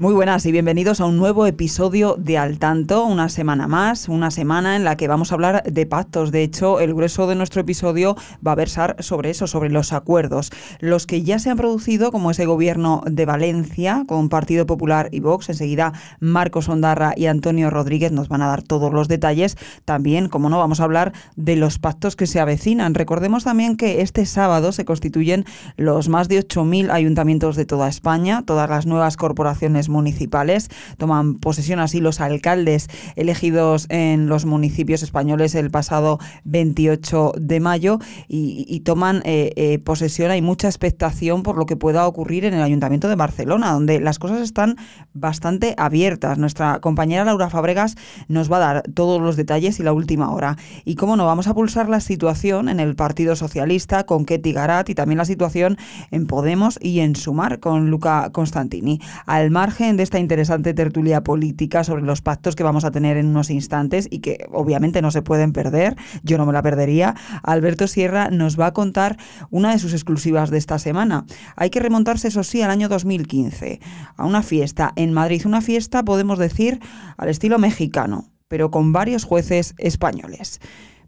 Muy 0.00 0.14
buenas 0.14 0.46
y 0.46 0.52
bienvenidos 0.52 1.00
a 1.00 1.06
un 1.06 1.16
nuevo 1.16 1.44
episodio 1.44 2.14
de 2.16 2.38
Al 2.38 2.60
Tanto, 2.60 3.04
una 3.04 3.28
semana 3.28 3.66
más, 3.66 4.08
una 4.08 4.30
semana 4.30 4.76
en 4.76 4.84
la 4.84 4.96
que 4.96 5.08
vamos 5.08 5.32
a 5.32 5.34
hablar 5.34 5.64
de 5.64 5.86
pactos. 5.86 6.30
De 6.30 6.44
hecho, 6.44 6.78
el 6.78 6.94
grueso 6.94 7.26
de 7.26 7.34
nuestro 7.34 7.62
episodio 7.62 8.14
va 8.46 8.52
a 8.52 8.54
versar 8.54 8.94
sobre 9.00 9.30
eso, 9.30 9.48
sobre 9.48 9.70
los 9.70 9.92
acuerdos, 9.92 10.52
los 10.78 11.04
que 11.04 11.24
ya 11.24 11.40
se 11.40 11.50
han 11.50 11.56
producido, 11.56 12.12
como 12.12 12.30
ese 12.30 12.46
gobierno 12.46 13.02
de 13.06 13.26
Valencia 13.26 14.04
con 14.06 14.28
Partido 14.28 14.66
Popular 14.66 15.08
y 15.10 15.18
Vox. 15.18 15.48
Enseguida 15.48 15.92
Marcos 16.20 16.68
Ondarra 16.68 17.14
y 17.16 17.26
Antonio 17.26 17.68
Rodríguez 17.68 18.12
nos 18.12 18.28
van 18.28 18.42
a 18.42 18.46
dar 18.46 18.62
todos 18.62 18.92
los 18.92 19.08
detalles. 19.08 19.56
También, 19.84 20.28
como 20.28 20.48
no, 20.48 20.58
vamos 20.58 20.78
a 20.78 20.84
hablar 20.84 21.12
de 21.34 21.56
los 21.56 21.80
pactos 21.80 22.14
que 22.14 22.28
se 22.28 22.38
avecinan. 22.38 22.94
Recordemos 22.94 23.42
también 23.42 23.76
que 23.76 24.00
este 24.00 24.26
sábado 24.26 24.70
se 24.70 24.84
constituyen 24.84 25.44
los 25.76 26.08
más 26.08 26.28
de 26.28 26.38
8.000 26.38 26.92
ayuntamientos 26.92 27.56
de 27.56 27.64
toda 27.64 27.88
España, 27.88 28.44
todas 28.46 28.70
las 28.70 28.86
nuevas 28.86 29.16
corporaciones 29.16 29.87
municipales. 29.88 30.68
Toman 30.96 31.38
posesión 31.38 31.80
así 31.80 32.00
los 32.00 32.20
alcaldes 32.20 32.88
elegidos 33.16 33.86
en 33.88 34.28
los 34.28 34.44
municipios 34.44 35.02
españoles 35.02 35.54
el 35.54 35.70
pasado 35.70 36.18
28 36.44 37.32
de 37.38 37.60
mayo 37.60 37.98
y, 38.28 38.80
toman 38.80 39.22
eh, 39.24 39.52
eh, 39.56 39.78
posesión. 39.78 40.30
Hay 40.30 40.42
mucha 40.42 40.68
expectación 40.68 41.42
por 41.42 41.56
lo 41.56 41.66
que 41.66 41.76
pueda 41.76 42.06
ocurrir 42.06 42.44
en 42.44 42.54
el 42.54 42.62
Ayuntamiento 42.62 43.08
de 43.08 43.16
Barcelona, 43.16 43.72
donde 43.72 44.00
las 44.00 44.18
cosas 44.18 44.40
están 44.40 44.76
bastante 45.12 45.74
abiertas. 45.76 46.38
Nuestra 46.38 46.80
compañera 46.80 47.24
Laura 47.24 47.50
Fabregas 47.50 47.96
nos 48.28 48.50
va 48.50 48.56
a 48.56 48.60
dar 48.60 48.82
todos 48.94 49.20
los 49.20 49.36
detalles 49.36 49.80
y 49.80 49.82
la 49.82 49.92
última 49.92 50.30
hora. 50.30 50.56
Y 50.84 50.94
cómo 50.94 51.16
no, 51.16 51.26
vamos 51.26 51.48
a 51.48 51.54
pulsar 51.54 51.88
la 51.88 52.00
situación 52.00 52.68
en 52.68 52.80
el 52.80 52.94
Partido 52.94 53.36
Socialista 53.36 54.04
con 54.04 54.24
Ketty 54.24 54.52
Garat 54.52 54.88
y 54.88 54.94
también 54.94 55.18
la 55.18 55.24
situación 55.24 55.76
en 56.10 56.26
Podemos 56.26 56.78
y 56.80 57.00
en 57.00 57.16
Sumar 57.16 57.60
con 57.60 57.90
Luca 57.90 58.30
Constantini. 58.32 59.00
Al 59.26 59.50
margen 59.50 59.77
de 59.78 60.02
esta 60.02 60.18
interesante 60.18 60.74
tertulia 60.74 61.22
política 61.22 61.84
sobre 61.84 62.02
los 62.02 62.20
pactos 62.20 62.56
que 62.56 62.64
vamos 62.64 62.84
a 62.84 62.90
tener 62.90 63.16
en 63.16 63.26
unos 63.26 63.48
instantes 63.48 64.08
y 64.10 64.18
que 64.18 64.44
obviamente 64.50 65.00
no 65.02 65.12
se 65.12 65.22
pueden 65.22 65.52
perder, 65.52 65.94
yo 66.24 66.36
no 66.36 66.46
me 66.46 66.52
la 66.52 66.62
perdería, 66.62 67.14
Alberto 67.44 67.86
Sierra 67.86 68.28
nos 68.28 68.58
va 68.58 68.66
a 68.66 68.72
contar 68.72 69.18
una 69.50 69.70
de 69.70 69.78
sus 69.78 69.92
exclusivas 69.92 70.50
de 70.50 70.58
esta 70.58 70.80
semana. 70.80 71.26
Hay 71.54 71.70
que 71.70 71.78
remontarse, 71.78 72.26
eso 72.26 72.42
sí, 72.42 72.60
al 72.60 72.72
año 72.72 72.88
2015, 72.88 73.78
a 74.16 74.26
una 74.26 74.42
fiesta 74.42 74.92
en 74.96 75.12
Madrid, 75.12 75.42
una 75.46 75.60
fiesta, 75.60 76.02
podemos 76.02 76.40
decir, 76.40 76.80
al 77.16 77.28
estilo 77.28 77.60
mexicano, 77.60 78.32
pero 78.48 78.72
con 78.72 78.92
varios 78.92 79.22
jueces 79.22 79.76
españoles. 79.78 80.60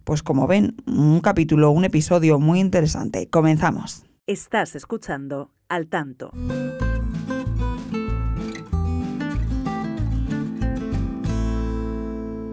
Pues 0.04 0.22
como 0.22 0.46
ven, 0.46 0.76
un 0.86 1.20
capítulo, 1.20 1.72
un 1.72 1.84
episodio 1.84 2.38
muy 2.38 2.60
interesante. 2.60 3.28
Comenzamos. 3.28 4.04
Estás 4.28 4.76
escuchando 4.76 5.50
al 5.68 5.88
tanto. 5.88 6.30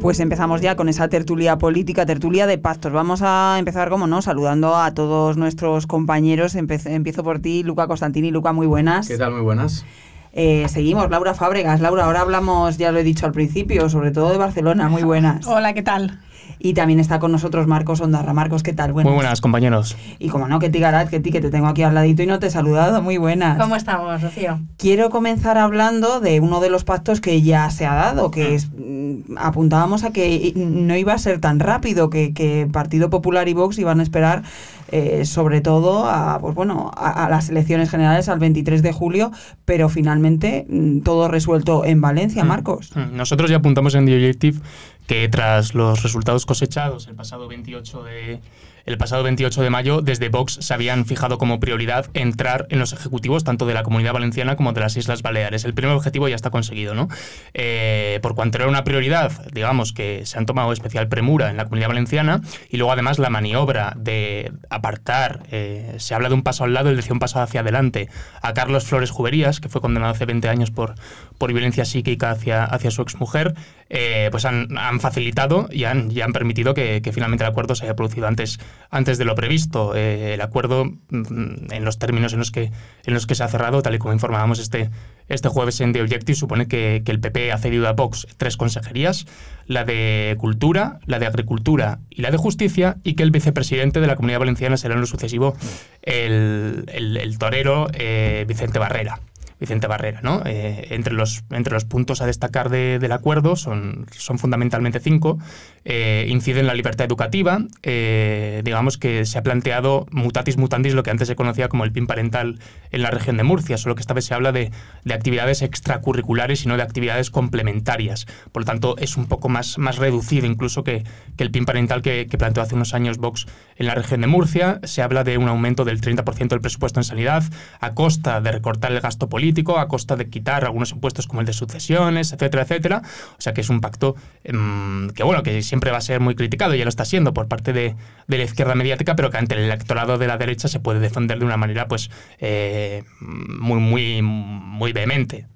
Pues 0.07 0.21
empezamos 0.21 0.61
ya 0.61 0.77
con 0.77 0.87
esa 0.87 1.09
tertulia 1.09 1.57
política, 1.57 2.05
tertulia 2.05 2.47
de 2.47 2.57
pactos. 2.57 2.93
Vamos 2.93 3.21
a 3.23 3.57
empezar, 3.59 3.89
como 3.89 4.07
no, 4.07 4.21
saludando 4.21 4.77
a 4.77 4.93
todos 4.93 5.35
nuestros 5.35 5.85
compañeros. 5.85 6.55
empiezo 6.55 7.25
por 7.25 7.39
ti, 7.39 7.61
Luca 7.61 7.87
Constantini. 7.87 8.31
Luca, 8.31 8.53
muy 8.53 8.67
buenas. 8.67 9.09
¿Qué 9.09 9.17
tal? 9.17 9.33
Muy 9.33 9.41
buenas. 9.41 9.83
Eh, 10.31 10.65
seguimos, 10.69 11.09
Laura 11.09 11.33
Fábregas. 11.33 11.81
Laura, 11.81 12.05
ahora 12.05 12.21
hablamos, 12.21 12.77
ya 12.77 12.93
lo 12.93 12.99
he 12.99 13.03
dicho 13.03 13.25
al 13.25 13.33
principio, 13.33 13.89
sobre 13.89 14.11
todo 14.11 14.31
de 14.31 14.37
Barcelona. 14.37 14.87
Muy 14.87 15.03
buenas. 15.03 15.45
Hola, 15.45 15.73
¿qué 15.73 15.83
tal? 15.83 16.21
Y 16.59 16.73
también 16.73 16.99
está 16.99 17.19
con 17.19 17.31
nosotros 17.31 17.67
Marcos 17.67 18.01
Ondarra. 18.01 18.33
Marcos, 18.33 18.63
¿qué 18.63 18.73
tal? 18.73 18.93
Buenas. 18.93 19.09
Muy 19.09 19.15
buenas, 19.15 19.41
compañeros. 19.41 19.95
Y 20.19 20.29
como 20.29 20.47
no, 20.47 20.59
que 20.59 20.69
Garat, 20.69 21.09
que 21.09 21.19
ti, 21.19 21.31
que 21.31 21.41
te 21.41 21.49
tengo 21.49 21.67
aquí 21.67 21.83
al 21.83 21.93
ladito 21.93 22.23
y 22.23 22.27
no 22.27 22.39
te 22.39 22.47
he 22.47 22.49
saludado. 22.49 23.01
Muy 23.01 23.17
buenas. 23.17 23.57
¿Cómo 23.59 23.75
estamos, 23.75 24.21
Rocío? 24.21 24.59
Quiero 24.77 25.09
comenzar 25.09 25.57
hablando 25.57 26.19
de 26.19 26.39
uno 26.39 26.59
de 26.59 26.69
los 26.69 26.83
pactos 26.83 27.21
que 27.21 27.41
ya 27.41 27.69
se 27.69 27.85
ha 27.85 27.95
dado, 27.95 28.31
que 28.31 28.55
es, 28.55 28.69
mm, 28.69 29.37
apuntábamos 29.37 30.03
a 30.03 30.11
que 30.11 30.53
no 30.55 30.95
iba 30.95 31.13
a 31.13 31.17
ser 31.17 31.39
tan 31.39 31.59
rápido, 31.59 32.09
que, 32.09 32.33
que 32.33 32.67
Partido 32.71 33.09
Popular 33.09 33.47
y 33.49 33.53
Vox 33.53 33.77
iban 33.79 33.99
a 33.99 34.03
esperar 34.03 34.43
eh, 34.89 35.25
sobre 35.25 35.61
todo 35.61 36.05
a, 36.05 36.39
pues 36.39 36.55
bueno, 36.55 36.91
a, 36.95 37.29
las 37.29 37.49
elecciones 37.49 37.89
generales 37.89 38.29
al 38.29 38.39
23 38.39 38.81
de 38.81 38.91
julio, 38.91 39.31
pero 39.65 39.89
finalmente 39.89 40.65
mm, 40.69 41.01
todo 41.01 41.27
resuelto 41.27 41.85
en 41.85 42.01
Valencia, 42.01 42.43
mm. 42.43 42.47
Marcos. 42.47 42.95
Nosotros 42.95 43.49
ya 43.49 43.57
apuntamos 43.57 43.95
en 43.95 44.05
The 44.05 44.15
Objective 44.15 44.59
que 45.07 45.27
tras 45.29 45.73
los 45.73 46.03
resultados 46.03 46.45
cosechados 46.45 47.07
el 47.07 47.15
pasado 47.15 47.47
28 47.47 48.03
de 48.03 48.41
el 48.87 48.97
pasado 48.97 49.21
28 49.21 49.61
de 49.61 49.69
mayo, 49.69 50.01
desde 50.01 50.29
Vox 50.29 50.59
se 50.61 50.73
habían 50.73 51.05
fijado 51.05 51.37
como 51.37 51.59
prioridad 51.59 52.07
entrar 52.13 52.67
en 52.69 52.79
los 52.79 52.93
ejecutivos 52.93 53.43
tanto 53.43 53.65
de 53.65 53.73
la 53.73 53.83
Comunidad 53.83 54.13
Valenciana 54.13 54.55
como 54.55 54.71
de 54.71 54.79
las 54.79 54.95
Islas 54.95 55.21
Baleares. 55.21 55.65
El 55.65 55.73
primer 55.73 55.93
objetivo 55.93 56.29
ya 56.29 56.35
está 56.35 56.51
conseguido, 56.51 56.95
¿no? 56.95 57.09
Eh, 57.53 58.19
por 58.21 58.33
cuanto 58.33 58.57
era 58.59 58.67
una 58.67 58.85
prioridad, 58.85 59.45
digamos 59.51 59.91
que 59.91 60.25
se 60.25 60.37
han 60.37 60.45
tomado 60.45 60.71
especial 60.71 61.09
premura 61.09 61.49
en 61.49 61.57
la 61.57 61.65
Comunidad 61.65 61.89
Valenciana 61.89 62.41
y 62.69 62.77
luego 62.77 62.93
además 62.93 63.19
la 63.19 63.29
maniobra 63.29 63.93
de 63.97 64.53
apartar, 64.69 65.43
eh, 65.51 65.95
se 65.97 66.15
habla 66.15 66.29
de 66.29 66.35
un 66.35 66.43
paso 66.43 66.63
al 66.63 66.73
lado 66.73 66.89
y 66.89 66.95
decía 66.95 67.11
un 67.11 67.19
paso 67.19 67.41
hacia 67.41 67.59
adelante, 67.59 68.07
a 68.41 68.53
Carlos 68.53 68.85
Flores 68.85 69.11
Juberías, 69.11 69.59
que 69.59 69.67
fue 69.67 69.81
condenado 69.81 70.13
hace 70.13 70.25
20 70.25 70.47
años 70.47 70.71
por, 70.71 70.95
por 71.37 71.51
violencia 71.53 71.85
psíquica 71.85 72.31
hacia, 72.31 72.63
hacia 72.63 72.91
su 72.91 73.01
exmujer, 73.01 73.53
eh, 73.89 74.27
pues 74.31 74.43
han, 74.45 74.67
facilitado 74.99 75.69
y 75.71 75.85
han, 75.85 76.11
han 76.21 76.33
permitido 76.33 76.73
que, 76.73 77.01
finalmente 77.13 77.43
el 77.45 77.49
acuerdo 77.49 77.75
se 77.75 77.85
haya 77.85 77.95
producido 77.95 78.27
antes 78.27 78.59
antes 78.89 79.17
de 79.17 79.25
lo 79.25 79.35
previsto. 79.35 79.95
Eh, 79.95 80.33
el 80.33 80.41
acuerdo, 80.41 80.85
mm, 80.85 81.71
en 81.71 81.85
los 81.85 81.99
términos 81.99 82.33
en 82.33 82.39
los, 82.39 82.51
que, 82.51 82.71
en 83.05 83.13
los 83.13 83.27
que 83.27 83.35
se 83.35 83.43
ha 83.43 83.47
cerrado, 83.47 83.81
tal 83.81 83.95
y 83.95 83.99
como 83.99 84.13
informábamos 84.13 84.59
este, 84.59 84.89
este 85.29 85.49
jueves 85.49 85.79
en 85.81 85.93
The 85.93 86.01
Objective, 86.01 86.35
supone 86.35 86.67
que, 86.67 87.03
el 87.05 87.19
PP 87.19 87.51
ha 87.51 87.57
cedido 87.57 87.87
a 87.87 87.93
Vox 87.93 88.27
tres 88.37 88.57
consejerías, 88.57 89.25
la 89.65 89.85
de 89.85 90.35
Cultura, 90.39 90.99
la 91.05 91.19
de 91.19 91.25
Agricultura 91.25 91.99
y 92.09 92.21
la 92.21 92.31
de 92.31 92.37
Justicia, 92.37 92.97
y 93.03 93.13
que 93.13 93.23
el 93.23 93.31
vicepresidente 93.31 94.01
de 94.01 94.07
la 94.07 94.15
Comunidad 94.15 94.39
Valenciana 94.39 94.77
será 94.77 94.95
en 94.95 95.01
lo 95.01 95.07
sucesivo 95.07 95.55
el, 96.01 96.85
el, 96.87 97.37
torero 97.37 97.87
eh, 97.93 98.45
Vicente 98.47 98.79
Barrera. 98.79 99.19
Vicente 99.59 99.87
Barrera. 99.87 100.21
¿no? 100.21 100.41
Eh, 100.45 100.87
entre, 100.91 101.13
los, 101.13 101.43
entre 101.49 101.73
los 101.73 101.85
puntos 101.85 102.21
a 102.21 102.25
destacar 102.25 102.69
del 102.69 103.11
acuerdo 103.11 103.55
son, 103.55 104.05
son 104.11 104.39
fundamentalmente 104.39 104.99
cinco. 104.99 105.39
Eh, 105.85 106.25
incide 106.29 106.59
en 106.59 106.67
la 106.67 106.73
libertad 106.73 107.05
educativa. 107.05 107.59
Eh, 107.83 108.61
digamos 108.63 108.97
que 108.97 109.25
se 109.25 109.37
ha 109.37 109.43
planteado 109.43 110.05
mutatis 110.11 110.57
mutandis 110.57 110.93
lo 110.93 111.03
que 111.03 111.11
antes 111.11 111.27
se 111.27 111.35
conocía 111.35 111.69
como 111.69 111.85
el 111.85 111.91
PIN 111.91 112.07
parental 112.07 112.59
en 112.91 113.01
la 113.01 113.09
región 113.09 113.37
de 113.37 113.43
Murcia, 113.43 113.77
solo 113.77 113.95
que 113.95 114.01
esta 114.01 114.13
vez 114.13 114.25
se 114.25 114.33
habla 114.33 114.51
de, 114.51 114.71
actividades 115.11 115.61
extracurriculares 115.61 116.63
y 116.65 116.67
no 116.67 116.77
de 116.77 116.83
actividades 116.83 117.31
complementarias. 117.31 118.27
Por 118.51 118.63
lo 118.63 118.65
tanto, 118.65 118.97
es 118.97 119.17
un 119.17 119.25
poco 119.25 119.49
más, 119.49 119.77
más 119.77 119.97
reducido 119.97 120.45
incluso 120.45 120.83
que, 120.83 121.03
el 121.37 121.51
PIN 121.51 121.65
parental 121.65 122.01
que, 122.01 122.27
que, 122.27 122.37
planteó 122.37 122.61
hace 122.61 122.75
unos 122.75 122.93
años 122.93 123.17
Vox 123.17 123.47
en 123.77 123.87
la 123.87 123.95
región 123.95 124.21
de 124.21 124.27
Murcia. 124.27 124.79
Se 124.83 125.01
habla 125.01 125.23
de 125.23 125.37
un 125.37 125.47
aumento 125.47 125.85
del 125.85 126.01
30% 126.01 126.49
del 126.49 126.61
presupuesto 126.61 126.99
en 126.99 127.03
sanidad 127.05 127.43
a 127.79 127.93
costa 127.93 128.41
de 128.41 128.51
recortar 128.51 128.91
el 128.91 128.99
gasto 128.99 129.29
político 129.29 129.46
a 129.77 129.87
costa 129.87 130.15
de 130.15 130.29
quitar 130.29 130.65
algunos 130.65 130.91
impuestos 130.91 131.27
como 131.27 131.41
el 131.41 131.47
de 131.47 131.53
sucesiones, 131.53 132.31
etcétera, 132.33 132.63
etcétera. 132.63 133.01
O 133.37 133.41
sea 133.41 133.53
que 133.53 133.61
es 133.61 133.69
un 133.69 133.81
pacto 133.81 134.15
em, 134.43 135.09
que, 135.09 135.23
bueno, 135.23 135.43
que 135.43 135.61
siempre 135.61 135.91
va 135.91 135.97
a 135.97 136.01
ser 136.01 136.19
muy 136.19 136.35
criticado, 136.35 136.75
ya 136.75 136.83
lo 136.83 136.89
está 136.89 137.05
siendo 137.05 137.33
por 137.33 137.47
parte 137.47 137.73
de, 137.73 137.95
la 138.27 138.43
izquierda 138.43 138.75
mediática, 138.75 139.15
pero 139.15 139.29
que 139.31 139.37
ante 139.37 139.55
el 139.55 139.61
electorado 139.61 140.17
de 140.17 140.27
la 140.27 140.37
derecha 140.37 140.67
se 140.67 140.79
puede 140.79 140.99
defender 140.99 141.39
de 141.39 141.45
una 141.45 141.57
manera 141.57 141.87
pues 141.87 142.09
eh, 142.39 143.03
muy, 143.19 143.79
muy, 143.79 144.21
muy 144.21 144.93
vehemente. 144.93 145.47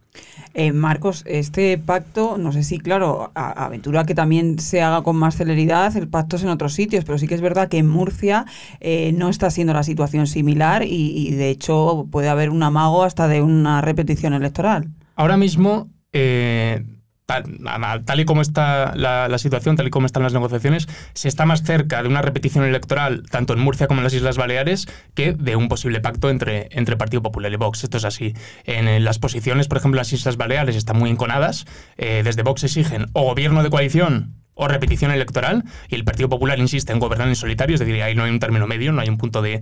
Eh, 0.53 0.73
Marcos, 0.73 1.23
este 1.27 1.77
pacto, 1.77 2.37
no 2.37 2.51
sé 2.51 2.63
si, 2.63 2.77
claro, 2.77 3.31
aventura 3.35 4.03
que 4.03 4.15
también 4.15 4.59
se 4.59 4.81
haga 4.81 5.01
con 5.01 5.15
más 5.15 5.37
celeridad, 5.37 5.95
el 5.95 6.07
pacto 6.07 6.35
es 6.35 6.43
en 6.43 6.49
otros 6.49 6.73
sitios, 6.73 7.05
pero 7.05 7.17
sí 7.17 7.27
que 7.27 7.35
es 7.35 7.41
verdad 7.41 7.69
que 7.69 7.77
en 7.77 7.87
Murcia 7.87 8.45
eh, 8.79 9.13
no 9.13 9.29
está 9.29 9.49
siendo 9.49 9.73
la 9.73 9.83
situación 9.83 10.27
similar 10.27 10.83
y, 10.83 11.31
de 11.31 11.49
hecho 11.49 12.07
puede 12.11 12.29
haber 12.29 12.49
un 12.49 12.63
amago 12.63 13.03
hasta 13.03 13.27
de 13.27 13.41
una 13.41 13.81
repetición 13.81 14.33
electoral. 14.33 14.89
Ahora 15.15 15.37
mismo... 15.37 15.89
Eh, 16.13 16.83
tal, 18.05 18.19
y 18.19 18.25
como 18.25 18.41
está 18.41 18.93
la, 18.95 19.37
situación, 19.37 19.75
tal 19.75 19.87
y 19.87 19.89
como 19.89 20.05
están 20.05 20.23
las 20.23 20.33
negociaciones, 20.33 20.87
se 21.13 21.27
está 21.27 21.45
más 21.45 21.63
cerca 21.63 22.01
de 22.01 22.09
una 22.09 22.21
repetición 22.21 22.65
electoral, 22.65 23.23
tanto 23.29 23.53
en 23.53 23.59
Murcia 23.59 23.87
como 23.87 23.99
en 23.99 24.03
las 24.03 24.13
Islas 24.13 24.37
Baleares, 24.37 24.87
que 25.13 25.33
de 25.33 25.55
un 25.55 25.67
posible 25.67 26.01
pacto 26.01 26.29
entre, 26.29 26.69
entre 26.71 26.97
Partido 26.97 27.21
Popular 27.21 27.51
y 27.51 27.55
Vox. 27.55 27.83
Esto 27.83 27.97
es 27.97 28.05
así. 28.05 28.33
En, 28.65 29.03
las 29.03 29.19
posiciones, 29.19 29.67
por 29.67 29.77
ejemplo, 29.77 29.97
las 29.99 30.11
Islas 30.13 30.37
Baleares 30.37 30.75
están 30.75 30.97
muy 30.97 31.09
enconadas. 31.09 31.65
Eh, 31.97 32.21
desde 32.23 32.43
Vox 32.43 32.63
exigen 32.63 33.07
o 33.13 33.23
gobierno 33.23 33.63
de 33.63 33.69
coalición 33.69 34.35
o 34.53 34.67
repetición 34.67 35.11
electoral, 35.11 35.63
y 35.87 35.95
el 35.95 36.03
Partido 36.03 36.29
Popular 36.29 36.59
insiste 36.59 36.91
en 36.91 36.99
gobernar 36.99 37.27
en 37.27 37.35
solitario, 37.35 37.75
es 37.75 37.79
decir, 37.79 38.01
ahí 38.03 38.15
no 38.15 38.23
hay 38.23 38.31
un 38.31 38.39
término 38.39 38.67
medio, 38.67 38.91
no 38.91 39.01
hay 39.01 39.09
un 39.09 39.17
punto 39.17 39.41
de, 39.41 39.61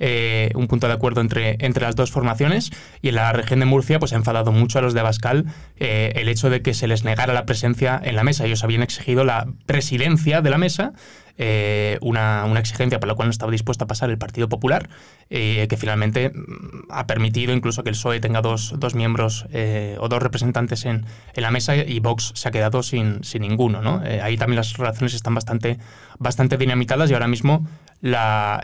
eh, 0.00 0.50
un 0.54 0.66
punto 0.66 0.86
de 0.88 0.94
acuerdo 0.94 1.20
entre, 1.20 1.56
entre 1.60 1.84
las 1.84 1.94
dos 1.94 2.10
formaciones 2.10 2.70
y 3.02 3.10
en 3.10 3.16
la 3.16 3.32
región 3.32 3.60
de 3.60 3.66
Murcia 3.66 3.98
pues 3.98 4.12
ha 4.12 4.16
enfadado 4.16 4.50
mucho 4.50 4.78
a 4.78 4.82
los 4.82 4.94
de 4.94 5.00
Abascal 5.00 5.44
eh, 5.76 6.12
el 6.16 6.28
hecho 6.28 6.50
de 6.50 6.62
que 6.62 6.74
se 6.74 6.88
les 6.88 7.04
negara 7.04 7.34
la 7.34 7.46
presencia 7.46 8.00
en 8.02 8.16
la 8.16 8.24
mesa. 8.24 8.46
Ellos 8.46 8.64
habían 8.64 8.82
exigido 8.82 9.24
la 9.24 9.46
presidencia 9.66 10.40
de 10.40 10.50
la 10.50 10.58
mesa 10.58 10.92
eh, 11.38 11.98
una, 12.00 12.44
exigencia 12.58 13.00
por 13.00 13.08
la 13.08 13.14
cual 13.14 13.28
no 13.28 13.30
estaba 13.30 13.52
dispuesto 13.52 13.84
a 13.84 13.86
pasar 13.86 14.10
el 14.10 14.18
Partido 14.18 14.48
Popular, 14.48 14.88
eh, 15.30 15.66
que 15.68 15.76
finalmente 15.76 16.30
mm, 16.30 16.90
ha 16.90 17.06
permitido 17.06 17.52
incluso 17.52 17.82
que 17.82 17.90
el 17.90 17.94
PSOE 17.94 18.20
tenga 18.20 18.42
dos, 18.42 18.74
miembros 18.94 19.46
eh, 19.52 19.96
o 20.00 20.08
dos 20.08 20.22
representantes 20.22 20.84
en, 20.84 21.06
la 21.34 21.50
mesa 21.50 21.74
y 21.76 22.00
Vox 22.00 22.32
se 22.34 22.48
ha 22.48 22.50
quedado 22.50 22.82
sin, 22.82 23.24
sin 23.24 23.42
ninguno. 23.42 23.80
¿no? 23.80 24.02
ahí 24.22 24.36
también 24.36 24.56
las 24.56 24.76
relaciones 24.76 25.14
están 25.14 25.34
bastante, 25.34 25.78
bastante 26.18 26.58
dinamitadas 26.58 27.10
y 27.10 27.14
ahora 27.14 27.28
mismo 27.28 27.66
la, 28.02 28.60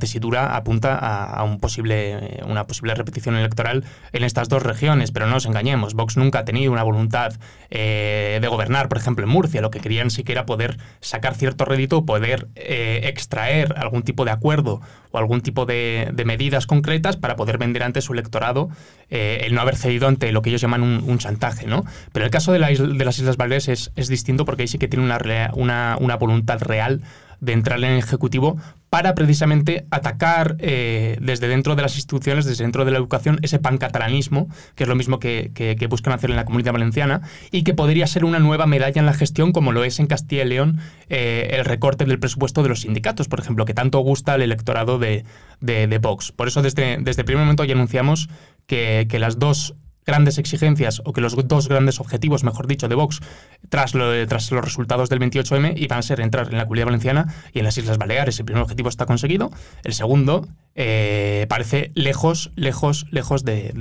tesitura 0.00 0.56
apunta 0.56 0.96
a, 0.96 1.42
un 1.44 1.60
posible, 1.60 2.40
una 2.46 2.66
posible 2.66 2.94
repetición 2.94 3.36
electoral 3.36 3.84
en 4.12 4.24
estas 4.24 4.48
dos 4.48 4.62
regiones, 4.62 5.12
pero 5.12 5.26
no 5.26 5.32
nos 5.32 5.46
engañemos, 5.46 5.94
Vox 5.94 6.16
nunca 6.16 6.40
ha 6.40 6.44
tenido 6.44 6.72
una 6.72 6.82
voluntad 6.82 7.34
de 7.70 8.46
gobernar, 8.48 8.88
por 8.88 8.98
ejemplo, 8.98 9.24
en 9.24 9.30
Murcia, 9.30 9.60
lo 9.60 9.70
que 9.70 9.80
querían 9.80 10.10
sí 10.10 10.24
que 10.24 10.32
era 10.32 10.46
poder 10.46 10.78
sacar 11.00 11.36
cierto 11.36 11.64
rédito, 11.64 12.04
poder 12.06 12.48
eh, 12.54 13.00
extraer 13.04 13.74
algún 13.76 14.02
tipo 14.02 14.24
de 14.24 14.30
acuerdo 14.30 14.80
o 15.10 15.18
algún 15.18 15.40
tipo 15.40 15.66
de, 15.66 16.12
medidas 16.24 16.66
concretas 16.66 17.16
para 17.16 17.36
poder 17.36 17.58
vender 17.58 17.82
ante 17.82 18.00
su 18.00 18.12
electorado 18.12 18.70
eh, 19.10 19.42
el 19.44 19.54
no 19.54 19.60
haber 19.60 19.76
cedido 19.76 20.08
ante 20.08 20.32
lo 20.32 20.42
que 20.42 20.50
ellos 20.50 20.62
llaman 20.62 20.82
un, 20.82 21.18
chantaje. 21.18 21.66
¿no? 21.66 21.84
Pero 22.12 22.24
el 22.24 22.30
caso 22.30 22.52
de, 22.52 22.58
de 22.58 23.04
las 23.04 23.18
Islas 23.18 23.36
Baleares 23.36 23.68
es, 23.68 23.92
es, 23.96 24.08
distinto 24.08 24.44
porque 24.44 24.62
ahí 24.62 24.68
sí 24.68 24.78
que 24.78 24.88
tiene 24.88 25.04
una, 25.04 25.18
una, 25.54 25.96
una 26.00 26.16
voluntad 26.16 26.60
real 26.62 27.02
de 27.40 27.52
entrar 27.52 27.78
en 27.78 27.92
el 27.92 27.98
Ejecutivo 27.98 28.56
para 28.90 29.14
precisamente 29.14 29.84
atacar 29.90 30.56
eh, 30.58 31.18
desde 31.20 31.48
dentro 31.48 31.74
de 31.76 31.82
las 31.82 31.96
instituciones, 31.96 32.44
desde 32.44 32.64
dentro 32.64 32.84
de 32.84 32.92
la 32.92 32.98
educación, 32.98 33.38
ese 33.42 33.58
pancatalanismo, 33.58 34.48
que 34.74 34.84
es 34.84 34.88
lo 34.88 34.94
mismo 34.94 35.18
que, 35.18 35.86
buscan 35.90 36.12
hacer 36.12 36.30
en 36.30 36.36
la 36.36 36.44
comunidad 36.44 36.72
valenciana, 36.72 37.20
y 37.50 37.62
que 37.62 37.74
podría 37.74 38.06
ser 38.06 38.24
una 38.24 38.38
nueva 38.38 38.66
medalla 38.66 38.98
en 38.98 39.06
la 39.06 39.12
gestión, 39.12 39.52
como 39.52 39.72
lo 39.72 39.84
es 39.84 39.98
en 39.98 40.06
Castilla 40.06 40.44
y 40.44 40.48
León 40.48 40.78
eh, 41.08 41.50
el 41.52 41.64
recorte 41.64 42.04
del 42.04 42.18
presupuesto 42.18 42.62
de 42.62 42.68
los 42.70 42.82
sindicatos, 42.82 43.28
por 43.28 43.40
ejemplo, 43.40 43.64
que 43.64 43.74
tanto 43.74 43.98
gusta 43.98 44.34
al 44.34 44.42
electorado 44.42 44.98
de, 44.98 45.24
de, 45.60 45.98
Vox. 45.98 46.32
Por 46.32 46.48
eso 46.48 46.62
desde, 46.62 46.98
desde 47.00 47.22
el 47.22 47.26
primer 47.26 47.44
momento 47.44 47.64
ya 47.64 47.74
anunciamos 47.74 48.28
que, 48.66 49.06
que 49.10 49.18
las 49.18 49.38
dos 49.38 49.74
grandes 50.06 50.38
exigencias 50.38 51.02
o 51.04 51.12
que 51.12 51.20
los 51.20 51.34
dos 51.48 51.68
grandes 51.68 52.00
objetivos, 52.00 52.44
mejor 52.44 52.66
dicho, 52.66 52.88
de 52.88 52.94
Vox 52.94 53.20
tras, 53.68 53.92
tras 53.92 54.50
los 54.52 54.64
resultados 54.64 55.08
del 55.08 55.20
28M 55.20 55.74
iban 55.76 55.98
a 55.98 56.02
ser 56.02 56.20
entrar 56.20 56.48
en 56.50 56.58
la 56.58 56.64
Comunidad 56.64 56.86
Valenciana 56.86 57.34
y 57.52 57.58
en 57.58 57.64
las 57.64 57.76
Islas 57.76 57.98
Baleares. 57.98 58.38
El 58.38 58.46
primer 58.46 58.62
objetivo 58.62 58.88
está 58.88 59.06
conseguido. 59.06 59.50
El 59.84 59.92
segundo 59.92 60.46
eh, 60.74 61.46
parece 61.48 61.90
lejos, 61.94 62.52
lejos, 62.54 63.06
lejos 63.10 63.44
de, 63.44 63.72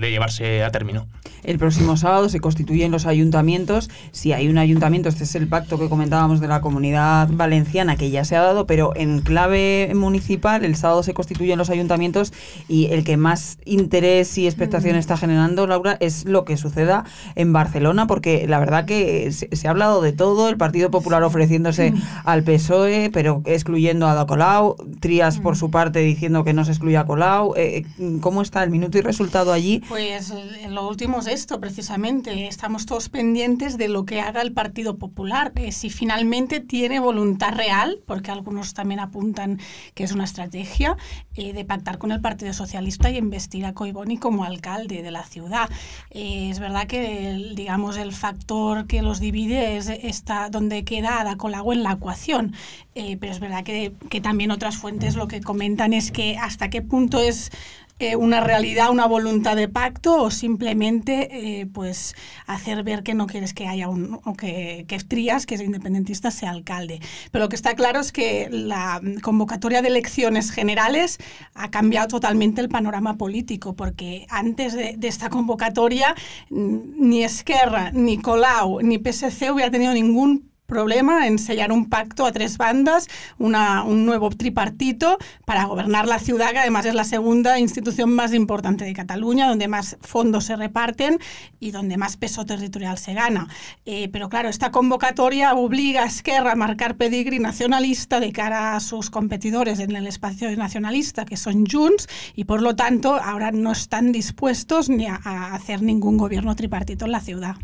llevarse 0.00 0.64
a 0.64 0.70
término. 0.70 1.08
El 1.46 1.58
próximo 1.58 1.96
sábado 1.96 2.28
se 2.28 2.40
constituyen 2.40 2.90
los 2.90 3.06
ayuntamientos. 3.06 3.88
Si 4.10 4.32
hay 4.32 4.48
un 4.48 4.58
ayuntamiento, 4.58 5.08
este 5.08 5.22
es 5.24 5.34
el 5.36 5.46
pacto 5.46 5.78
que 5.78 5.88
comentábamos 5.88 6.40
de 6.40 6.48
la 6.48 6.60
comunidad 6.60 7.28
valenciana 7.30 7.96
que 7.96 8.10
ya 8.10 8.24
se 8.24 8.34
ha 8.34 8.42
dado, 8.42 8.66
pero 8.66 8.94
en 8.96 9.20
clave 9.20 9.92
municipal 9.94 10.64
el 10.64 10.74
sábado 10.74 11.04
se 11.04 11.14
constituyen 11.14 11.56
los 11.56 11.70
ayuntamientos 11.70 12.32
y 12.68 12.86
el 12.86 13.04
que 13.04 13.16
más 13.16 13.58
interés 13.64 14.36
y 14.38 14.46
expectación 14.46 14.96
mm. 14.96 14.98
está 14.98 15.16
generando, 15.16 15.68
Laura, 15.68 15.96
es 16.00 16.24
lo 16.24 16.44
que 16.44 16.56
suceda 16.56 17.04
en 17.36 17.52
Barcelona, 17.52 18.08
porque 18.08 18.46
la 18.48 18.58
verdad 18.58 18.84
que 18.84 19.30
se, 19.30 19.68
ha 19.68 19.70
hablado 19.70 20.02
de 20.02 20.12
todo, 20.12 20.48
el 20.48 20.56
Partido 20.56 20.90
Popular 20.90 21.22
ofreciéndose 21.22 21.92
mm. 21.92 22.02
al 22.24 22.42
PSOE, 22.42 23.10
pero 23.12 23.42
excluyendo 23.44 24.08
a 24.08 24.14
Dacolau, 24.14 24.76
Trías 24.98 25.38
por 25.38 25.54
mm. 25.54 25.58
su 25.58 25.70
parte 25.70 26.00
diciendo 26.00 26.42
que 26.42 26.52
no 26.52 26.64
se 26.64 26.72
excluya 26.72 27.00
a 27.00 27.06
Colau. 27.06 27.54
Eh, 27.56 27.84
eh, 27.98 28.18
¿Cómo 28.20 28.42
está 28.42 28.64
el 28.64 28.70
minuto 28.70 28.98
y 28.98 29.00
resultado 29.02 29.52
allí? 29.52 29.82
Pues 29.88 30.32
eh, 30.32 30.68
lo 30.70 30.88
último 30.88 31.20
es 31.20 31.35
esto, 31.36 31.60
precisamente. 31.60 32.48
Estamos 32.48 32.86
todos 32.86 33.10
pendientes 33.10 33.76
de 33.76 33.88
lo 33.88 34.06
que 34.06 34.22
haga 34.22 34.40
el 34.40 34.52
Partido 34.54 34.96
Popular. 34.96 35.52
si 35.70 35.90
finalmente 35.90 36.60
tiene 36.60 36.98
voluntad 36.98 37.52
real, 37.52 37.98
porque 38.06 38.30
algunos 38.30 38.72
también 38.72 39.00
apuntan 39.00 39.60
que 39.94 40.04
es 40.04 40.12
una 40.12 40.24
estrategia, 40.24 40.96
de 41.34 41.64
pactar 41.66 41.98
con 41.98 42.10
el 42.10 42.22
Partido 42.22 42.54
Socialista 42.54 43.10
y 43.10 43.18
investir 43.18 43.66
a 43.66 43.74
Coiboni 43.74 44.16
como 44.16 44.44
alcalde 44.44 45.02
de 45.02 45.10
la 45.10 45.24
ciudad. 45.24 45.68
es 46.10 46.58
verdad 46.58 46.86
que, 46.86 47.52
digamos, 47.54 47.98
el 47.98 48.12
factor 48.12 48.86
que 48.86 49.02
los 49.02 49.20
divide 49.20 49.76
es 49.76 49.90
esta, 49.90 50.48
donde 50.48 50.84
queda 50.84 51.20
Ada 51.20 51.36
Colau 51.36 51.70
en 51.70 51.82
la 51.82 51.92
ecuación. 51.92 52.54
pero 52.94 53.30
es 53.30 53.40
verdad 53.40 53.62
que, 53.62 53.92
que 54.08 54.22
también 54.22 54.50
otras 54.50 54.78
fuentes 54.78 55.16
lo 55.16 55.28
que 55.28 55.42
comentan 55.42 55.92
es 55.92 56.10
que 56.12 56.38
hasta 56.38 56.70
qué 56.70 56.80
punto 56.80 57.20
es 57.20 57.50
eh, 57.98 58.16
una 58.16 58.40
realidad, 58.40 58.90
una 58.90 59.06
voluntad 59.06 59.56
de 59.56 59.68
pacto 59.68 60.22
o 60.22 60.30
simplemente 60.30 61.60
eh, 61.60 61.66
pues 61.66 62.14
hacer 62.46 62.82
ver 62.82 63.02
que 63.02 63.14
no 63.14 63.26
quieres 63.26 63.54
que 63.54 63.66
haya 63.66 63.88
un, 63.88 64.20
o 64.24 64.34
que, 64.34 64.84
que 64.86 64.98
Trías, 64.98 65.46
que 65.46 65.54
es 65.54 65.62
independentista, 65.62 66.30
sea 66.30 66.50
alcalde. 66.50 67.00
Pero 67.30 67.44
lo 67.44 67.48
que 67.48 67.56
está 67.56 67.74
claro 67.74 68.00
es 68.00 68.12
que 68.12 68.48
la 68.50 69.00
convocatoria 69.22 69.80
de 69.80 69.88
elecciones 69.88 70.50
generales 70.50 71.18
ha 71.54 71.70
cambiado 71.70 72.08
totalmente 72.08 72.60
el 72.60 72.68
panorama 72.68 73.16
político, 73.16 73.74
porque 73.74 74.26
antes 74.28 74.74
de, 74.74 74.96
de 74.98 75.08
esta 75.08 75.30
convocatoria 75.30 76.14
ni 76.50 77.24
Esquerra, 77.24 77.92
ni 77.92 78.18
Colau, 78.18 78.80
ni 78.82 78.98
PSC 78.98 79.50
hubiera 79.50 79.70
tenido 79.70 79.92
ningún 79.94 80.50
problema 80.66 81.26
en 81.26 81.38
sellar 81.38 81.72
un 81.72 81.88
pacto 81.88 82.26
a 82.26 82.32
tres 82.32 82.58
bandas, 82.58 83.08
una, 83.38 83.84
un 83.84 84.04
nuevo 84.04 84.30
tripartito 84.30 85.18
para 85.44 85.64
gobernar 85.64 86.06
la 86.06 86.18
ciudad, 86.18 86.50
que 86.50 86.58
además 86.58 86.86
es 86.86 86.94
la 86.94 87.04
segunda 87.04 87.58
institución 87.58 88.10
más 88.10 88.34
importante 88.34 88.84
de 88.84 88.92
Cataluña, 88.92 89.48
donde 89.48 89.68
más 89.68 89.96
fondos 90.00 90.44
se 90.44 90.56
reparten 90.56 91.18
y 91.60 91.70
donde 91.70 91.96
más 91.96 92.16
peso 92.16 92.44
territorial 92.44 92.98
se 92.98 93.14
gana. 93.14 93.48
Eh, 93.84 94.08
pero 94.12 94.28
claro, 94.28 94.48
esta 94.48 94.70
convocatoria 94.70 95.54
obliga 95.54 96.02
a 96.02 96.06
Esquerra 96.06 96.52
a 96.52 96.56
marcar 96.56 96.96
pedigrí 96.96 97.38
nacionalista 97.38 98.20
de 98.20 98.32
cara 98.32 98.76
a 98.76 98.80
sus 98.80 99.10
competidores 99.10 99.78
en 99.78 99.94
el 99.94 100.06
espacio 100.06 100.54
nacionalista, 100.56 101.24
que 101.24 101.36
son 101.36 101.64
Junts, 101.66 102.08
y 102.34 102.44
por 102.44 102.62
lo 102.62 102.74
tanto 102.76 103.14
ahora 103.14 103.52
no 103.52 103.72
están 103.72 104.12
dispuestos 104.12 104.88
ni 104.88 105.06
a, 105.06 105.20
a 105.24 105.54
hacer 105.54 105.82
ningún 105.82 106.16
gobierno 106.16 106.54
tripartito 106.56 107.04
en 107.04 107.12
la 107.12 107.20
ciudad. 107.20 107.56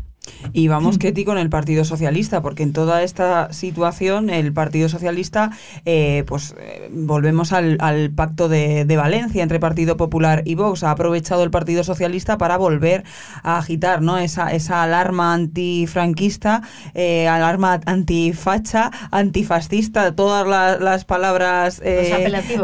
Y 0.53 0.67
vamos, 0.67 0.97
Ketty, 0.97 1.25
con 1.25 1.37
el 1.37 1.49
Partido 1.49 1.83
Socialista, 1.83 2.41
porque 2.41 2.63
en 2.63 2.73
toda 2.73 3.03
esta 3.03 3.51
situación 3.51 4.29
el 4.29 4.53
Partido 4.53 4.87
Socialista, 4.87 5.51
eh, 5.85 6.23
pues 6.27 6.55
eh, 6.59 6.89
volvemos 6.91 7.51
al, 7.53 7.77
pacto 8.15 8.49
de, 8.49 8.85
Valencia 8.93 9.41
entre 9.41 9.59
Partido 9.59 9.97
Popular 9.97 10.43
y 10.45 10.55
Vox. 10.55 10.83
Ha 10.83 10.91
aprovechado 10.91 11.43
el 11.43 11.49
Partido 11.49 11.83
Socialista 11.83 12.37
para 12.37 12.57
volver 12.57 13.03
a 13.41 13.57
agitar 13.57 14.01
¿no? 14.01 14.17
esa, 14.17 14.51
esa 14.51 14.83
alarma 14.83 15.33
antifranquista, 15.33 16.61
eh, 16.93 17.27
alarma 17.27 17.81
antifacha, 17.85 18.91
antifascista, 19.11 20.15
todas 20.15 20.47
las 20.79 21.05
palabras, 21.05 21.81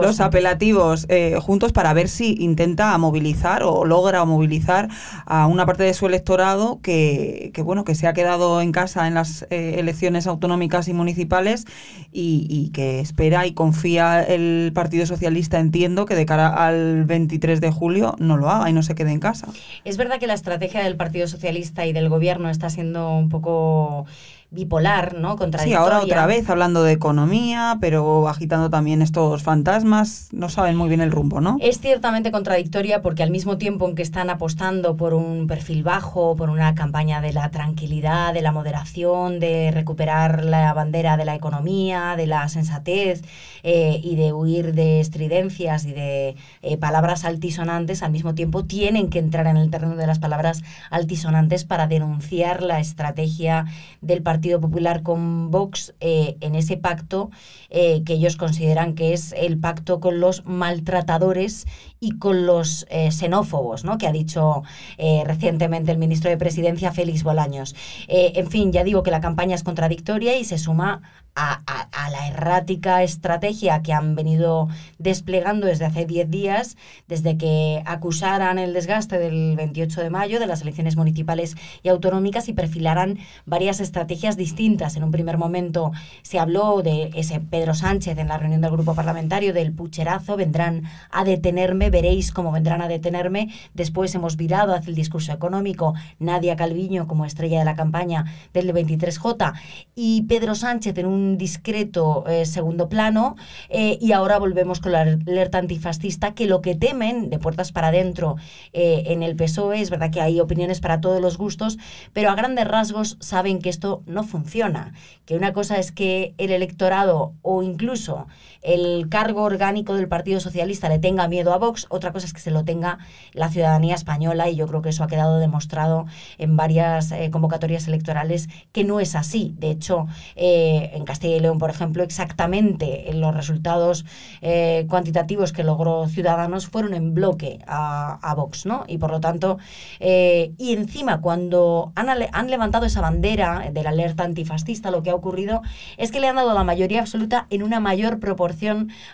los 0.02 0.20
apelativos, 0.20 1.08
juntos 1.42 1.72
para 1.72 1.94
ver 1.94 2.08
si 2.08 2.36
intenta 2.40 2.96
movilizar 2.98 3.64
o 3.64 3.86
logra 3.86 4.24
movilizar 4.26 4.90
a 5.26 5.48
una 5.48 5.66
parte 5.66 5.84
de 5.84 5.94
su 5.94 6.06
electorado 6.06 6.80
que 6.82 7.49
que, 7.52 7.62
bueno, 7.62 7.84
que 7.84 7.96
se 7.96 8.08
ha 8.08 8.14
quedado 8.14 8.62
en 8.62 8.72
casa 8.72 9.08
en 9.08 9.14
las 9.14 9.46
eh, 9.50 9.76
elecciones 9.78 10.28
autonómicas 10.28 10.88
y 10.88 10.94
municipales 10.94 11.66
y, 12.12 12.72
que 12.74 13.00
espera 13.00 13.46
y 13.48 13.54
confía 13.54 14.22
el 14.22 14.72
Partido 14.74 15.06
Socialista, 15.06 15.60
entiendo, 15.60 16.06
que 16.06 16.16
de 16.16 16.26
cara 16.26 16.48
al 16.48 17.06
23 17.06 17.62
de 17.62 17.72
julio 17.72 18.16
no 18.20 18.38
lo 18.38 18.50
haga 18.50 18.70
y 18.70 18.74
no 18.74 18.84
se 18.84 18.96
quede 18.96 19.12
en 19.12 19.20
casa. 19.20 19.48
Es 19.86 19.98
verdad 19.98 20.20
que 20.20 20.28
la 20.28 20.34
estrategia 20.34 20.84
del 20.84 20.96
Partido 20.96 21.28
Socialista 21.28 21.86
y 21.86 21.94
del 21.94 22.10
Gobierno 22.10 22.50
está 22.50 22.70
siendo 22.70 23.18
un 23.18 23.30
poco 23.30 24.06
bipolar, 24.52 25.14
¿no? 25.14 25.38
Sí, 25.64 25.74
ahora 25.76 26.02
otra 26.02 26.26
vez 26.26 26.50
hablando 26.50 26.82
de 26.82 26.94
economía, 26.94 27.78
pero 27.80 28.28
agitando 28.28 28.72
también 28.72 29.04
estos 29.04 29.44
fantasmas, 29.44 30.30
no 30.32 30.50
saben 30.50 30.76
muy 30.76 30.88
bien 30.90 31.02
el 31.02 31.12
rumbo, 31.12 31.40
¿no? 31.40 31.58
Es 31.62 31.80
ciertamente 31.80 32.32
contradictoria 32.32 33.04
porque 33.04 33.22
al 33.22 33.30
mismo 33.30 33.60
tiempo 33.60 33.88
en 33.88 33.94
que 33.94 34.02
están 34.02 34.32
apostando 34.32 34.98
por 34.98 35.14
un 35.14 35.46
perfil 35.46 35.84
bajo, 35.84 36.36
por 36.36 36.50
una 36.50 36.74
campaña 36.74 37.22
de 37.22 37.32
la 37.32 37.52
tranquilidad, 37.52 38.34
de 38.34 38.42
la 38.42 38.52
moderación, 38.52 39.40
de 39.40 39.70
recuperar 39.72 40.44
la 40.44 40.74
bandera 40.74 41.16
de 41.16 41.26
la 41.26 41.36
economía, 41.36 42.16
de 42.18 42.26
la 42.26 42.50
sensatez 42.50 43.22
eh, 43.62 44.02
y 44.04 44.16
de 44.16 44.34
huir 44.34 44.74
de 44.74 45.00
estridencias 45.00 45.86
y 45.86 45.92
de 45.92 46.36
eh, 46.64 46.78
palabras 46.78 47.24
altisonantes, 47.24 48.02
al 48.02 48.12
mismo 48.12 48.34
tiempo 48.34 48.66
tienen 48.66 49.12
que 49.12 49.20
entrar 49.20 49.46
en 49.46 49.58
el 49.58 49.70
terreno 49.70 49.96
de 49.96 50.08
las 50.08 50.18
palabras 50.18 50.64
altisonantes 50.90 51.66
para 51.66 51.86
denunciar 51.86 52.64
la 52.64 52.80
estrategia 52.80 53.66
del 54.02 54.24
partido 54.24 54.39
Partido 54.40 54.62
Popular 54.62 55.04
con 55.04 55.52
Vox 55.52 55.94
eh, 56.00 56.38
en 56.40 56.56
ese 56.56 56.78
pacto 56.78 57.30
eh, 57.70 58.04
que 58.06 58.14
ellos 58.14 58.38
consideran 58.38 58.96
que 58.96 59.12
es 59.12 59.34
el 59.34 59.60
pacto 59.60 60.00
con 60.00 60.22
los 60.22 60.46
maltratadores 60.46 61.66
y 62.00 62.18
con 62.18 62.46
los 62.46 62.86
eh, 62.90 63.12
xenófobos, 63.12 63.84
¿no? 63.84 63.98
que 63.98 64.08
ha 64.08 64.12
dicho 64.12 64.64
eh, 64.98 65.24
recientemente 65.26 65.92
el 65.92 65.98
ministro 65.98 66.30
de 66.30 66.38
Presidencia, 66.38 66.92
Félix 66.92 67.24
Bolaños. 67.24 67.76
Eh, 68.08 68.34
en 68.36 68.50
fin, 68.50 68.72
ya 68.72 68.84
digo 68.84 69.04
que 69.04 69.12
la 69.12 69.22
campaña 69.22 69.56
es 69.56 69.64
contradictoria 69.64 70.38
y 70.38 70.46
se 70.46 70.58
suma 70.58 71.02
a, 71.36 72.10
la 72.12 72.28
errática 72.28 73.04
estrategia 73.04 73.82
que 73.82 73.94
han 73.94 74.16
venido 74.16 74.68
desplegando 74.98 75.68
desde 75.68 75.86
hace 75.86 76.06
10 76.06 76.30
días, 76.30 76.76
desde 77.08 77.38
que 77.38 77.84
acusaran 77.86 78.58
el 78.58 78.74
desgaste 78.74 79.20
del 79.20 79.56
28 79.56 80.02
de 80.02 80.10
mayo 80.10 80.40
de 80.40 80.48
las 80.48 80.62
elecciones 80.64 80.98
municipales 80.98 81.56
y 81.84 81.90
autonómicas 81.90 82.50
y 82.50 82.54
perfilaran 82.54 83.20
varias 83.46 83.80
estrategias 83.80 84.38
distintas. 84.38 84.96
En 84.96 85.04
un 85.04 85.12
primer 85.12 85.38
momento 85.38 85.92
se 86.24 86.40
habló 86.40 86.82
de 86.82 87.12
ese 87.14 87.40
Pedro 87.40 87.74
Sánchez 87.76 88.18
en 88.18 88.28
la 88.28 88.38
reunión 88.38 88.62
del 88.62 88.72
grupo 88.72 88.96
parlamentario 88.96 89.54
del 89.54 89.72
pucherazo, 89.72 90.36
vendrán 90.36 90.84
a 91.12 91.24
detenerme, 91.24 91.89
veréis 91.90 92.32
cómo 92.32 92.52
vendrán 92.52 92.82
a 92.82 92.88
detenerme. 92.88 93.50
Después 93.74 94.14
hemos 94.16 94.38
virado 94.38 94.74
hacia 94.74 94.90
el 94.90 94.96
discurso 94.96 95.32
económico, 95.32 95.94
Nadia 96.20 96.56
Calviño 96.56 97.08
como 97.08 97.26
estrella 97.26 97.60
de 97.60 97.66
la 97.66 97.76
campaña 97.76 98.26
del 98.54 98.74
23J 98.74 99.54
y 99.96 100.24
Pedro 100.24 100.56
Sánchez 100.56 100.98
en 100.98 101.06
un 101.06 101.38
discreto 101.38 102.26
eh, 102.28 102.46
segundo 102.46 102.90
plano 102.90 103.36
eh, 103.70 103.98
y 104.02 104.12
ahora 104.12 104.40
volvemos 104.40 104.80
con 104.80 104.92
la 104.92 105.02
alerta 105.02 105.58
antifascista 105.58 106.34
que 106.34 106.48
lo 106.48 106.62
que 106.62 106.76
temen 106.76 107.30
de 107.30 107.40
puertas 107.40 107.72
para 107.72 107.88
adentro 107.88 108.36
eh, 108.74 109.04
en 109.08 109.24
el 109.24 109.36
PSOE 109.36 109.82
es 109.82 109.90
verdad 109.90 110.12
que 110.12 110.22
hay 110.22 110.40
opiniones 110.40 110.80
para 110.80 111.02
todos 111.02 111.22
los 111.22 111.38
gustos, 111.38 111.78
pero 112.14 112.30
a 112.30 112.36
grandes 112.36 112.68
rasgos 112.68 113.18
saben 113.20 113.60
que 113.60 113.70
esto 113.70 114.04
no 114.06 114.24
funciona, 114.24 114.94
que 115.26 115.36
una 115.36 115.54
cosa 115.54 115.78
es 115.78 115.92
que 115.92 116.34
el 116.38 116.52
electorado 116.52 117.34
o 117.42 117.64
incluso 117.64 118.28
el 118.62 119.08
cargo 119.10 119.44
orgánico 119.44 119.96
del 119.96 120.08
Partido 120.08 120.40
Socialista 120.40 120.90
le 120.90 121.00
tenga 121.00 121.28
miedo 121.28 121.54
a 121.54 121.58
Vox, 121.58 121.88
otra 121.90 122.12
cosa 122.12 122.26
es 122.26 122.34
que 122.34 122.42
se 122.42 122.52
lo 122.52 122.64
tenga 122.66 123.00
la 123.34 123.50
ciudadanía 123.50 123.96
española 123.96 124.50
y 124.50 124.56
yo 124.56 124.68
creo 124.68 124.82
que 124.82 124.90
eso 124.90 125.04
ha 125.04 125.08
quedado 125.08 125.40
demostrado 125.40 126.06
en 126.38 126.58
varias 126.58 127.14
convocatorias 127.32 127.88
electorales 127.88 128.50
que 128.72 128.84
no 128.84 129.00
es 129.00 129.16
así. 129.16 129.56
De 129.58 129.72
hecho, 129.72 130.08
en 130.36 131.06
Castilla 131.06 131.38
y 131.38 131.40
León, 131.40 131.58
por 131.58 131.70
ejemplo, 131.70 132.04
exactamente 132.04 133.10
en 133.10 133.22
los 133.22 133.36
resultados 133.36 134.06
eh, 134.42 134.86
cuantitativos 134.90 135.54
que 135.54 135.64
logró 135.64 136.08
Ciudadanos 136.08 136.68
fueron 136.68 136.94
en 136.94 137.14
bloque 137.14 137.60
a, 137.68 138.34
Vox, 138.36 138.66
¿no? 138.66 138.84
Y 138.88 138.98
por 139.00 139.12
lo 139.12 139.20
tanto, 139.20 139.58
eh, 140.00 140.54
y 140.58 140.74
encima 140.74 141.20
cuando 141.20 141.92
han, 141.96 142.10
han 142.10 142.50
levantado 142.50 142.86
esa 142.86 143.02
bandera 143.02 143.70
de 143.72 143.84
la 143.84 143.90
alerta 143.90 144.24
antifascista, 144.24 144.92
lo 144.92 145.04
que 145.04 145.10
ha 145.10 145.16
ocurrido 145.16 145.62
es 145.98 146.12
que 146.12 146.20
le 146.20 146.28
han 146.28 146.36
dado 146.36 146.54
la 146.54 146.64
mayoría 146.64 147.02
absoluta 147.02 147.48
en 147.50 147.64
una 147.64 147.80
mayor 147.80 148.20
proporción 148.20 148.49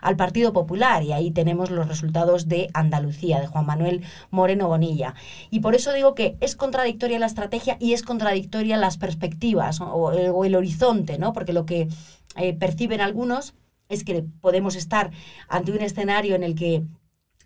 al 0.01 0.15
Partido 0.15 0.53
Popular 0.53 1.03
y 1.03 1.13
ahí 1.13 1.31
tenemos 1.31 1.69
los 1.69 1.87
resultados 1.87 2.47
de 2.47 2.69
Andalucía, 2.73 3.39
de 3.39 3.47
Juan 3.47 3.65
Manuel 3.65 4.03
Moreno 4.31 4.67
Bonilla. 4.67 5.15
Y 5.49 5.59
por 5.59 5.75
eso 5.75 5.93
digo 5.93 6.15
que 6.15 6.37
es 6.39 6.55
contradictoria 6.55 7.19
la 7.19 7.25
estrategia 7.25 7.77
y 7.79 7.93
es 7.93 8.03
contradictoria 8.03 8.77
las 8.77 8.97
perspectivas 8.97 9.79
o 9.81 10.11
el, 10.45 10.55
horizonte, 10.55 11.17
¿no? 11.17 11.33
Porque 11.33 11.53
lo 11.53 11.65
que 11.65 11.87
eh, 12.35 12.53
perciben 12.53 13.01
algunos 13.01 13.53
es 13.89 14.03
que 14.03 14.23
podemos 14.41 14.75
estar 14.75 15.11
ante 15.47 15.71
un 15.71 15.81
escenario 15.81 16.35
en 16.35 16.43
el 16.43 16.55
que 16.55 16.83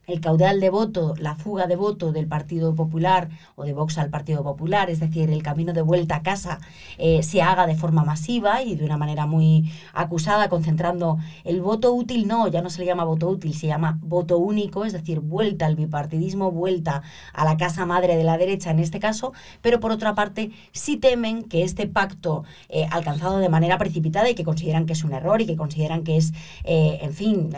el 0.09 0.21
caudal 0.21 0.59
de 0.59 0.69
voto, 0.69 1.13
la 1.17 1.35
fuga 1.35 1.67
de 1.67 1.75
voto 1.75 2.11
del 2.11 2.27
Partido 2.27 2.75
Popular 2.75 3.29
o 3.55 3.63
de 3.63 3.73
Vox 3.73 3.97
al 3.97 4.09
Partido 4.09 4.43
Popular, 4.43 4.89
es 4.89 4.99
decir, 4.99 5.29
el 5.29 5.43
camino 5.43 5.73
de 5.73 5.81
vuelta 5.81 6.17
a 6.17 6.23
casa, 6.23 6.59
eh, 6.97 7.23
se 7.23 7.41
haga 7.41 7.67
de 7.67 7.75
forma 7.75 8.03
masiva 8.03 8.63
y 8.63 8.75
de 8.75 8.85
una 8.85 8.97
manera 8.97 9.25
muy 9.25 9.71
acusada, 9.93 10.49
concentrando 10.49 11.17
el 11.43 11.61
voto 11.61 11.93
útil, 11.93 12.27
no, 12.27 12.47
ya 12.47 12.61
no 12.61 12.69
se 12.69 12.79
le 12.79 12.85
llama 12.85 13.03
voto 13.03 13.29
útil, 13.29 13.53
se 13.53 13.67
llama 13.67 13.99
voto 14.01 14.37
único, 14.37 14.85
es 14.85 14.93
decir, 14.93 15.19
vuelta 15.19 15.65
al 15.65 15.75
bipartidismo, 15.75 16.51
vuelta 16.51 17.03
a 17.33 17.45
la 17.45 17.57
casa 17.57 17.85
madre 17.85 18.17
de 18.17 18.23
la 18.23 18.37
derecha 18.37 18.71
en 18.71 18.79
este 18.79 18.99
caso, 18.99 19.33
pero 19.61 19.79
por 19.79 19.91
otra 19.91 20.15
parte 20.15 20.51
sí 20.71 20.97
temen 20.97 21.43
que 21.43 21.63
este 21.63 21.87
pacto 21.87 22.43
eh, 22.69 22.87
alcanzado 22.91 23.37
de 23.37 23.49
manera 23.49 23.77
precipitada 23.77 24.29
y 24.29 24.35
que 24.35 24.43
consideran 24.43 24.85
que 24.85 24.93
es 24.93 25.03
un 25.03 25.13
error 25.13 25.41
y 25.41 25.45
que 25.45 25.55
consideran 25.55 26.03
que 26.03 26.17
es, 26.17 26.33
eh, 26.63 26.99
en 27.01 27.13
fin, 27.13 27.49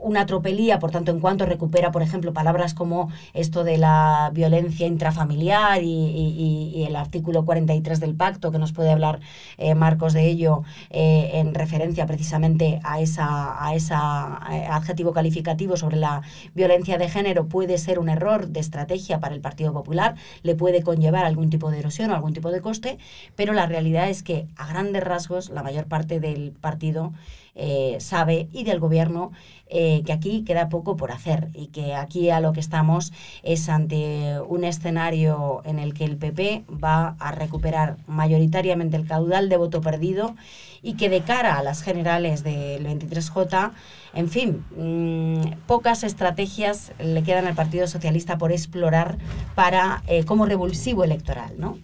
una 0.00 0.26
tropelía, 0.26 0.78
por 0.78 0.90
tanto, 0.90 1.10
en 1.10 1.20
cuanto 1.20 1.46
recupera, 1.60 1.92
por 1.92 2.00
ejemplo, 2.00 2.32
palabras 2.32 2.72
como 2.72 3.10
esto 3.34 3.64
de 3.64 3.76
la 3.76 4.30
violencia 4.32 4.86
intrafamiliar 4.86 5.82
y, 5.82 6.84
el 6.86 6.96
artículo 6.96 7.44
43 7.44 8.00
del 8.00 8.14
pacto, 8.14 8.50
que 8.50 8.58
nos 8.58 8.72
puede 8.72 8.90
hablar 8.90 9.20
eh, 9.58 9.74
Marcos 9.74 10.14
de 10.14 10.26
ello 10.26 10.62
eh, 10.88 11.32
en 11.34 11.54
referencia 11.54 12.06
precisamente 12.06 12.80
a 12.82 13.00
esa, 13.00 13.62
a 13.62 13.74
esa 13.74 14.40
eh, 14.50 14.66
adjetivo 14.70 15.12
calificativo 15.12 15.76
sobre 15.76 15.98
la 15.98 16.22
violencia 16.54 16.96
de 16.96 17.10
género, 17.10 17.46
puede 17.46 17.76
ser 17.76 17.98
un 17.98 18.08
error 18.08 18.48
de 18.48 18.60
estrategia 18.60 19.20
para 19.20 19.34
el 19.34 19.42
Partido 19.42 19.74
Popular, 19.74 20.14
le 20.42 20.54
puede 20.54 20.82
conllevar 20.82 21.26
algún 21.26 21.50
tipo 21.50 21.70
de 21.70 21.80
erosión 21.80 22.10
o 22.10 22.14
algún 22.14 22.32
tipo 22.32 22.50
de 22.50 22.62
coste, 22.62 22.96
pero 23.36 23.52
la 23.52 23.66
realidad 23.66 24.08
es 24.08 24.22
que 24.22 24.46
a 24.56 24.66
grandes 24.66 25.04
rasgos 25.04 25.50
la 25.50 25.62
mayor 25.62 25.84
parte 25.84 26.20
del 26.20 26.52
partido 26.52 27.12
sabe 27.98 28.48
y 28.52 28.64
del 28.64 28.80
gobierno 28.80 29.32
eh, 29.72 30.02
que 30.04 30.12
aquí 30.12 30.42
queda 30.42 30.68
poco 30.68 30.96
por 30.96 31.12
hacer 31.12 31.48
y 31.54 31.68
que 31.68 31.94
aquí 31.94 32.28
a 32.30 32.40
lo 32.40 32.52
que 32.52 32.58
estamos 32.58 33.12
es 33.44 33.68
ante 33.68 34.40
un 34.48 34.64
escenario 34.64 35.62
en 35.64 35.78
el 35.78 35.94
que 35.94 36.04
el 36.04 36.16
PP 36.16 36.64
va 36.68 37.14
a 37.20 37.30
recuperar 37.30 37.96
mayoritariamente 38.08 38.96
el 38.96 39.06
caudal 39.06 39.48
de 39.48 39.56
voto 39.56 39.80
perdido 39.80 40.34
y 40.82 40.94
que 40.94 41.08
de 41.08 41.20
cara 41.20 41.56
a 41.56 41.62
las 41.62 41.82
generales 41.82 42.42
del 42.42 42.84
23J, 42.84 43.70
en 44.14 44.28
fin, 44.28 44.64
mm, 44.76 45.66
pocas 45.68 46.02
estrategias 46.02 46.90
le 46.98 47.22
quedan 47.22 47.46
al 47.46 47.54
Partido 47.54 47.86
Socialista 47.86 48.38
por 48.38 48.50
explorar 48.50 49.18
para 49.54 50.02
eh, 50.08 50.24
como 50.24 50.46
revulsivo 50.46 51.04
electoral, 51.04 51.54
¿no? 51.58 51.78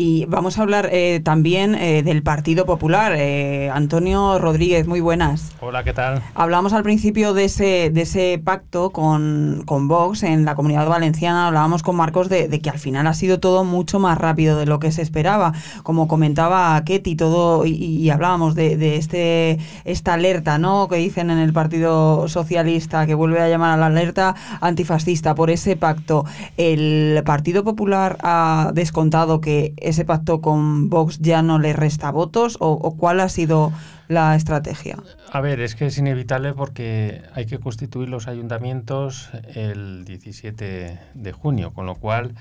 Y 0.00 0.26
vamos 0.26 0.60
a 0.60 0.62
hablar 0.62 0.90
eh, 0.92 1.20
también 1.24 1.74
eh, 1.74 2.04
del 2.04 2.22
Partido 2.22 2.66
Popular. 2.66 3.14
Eh, 3.16 3.68
Antonio 3.74 4.38
Rodríguez, 4.38 4.86
muy 4.86 5.00
buenas. 5.00 5.50
Hola, 5.60 5.82
¿qué 5.82 5.92
tal? 5.92 6.22
Hablamos 6.36 6.72
al 6.72 6.84
principio 6.84 7.34
de 7.34 7.46
ese, 7.46 7.90
de 7.90 8.02
ese 8.02 8.40
pacto 8.44 8.90
con, 8.90 9.64
con 9.66 9.88
Vox 9.88 10.22
en 10.22 10.44
la 10.44 10.54
comunidad 10.54 10.88
valenciana. 10.88 11.48
Hablábamos 11.48 11.82
con 11.82 11.96
Marcos 11.96 12.28
de, 12.28 12.48
que 12.60 12.70
al 12.70 12.78
final 12.78 13.08
ha 13.08 13.12
sido 13.12 13.40
todo 13.40 13.64
mucho 13.64 13.98
más 13.98 14.16
rápido 14.18 14.56
de 14.56 14.66
lo 14.66 14.78
que 14.78 14.92
se 14.92 15.02
esperaba. 15.02 15.52
Como 15.82 16.06
comentaba 16.06 16.80
Ketty, 16.84 17.16
todo, 17.16 17.66
y, 17.66 18.08
hablábamos 18.10 18.54
de, 18.54 18.76
de, 18.76 18.98
este, 18.98 19.58
esta 19.84 20.14
alerta 20.14 20.58
¿no? 20.58 20.86
que 20.86 20.94
dicen 20.94 21.28
en 21.28 21.38
el 21.38 21.52
Partido 21.52 22.28
Socialista, 22.28 23.04
que 23.04 23.14
vuelve 23.14 23.40
a 23.40 23.48
llamar 23.48 23.72
a 23.72 23.76
la 23.76 23.86
alerta 23.86 24.36
antifascista 24.60 25.34
por 25.34 25.50
ese 25.50 25.74
pacto. 25.74 26.24
El 26.56 27.20
Partido 27.26 27.64
Popular 27.64 28.16
ha 28.22 28.70
descontado 28.74 29.40
que 29.40 29.74
ese 29.88 30.04
pacto 30.04 30.40
con 30.40 30.90
Vox 30.90 31.18
ya 31.18 31.42
no 31.42 31.58
le 31.58 31.72
resta 31.72 32.10
votos 32.10 32.56
o, 32.60 32.96
cuál 32.96 33.20
ha 33.20 33.28
sido 33.28 33.72
la 34.08 34.34
estrategia? 34.34 34.98
A 35.32 35.40
ver, 35.40 35.60
es 35.60 35.74
que 35.74 35.86
es 35.86 35.98
inevitable 35.98 36.54
porque 36.54 37.22
hay 37.34 37.46
que 37.46 37.58
constituir 37.58 38.08
los 38.08 38.28
ayuntamientos 38.28 39.30
el 39.54 40.04
17 40.04 40.98
de 41.14 41.32
junio, 41.32 41.72
con 41.72 41.86
lo 41.86 41.94
cual 41.96 42.34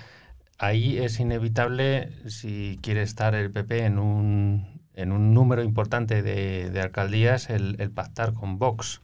ahí 0.58 0.98
es 0.98 1.20
inevitable 1.20 2.12
si 2.28 2.80
quiere 2.82 3.02
estar 3.02 3.36
el 3.36 3.52
PP 3.52 3.86
en 3.86 4.00
un, 4.00 4.82
en 4.94 5.12
un 5.12 5.34
número 5.34 5.64
importante 5.64 6.22
de, 6.22 6.80
alcaldías 6.82 7.50
el, 7.50 7.92
pactar 7.92 8.34
con 8.34 8.60
Vox. 8.60 9.02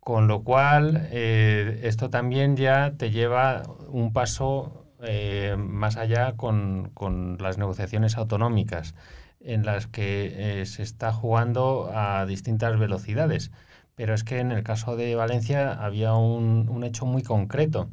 Con 0.00 0.26
lo 0.26 0.42
cual, 0.42 1.08
eh, 1.12 1.80
esto 1.84 2.10
también 2.10 2.56
ya 2.56 2.94
te 2.96 3.12
lleva 3.12 3.62
un 3.88 4.12
paso 4.12 4.81
eh, 5.04 5.56
más 5.58 5.96
allá 5.96 6.34
con, 6.36 6.92
las 7.40 7.58
negociaciones 7.58 8.16
autonómicas, 8.16 8.94
en 9.40 9.64
las 9.66 9.88
que 9.88 10.60
eh, 10.60 10.66
se 10.66 10.82
está 10.84 11.12
jugando 11.12 11.90
a 11.92 12.24
distintas 12.26 12.78
velocidades. 12.78 13.50
Pero 13.96 14.14
es 14.14 14.22
que 14.24 14.38
en 14.38 14.52
el 14.52 14.62
caso 14.62 14.96
de 14.96 15.14
Valencia 15.16 15.72
había 15.72 16.14
un, 16.14 16.84
hecho 16.84 17.04
muy 17.04 17.22
concreto, 17.22 17.90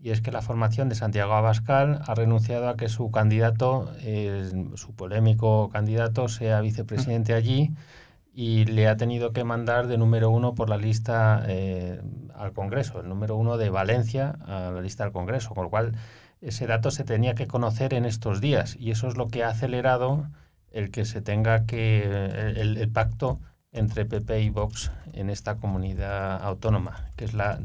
y 0.00 0.10
es 0.10 0.20
que 0.20 0.32
la 0.32 0.42
formación 0.42 0.88
de 0.88 0.96
Santiago 0.96 1.34
Abascal 1.34 2.00
ha 2.06 2.14
renunciado 2.14 2.68
a 2.68 2.76
que 2.76 2.88
su 2.88 3.12
candidato, 3.12 3.92
eh, 4.00 4.50
su 4.74 4.94
polémico 4.94 5.70
candidato, 5.70 6.28
sea 6.28 6.60
vicepresidente 6.60 7.34
allí 7.34 7.70
y 8.34 8.64
le 8.64 8.88
ha 8.88 8.96
tenido 8.96 9.32
que 9.32 9.44
mandar 9.44 9.86
de 9.86 9.98
número 9.98 10.30
uno 10.30 10.54
por 10.54 10.68
la 10.68 10.76
lista 10.76 11.46
al 12.34 12.52
Congreso, 12.52 13.00
el 13.00 13.08
número 13.08 13.36
uno 13.36 13.58
de 13.58 13.70
Valencia 13.70 14.38
a 14.46 14.72
la 14.72 14.80
lista 14.80 15.04
del 15.04 15.12
Congreso, 15.12 15.54
con 15.54 15.64
lo 15.64 15.70
cual 15.70 15.92
ese 16.42 16.66
dato 16.66 16.90
se 16.90 17.04
tenía 17.04 17.34
que 17.34 17.46
conocer 17.46 17.94
en 17.94 18.04
estos 18.04 18.40
días 18.40 18.76
y 18.78 18.90
eso 18.90 19.08
es 19.08 19.16
lo 19.16 19.28
que 19.28 19.44
ha 19.44 19.48
acelerado 19.48 20.26
el 20.72 20.90
que 20.90 21.04
se 21.04 21.22
tenga 21.22 21.66
que 21.66 22.02
el, 22.56 22.90
pacto 22.90 23.38
entre 23.70 24.04
PP 24.04 24.42
y 24.42 24.50
Vox 24.50 24.90
en 25.12 25.30
esta 25.30 25.56
comunidad 25.56 26.42
autónoma, 26.42 27.06
que 27.16 27.24
es 27.24 27.34
la, 27.34 27.60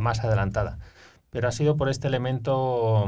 más 0.00 0.22
adelantada. 0.22 0.78
Pero 1.30 1.48
ha 1.48 1.52
sido 1.52 1.76
por 1.76 1.88
este 1.88 2.06
elemento 2.06 3.06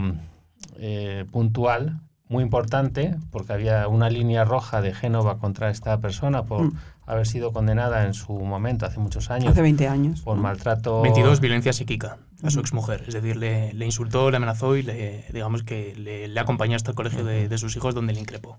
eh, 0.77 1.25
puntual, 1.31 2.01
muy 2.29 2.43
importante, 2.43 3.15
porque 3.31 3.53
había 3.53 3.87
una 3.89 4.09
línea 4.09 4.45
roja 4.45 4.81
de 4.81 4.95
Génova 4.95 5.39
contra 5.39 5.71
esta 5.71 5.99
persona 6.01 6.45
por 6.45 6.63
Mm. 6.63 6.79
haber 7.07 7.27
sido 7.27 7.53
condenada 7.53 8.07
en 8.07 8.15
su 8.15 8.33
momento, 8.33 8.87
hace 8.87 9.01
muchos 9.01 9.31
años, 9.31 9.53
Hace 9.53 9.63
20 9.63 9.87
años. 9.87 10.23
por 10.23 10.37
maltrato. 10.39 11.03
22, 11.03 11.41
violencia 11.41 11.73
psíquica 11.73 12.17
a 12.43 12.51
su 12.51 12.61
exmujer. 12.61 13.05
Es 13.07 13.15
decir, 13.15 13.37
le, 13.37 13.73
le 13.73 13.85
insultó, 13.85 14.31
le 14.31 14.37
amenazó 14.37 14.77
y 14.77 14.83
le, 14.83 15.25
digamos 15.33 15.63
que 15.63 15.95
le, 15.97 16.29
le 16.29 16.41
acompañó 16.41 16.77
hasta 16.77 16.91
el 16.91 16.97
colegio 16.97 17.25
de, 17.25 17.49
de 17.49 17.59
sus 17.59 17.77
hijos 17.77 17.95
donde 17.95 18.13
le 18.13 18.21
increpó. 18.21 18.59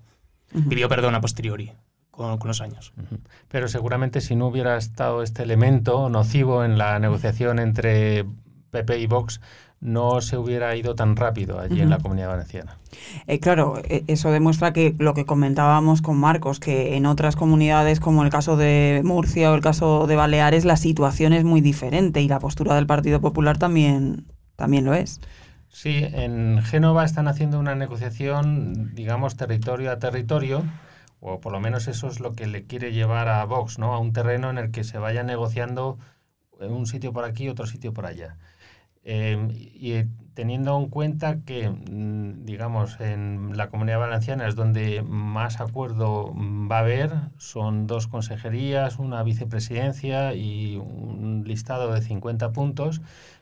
Pidió 0.70 0.88
perdón 0.88 1.16
a 1.16 1.22
posteriori, 1.22 1.72
con, 2.12 2.38
con 2.38 2.48
los 2.48 2.62
años. 2.62 2.94
Pero 3.48 3.68
seguramente 3.68 4.22
si 4.22 4.36
no 4.36 4.48
hubiera 4.48 4.78
estado 4.78 5.24
este 5.24 5.44
elemento 5.44 6.10
nocivo 6.10 6.64
en 6.64 6.78
la 6.78 7.00
negociación 7.00 7.60
entre 7.60 8.26
PP 8.74 9.00
y 9.00 9.08
Vox, 9.08 9.40
no 9.80 10.22
se 10.22 10.38
hubiera 10.38 10.76
ido 10.76 10.96
tan 10.96 11.16
rápido 11.16 11.60
allí 11.60 11.82
en 11.82 11.90
la 11.90 12.00
comunidad 12.00 12.30
valenciana. 12.30 12.78
Eh, 13.28 13.40
claro, 13.40 13.82
eh, 13.84 14.04
eso 14.08 14.32
demuestra 14.32 14.72
que 14.72 14.96
lo 14.98 15.14
que 15.14 15.26
comentábamos 15.26 16.02
con 16.02 16.18
Marcos, 16.18 16.60
que 16.60 16.96
en 16.96 17.06
otras 17.06 17.36
comunidades 17.36 18.00
como 18.00 18.24
el 18.24 18.30
caso 18.30 18.56
de 18.56 19.02
Murcia 19.04 19.52
o 19.52 19.56
el 19.56 19.62
caso 19.62 20.08
de 20.08 20.16
Baleares, 20.16 20.64
la 20.64 20.78
situación 20.78 21.34
es 21.34 21.44
muy 21.44 21.60
diferente 21.60 22.22
y 22.22 22.28
la 22.28 22.40
postura 22.40 22.76
del 22.76 22.88
Partido 22.88 23.20
Popular 23.20 23.58
también, 23.58 24.26
también 24.56 24.86
lo 24.86 24.94
es. 24.94 25.20
Sí, 25.68 26.06
en 26.14 26.62
Génova 26.62 27.04
están 27.04 27.28
haciendo 27.28 27.60
una 27.60 27.76
negociación, 27.76 28.96
digamos, 28.96 29.36
territorio 29.36 29.92
a 29.92 30.00
territorio, 30.00 30.64
o 31.20 31.42
por 31.42 31.52
lo 31.52 31.60
menos 31.60 31.88
eso 31.88 32.08
es 32.08 32.20
lo 32.22 32.34
que 32.34 32.48
le 32.48 32.66
quiere 32.66 32.94
llevar 32.94 33.28
a 33.28 33.44
Vox, 33.44 33.80
¿no? 33.80 33.94
A 33.94 34.00
un 34.00 34.14
terreno 34.14 34.50
en 34.50 34.58
el 34.58 34.72
que 34.72 34.84
se 34.84 34.98
vaya 34.98 35.24
negociando 35.24 35.98
eh, 36.62 36.68
un 36.68 36.86
sitio 36.86 37.12
por 37.12 37.26
aquí, 37.26 37.50
otro 37.50 37.66
sitio 37.66 37.94
por 37.94 38.06
allá. 38.06 38.38
Eh, 39.06 39.72
y 39.76 39.94
eh, 39.94 40.08
teniendo 40.34 40.78
en 40.80 40.88
cuenta 40.88 41.42
que, 41.42 41.70
mm, 41.70 42.46
digamos, 42.46 43.00
en 43.02 43.58
la 43.58 43.70
comunidad 43.70 44.00
valenciana 44.00 44.48
es 44.48 44.56
donde 44.56 45.02
más 45.04 45.60
acuerdo 45.60 46.32
mm, 46.34 46.72
va 46.72 46.78
a 46.78 46.80
haber, 46.80 47.12
son 47.38 47.86
dos 47.88 48.08
consejerías, 48.08 49.00
una 49.00 49.24
vicepresidencia 49.24 50.34
y 50.34 50.78
un 50.78 51.44
listado 51.46 51.94
de 51.94 52.02
50 52.02 52.52
puntos, 52.52 53.02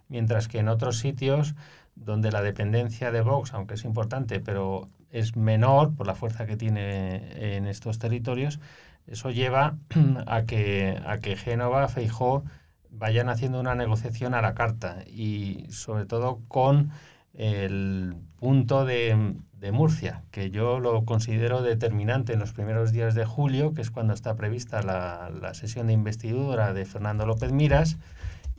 mientras 0.10 0.48
que 0.48 0.60
en 0.60 0.68
otros 0.68 0.98
sitios 0.98 1.56
donde 1.96 2.32
la 2.32 2.42
dependencia 2.42 3.12
de 3.12 3.22
Vox, 3.22 3.54
aunque 3.54 3.76
es 3.76 3.86
importante, 3.86 4.40
pero 4.40 4.90
es 5.12 5.36
menor 5.36 5.94
por 5.96 6.08
la 6.08 6.16
fuerza 6.16 6.46
que 6.46 6.58
tiene 6.58 7.58
en 7.58 7.68
estos 7.68 8.00
territorios, 8.00 8.60
eso 9.08 9.30
lleva 9.30 9.78
a 10.28 10.44
que, 10.44 11.00
a 11.06 11.18
que 11.20 11.36
Génova, 11.36 11.88
Feijó, 11.88 12.44
vayan 12.92 13.30
haciendo 13.30 13.60
una 13.60 13.76
negociación 13.76 14.34
a 14.34 14.42
la 14.42 14.54
carta 14.54 15.04
y 15.08 15.66
sobre 15.70 16.06
todo 16.06 16.40
con 16.48 16.92
el 17.34 18.16
punto 18.38 18.86
de, 18.86 19.36
de 19.54 19.72
Murcia, 19.72 20.24
que 20.32 20.52
yo 20.52 20.80
lo 20.80 21.06
considero 21.06 21.62
determinante 21.62 22.34
en 22.34 22.40
los 22.40 22.52
primeros 22.52 22.92
días 22.92 23.16
de 23.16 23.26
julio, 23.26 23.74
que 23.74 23.82
es 23.82 23.92
cuando 23.92 24.14
está 24.14 24.36
prevista 24.36 24.82
la, 24.82 25.32
la 25.42 25.54
sesión 25.54 25.88
de 25.88 25.94
investidura 25.94 26.74
de 26.74 26.86
Fernando 26.86 27.26
López 27.26 27.52
Miras, 27.52 27.98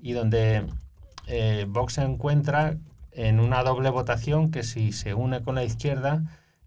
y 0.01 0.12
donde 0.12 0.67
eh, 1.27 1.67
Vox 1.69 1.95
se 1.95 2.03
encuentra 2.03 2.77
en 3.12 3.41
una 3.41 3.62
doble 3.62 3.91
votación 3.91 4.51
que 4.51 4.62
si 4.62 4.93
se 4.93 5.15
une 5.15 5.43
con 5.43 5.55
la 5.55 5.65
izquierda 5.65 6.23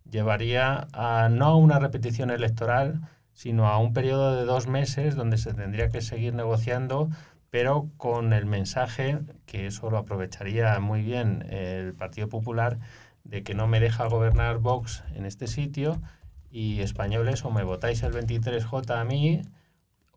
llevaría 0.09 0.87
a 0.93 1.29
no 1.29 1.45
a 1.45 1.55
una 1.55 1.79
repetición 1.79 2.29
electoral, 2.29 3.01
sino 3.33 3.67
a 3.67 3.77
un 3.79 3.93
periodo 3.93 4.35
de 4.35 4.45
dos 4.45 4.67
meses 4.67 5.15
donde 5.15 5.37
se 5.37 5.53
tendría 5.53 5.89
que 5.89 6.01
seguir 6.01 6.33
negociando, 6.33 7.09
pero 7.55 7.89
con 7.95 8.33
el 8.33 8.45
mensaje, 8.45 9.19
que 9.45 9.67
eso 9.67 9.89
lo 9.89 9.97
aprovecharía 9.97 10.77
muy 10.81 11.01
bien 11.01 11.45
el 11.49 11.93
Partido 11.93 12.27
Popular, 12.27 12.79
de 13.23 13.43
que 13.43 13.53
no 13.53 13.65
me 13.65 13.79
deja 13.79 14.07
gobernar 14.07 14.57
Vox 14.57 15.05
en 15.13 15.25
este 15.25 15.47
sitio 15.47 16.01
y 16.51 16.81
españoles 16.81 17.45
o 17.45 17.51
me 17.51 17.63
votáis 17.63 18.03
el 18.03 18.11
23J 18.11 18.99
a 18.99 19.05
mí 19.05 19.41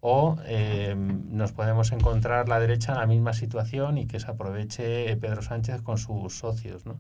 o 0.01 0.37
eh, 0.47 0.97
nos 0.97 1.53
podemos 1.53 1.93
encontrar 1.93 2.49
la 2.49 2.59
derecha 2.59 2.91
en 2.95 2.99
la 2.99 3.07
misma 3.07 3.33
situación 3.35 3.99
y 3.99 4.09
que 4.09 4.19
se 4.19 4.29
aproveche 4.33 5.17
Pedro 5.19 5.41
Sánchez 5.41 5.81
con 5.83 5.97
sus 5.97 6.37
socios. 6.37 6.87
¿no? 6.87 6.99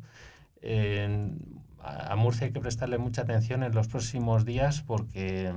A 1.82 2.12
a 2.12 2.14
Murcia 2.14 2.46
hay 2.46 2.52
que 2.52 2.60
prestarle 2.60 2.98
mucha 2.98 3.22
atención 3.22 3.64
en 3.64 3.74
los 3.74 3.88
próximos 3.88 4.44
días 4.44 4.84
porque 4.86 5.52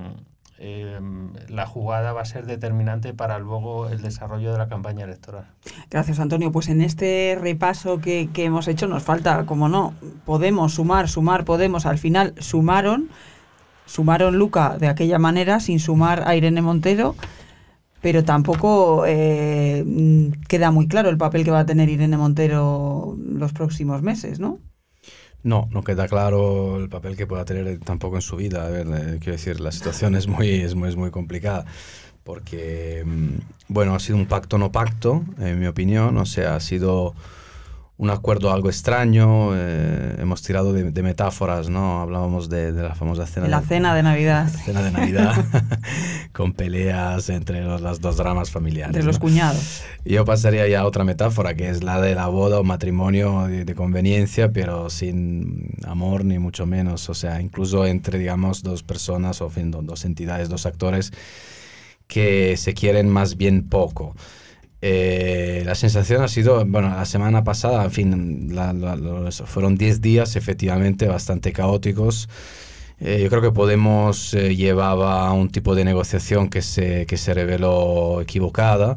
eh, 0.58 1.00
la 1.48 1.66
jugada 1.66 2.12
va 2.12 2.22
a 2.22 2.24
ser 2.24 2.46
determinante 2.46 3.12
para 3.14 3.38
luego 3.38 3.88
el 3.88 4.00
desarrollo 4.02 4.52
de 4.52 4.58
la 4.58 4.68
campaña 4.68 5.04
electoral. 5.04 5.46
Gracias, 5.90 6.20
Antonio. 6.20 6.52
Pues 6.52 6.68
en 6.68 6.82
este 6.82 7.36
repaso 7.40 8.00
que, 8.00 8.28
que 8.32 8.44
hemos 8.44 8.68
hecho 8.68 8.86
nos 8.86 9.02
falta, 9.02 9.44
como 9.46 9.68
no, 9.68 9.94
Podemos 10.24 10.74
sumar, 10.74 11.08
sumar, 11.08 11.44
Podemos. 11.44 11.86
Al 11.86 11.98
final 11.98 12.34
sumaron, 12.38 13.08
sumaron 13.86 14.38
Luca 14.38 14.76
de 14.78 14.88
aquella 14.88 15.18
manera, 15.18 15.60
sin 15.60 15.80
sumar 15.80 16.22
a 16.26 16.36
Irene 16.36 16.62
Montero, 16.62 17.14
pero 18.00 18.24
tampoco 18.24 19.04
eh, 19.06 19.84
queda 20.48 20.70
muy 20.70 20.88
claro 20.88 21.08
el 21.08 21.18
papel 21.18 21.44
que 21.44 21.50
va 21.50 21.60
a 21.60 21.66
tener 21.66 21.88
Irene 21.88 22.16
Montero 22.16 23.16
los 23.18 23.52
próximos 23.52 24.02
meses, 24.02 24.40
¿no? 24.40 24.58
No, 25.44 25.68
no 25.72 25.82
queda 25.82 26.06
claro 26.06 26.76
el 26.76 26.88
papel 26.88 27.16
que 27.16 27.26
pueda 27.26 27.44
tener 27.44 27.78
tampoco 27.80 28.16
en 28.16 28.22
su 28.22 28.36
vida. 28.36 28.66
A 28.66 28.70
ver, 28.70 28.86
eh, 28.86 29.18
quiero 29.18 29.32
decir, 29.32 29.60
la 29.60 29.72
situación 29.72 30.14
es 30.14 30.26
muy, 30.28 30.48
es 30.48 30.74
muy, 30.74 30.88
es 30.88 30.96
muy 30.96 31.10
complicada 31.10 31.64
porque, 32.24 33.02
mm, 33.04 33.38
bueno, 33.68 33.94
ha 33.94 34.00
sido 34.00 34.16
un 34.18 34.26
pacto 34.26 34.58
no 34.58 34.70
pacto, 34.70 35.24
en 35.38 35.58
mi 35.58 35.66
opinión, 35.66 36.16
o 36.18 36.26
sea, 36.26 36.54
ha 36.54 36.60
sido 36.60 37.14
un 37.98 38.10
acuerdo 38.10 38.50
algo 38.52 38.68
extraño, 38.68 39.50
eh, 39.54 40.16
hemos 40.18 40.42
tirado 40.42 40.72
de, 40.72 40.90
de 40.90 41.02
metáforas, 41.02 41.68
¿no? 41.68 42.00
Hablábamos 42.00 42.48
de, 42.48 42.72
de 42.72 42.82
la 42.82 42.94
famosa 42.96 43.26
cena 43.26 43.46
La 43.46 43.60
de- 43.60 43.66
cena 43.68 43.94
de 43.94 44.02
Navidad 44.02 44.48
cena 44.64 44.82
de 44.82 44.90
Navidad 44.90 45.32
con 46.32 46.52
peleas 46.52 47.28
entre 47.28 47.62
los- 47.62 47.80
las 47.80 48.00
dos 48.00 48.16
dramas 48.16 48.50
familiares. 48.50 48.96
de 48.96 49.02
los 49.04 49.18
cuñados. 49.20 49.82
Yo 50.04 50.24
pasaría 50.24 50.66
ya 50.66 50.80
a 50.80 50.86
otra 50.86 51.04
metáfora, 51.04 51.54
que 51.54 51.68
es 51.68 51.84
la 51.84 52.00
de 52.00 52.14
la 52.16 52.26
boda 52.26 52.58
o 52.58 52.64
matrimonio 52.64 53.46
de, 53.46 53.72
conveniencia, 53.74 54.50
pero 54.50 54.90
sin 54.90 55.70
amor 55.86 56.24
ni 56.24 56.38
mucho 56.40 56.66
menos. 56.66 57.08
O 57.08 57.14
sea, 57.14 57.40
incluso 57.40 57.86
entre, 57.86 58.18
digamos, 58.18 58.62
dos 58.64 58.82
personas 58.82 59.40
o 59.42 59.44
en 59.46 59.50
fin, 59.52 59.70
do- 59.70 59.82
dos 59.82 60.04
entidades, 60.04 60.48
dos 60.48 60.66
actores 60.66 61.12
que 62.08 62.56
se 62.56 62.74
quieren 62.74 63.08
más 63.08 63.36
bien 63.36 63.68
poco. 63.68 64.16
Eh, 64.84 65.62
la 65.64 65.74
sensación 65.76 66.22
ha 66.22 66.28
sido, 66.28 66.64
bueno, 66.66 66.88
la 66.90 67.04
semana 67.04 67.44
pasada, 67.44 67.84
en 67.84 67.90
fin, 67.92 68.48
la- 68.54 68.72
la- 68.72 68.96
los- 68.96 69.42
fueron 69.46 69.76
10 69.76 70.00
días 70.00 70.34
efectivamente 70.36 71.06
bastante 71.06 71.52
caóticos. 71.52 72.28
Eh, 73.00 73.20
yo 73.22 73.28
creo 73.30 73.42
que 73.42 73.52
Podemos 73.52 74.34
eh, 74.34 74.56
llevaba 74.56 75.32
un 75.32 75.50
tipo 75.50 75.74
de 75.76 75.84
negociación 75.84 76.48
que 76.48 76.62
se, 76.62 77.06
que 77.06 77.16
se 77.16 77.32
reveló 77.34 78.20
equivocada. 78.20 78.96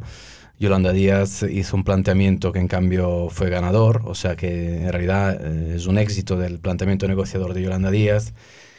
Yolanda 0.60 0.91
Díaz 0.93 1.43
hizo 1.43 1.76
un 1.76 1.84
planteamiento 1.84 2.52
que 2.54 2.60
en 2.60 2.67
cambio 2.69 3.28
fue 3.30 3.50
ganador, 3.50 4.02
o 4.06 4.15
sea 4.15 4.36
que 4.36 4.84
en 4.86 4.91
realidad 4.91 5.38
eh, 5.41 5.74
es 5.76 5.86
un 5.88 5.98
éxito 5.98 6.38
del 6.38 6.60
planteamiento 6.60 7.08
negociador 7.08 7.54
de 7.54 7.62
Yolanda 7.63 7.91
Díaz, 7.91 8.34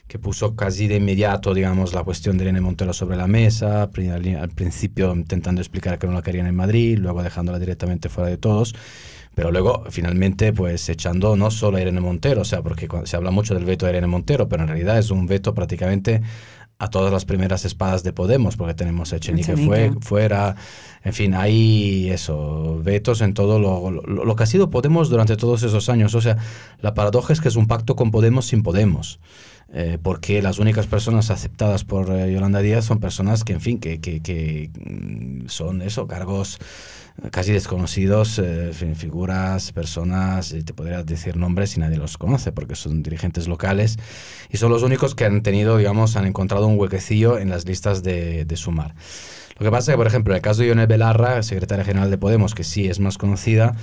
que 0.08 0.18
puso 0.18 0.54
casi 0.54 0.86
de 0.86 0.96
inmediato, 0.96 1.52
digamos, 1.52 1.92
la 1.92 2.04
cuestión 2.04 2.38
de 2.38 2.44
Irene 2.44 2.60
Montero 2.60 2.92
sobre 2.92 3.16
la 3.16 3.26
mesa, 3.26 3.82
al, 3.82 4.48
principio 4.50 5.12
intentando 5.14 5.60
explicar 5.60 5.98
que 5.98 6.06
no 6.06 6.12
la 6.12 6.22
querían 6.22 6.46
en 6.46 6.54
Madrid, 6.54 6.98
luego 6.98 7.22
dejándola 7.22 7.58
directamente 7.58 8.08
fuera 8.08 8.30
de 8.30 8.36
todos, 8.36 8.74
pero 9.34 9.50
luego 9.50 9.84
finalmente 9.90 10.52
pues 10.52 10.88
echando 10.88 11.36
no 11.36 11.50
solo 11.50 11.78
a 11.78 11.80
Irene 11.80 12.00
Montero, 12.00 12.42
o 12.42 12.44
sea, 12.44 12.62
porque 12.62 12.88
se 13.04 13.16
habla 13.16 13.30
mucho 13.30 13.54
del 13.54 13.64
veto 13.64 13.84
de 13.86 13.92
Irene 13.92 14.06
Montero, 14.06 14.48
pero 14.48 14.62
en 14.62 14.68
realidad 14.68 14.98
es 14.98 15.10
un 15.10 15.26
veto 15.26 15.54
prácticamente 15.54 16.22
a 16.78 16.88
todas 16.88 17.10
las 17.10 17.24
primeras 17.24 17.64
espadas 17.64 18.02
de 18.02 18.12
Podemos, 18.12 18.56
porque 18.56 18.74
tenemos 18.74 19.12
a 19.12 19.16
Echenique 19.16 19.52
Echenique. 19.52 19.66
fue, 19.66 19.92
fuera, 20.02 20.56
en 21.02 21.12
fin, 21.14 21.34
hay 21.34 22.10
eso, 22.10 22.78
vetos 22.82 23.22
en 23.22 23.32
todo 23.34 23.58
lo, 23.58 23.90
lo, 23.90 24.24
lo 24.24 24.36
que 24.36 24.42
ha 24.42 24.46
sido 24.46 24.68
Podemos 24.68 25.08
durante 25.08 25.36
todos 25.36 25.62
esos 25.62 25.88
años. 25.88 26.14
O 26.14 26.20
sea, 26.20 26.36
la 26.80 26.92
paradoja 26.92 27.32
es 27.32 27.40
que 27.40 27.48
es 27.48 27.56
un 27.56 27.66
pacto 27.66 27.96
con 27.96 28.10
Podemos 28.10 28.46
sin 28.46 28.62
Podemos. 28.62 29.20
Eh, 29.72 29.98
porque 30.02 30.42
las 30.42 30.58
únicas 30.58 30.86
personas 30.86 31.30
aceptadas 31.30 31.84
por 31.84 32.10
eh, 32.10 32.32
Yolanda 32.32 32.60
Díaz 32.60 32.84
son 32.84 33.00
personas 33.00 33.44
que, 33.44 33.54
en 33.54 33.60
fin, 33.60 33.78
que, 33.78 34.00
que, 34.00 34.20
que, 34.22 34.70
mm, 34.78 35.48
son 35.48 35.82
eso, 35.82 36.06
cargos 36.06 36.58
casi 37.30 37.52
desconocidos, 37.52 38.38
eh, 38.38 38.72
figuras, 38.94 39.72
personas, 39.72 40.52
eh, 40.52 40.62
te 40.62 40.74
podría 40.74 41.02
decir 41.02 41.36
nombres 41.36 41.76
y 41.76 41.80
nadie 41.80 41.96
los 41.96 42.18
conoce 42.18 42.52
porque 42.52 42.74
son 42.74 43.02
dirigentes 43.02 43.48
locales 43.48 43.98
y 44.50 44.58
son 44.58 44.70
los 44.70 44.82
únicos 44.82 45.14
que 45.14 45.24
han 45.24 45.42
tenido, 45.42 45.78
digamos, 45.78 46.16
han 46.16 46.26
encontrado 46.26 46.66
un 46.66 46.78
huequecillo 46.78 47.38
en 47.38 47.50
las 47.50 47.66
listas 47.66 48.02
de, 48.02 48.44
de 48.44 48.56
sumar. 48.56 48.94
Lo 49.58 49.64
que 49.64 49.70
pasa 49.70 49.90
es 49.90 49.94
que, 49.94 49.98
por 49.98 50.06
ejemplo, 50.06 50.34
en 50.34 50.36
el 50.36 50.42
caso 50.42 50.60
de 50.60 50.68
Ione 50.68 50.86
Belarra, 50.86 51.42
secretaria 51.42 51.84
general 51.84 52.10
de 52.10 52.18
Podemos, 52.18 52.54
que 52.54 52.64
sí 52.64 52.88
es 52.88 53.00
más 53.00 53.16
conocida, 53.16 53.74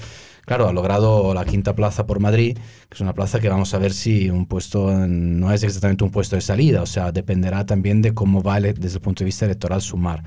claro, 0.46 0.68
ha 0.68 0.74
logrado 0.74 1.34
la 1.34 1.46
quinta 1.46 1.76
plaza 1.76 2.06
por 2.06 2.20
Madrid, 2.20 2.58
que 2.90 2.96
es 2.96 3.02
una 3.02 3.14
plaza 3.14 3.40
que 3.40 3.50
vamos 3.50 3.74
a 3.74 3.78
ver 3.78 3.94
si 3.94 4.30
un 4.30 4.46
puesto 4.46 4.92
no 5.08 5.52
es 5.52 5.64
exactamente 5.64 6.04
un 6.04 6.12
puesto 6.12 6.36
de 6.36 6.42
salida, 6.42 6.82
o 6.82 6.86
sea, 6.86 7.12
dependerá 7.12 7.66
también 7.66 8.02
de 8.02 8.14
cómo 8.14 8.42
va 8.42 8.60
desde 8.60 8.96
el 8.96 9.02
punto 9.02 9.20
de 9.20 9.26
vista 9.26 9.46
electoral 9.46 9.82
sumar. 9.82 10.24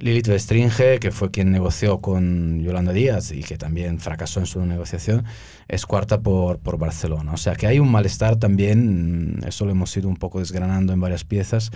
Lilith 0.00 0.28
Bestringe, 0.28 1.00
que 1.00 1.10
fue 1.10 1.32
quien 1.32 1.50
negoció 1.50 2.00
con 2.00 2.60
Yolanda 2.60 2.92
Díaz 2.92 3.32
y 3.32 3.42
que 3.42 3.58
también 3.58 3.98
fracasó 3.98 4.38
en 4.38 4.46
su 4.46 4.64
negociación, 4.64 5.24
es 5.66 5.86
cuarta 5.86 6.20
por, 6.20 6.58
por 6.60 6.78
Barcelona. 6.78 7.32
O 7.32 7.36
sea 7.36 7.56
que 7.56 7.66
hay 7.66 7.80
un 7.80 7.90
malestar 7.90 8.36
también, 8.36 9.40
eso 9.44 9.64
lo 9.64 9.72
hemos 9.72 9.96
ido 9.96 10.08
un 10.08 10.16
poco 10.16 10.38
desgranando 10.38 10.92
en 10.92 11.00
varias 11.00 11.24
piezas, 11.24 11.72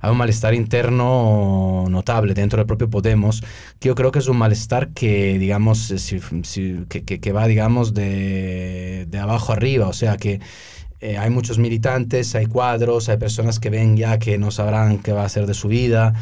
hay 0.00 0.10
un 0.10 0.16
malestar 0.16 0.54
interno 0.54 1.86
notable 1.88 2.34
dentro 2.34 2.58
del 2.58 2.66
propio 2.66 2.90
Podemos, 2.90 3.42
que 3.78 3.88
yo 3.88 3.94
creo 3.94 4.10
que 4.10 4.18
es 4.18 4.28
un 4.28 4.38
malestar 4.38 4.88
que, 4.90 5.38
digamos, 5.38 5.92
que, 6.88 7.04
que, 7.04 7.32
va, 7.32 7.46
digamos, 7.46 7.94
de, 7.94 9.06
de, 9.08 9.18
abajo 9.18 9.52
arriba, 9.52 9.88
o 9.88 9.92
sea 9.92 10.16
que 10.16 10.40
eh, 11.00 11.16
hay 11.18 11.30
muchos 11.30 11.58
militantes, 11.58 12.34
hay 12.34 12.46
cuadros, 12.46 13.08
hay 13.08 13.18
personas 13.18 13.60
que 13.60 13.70
ven 13.70 13.96
ya 13.96 14.18
que 14.18 14.38
no 14.38 14.50
sabrán 14.50 14.98
qué 14.98 15.12
va 15.12 15.24
a 15.24 15.28
ser 15.28 15.46
de 15.46 15.54
su 15.54 15.68
vida, 15.68 16.14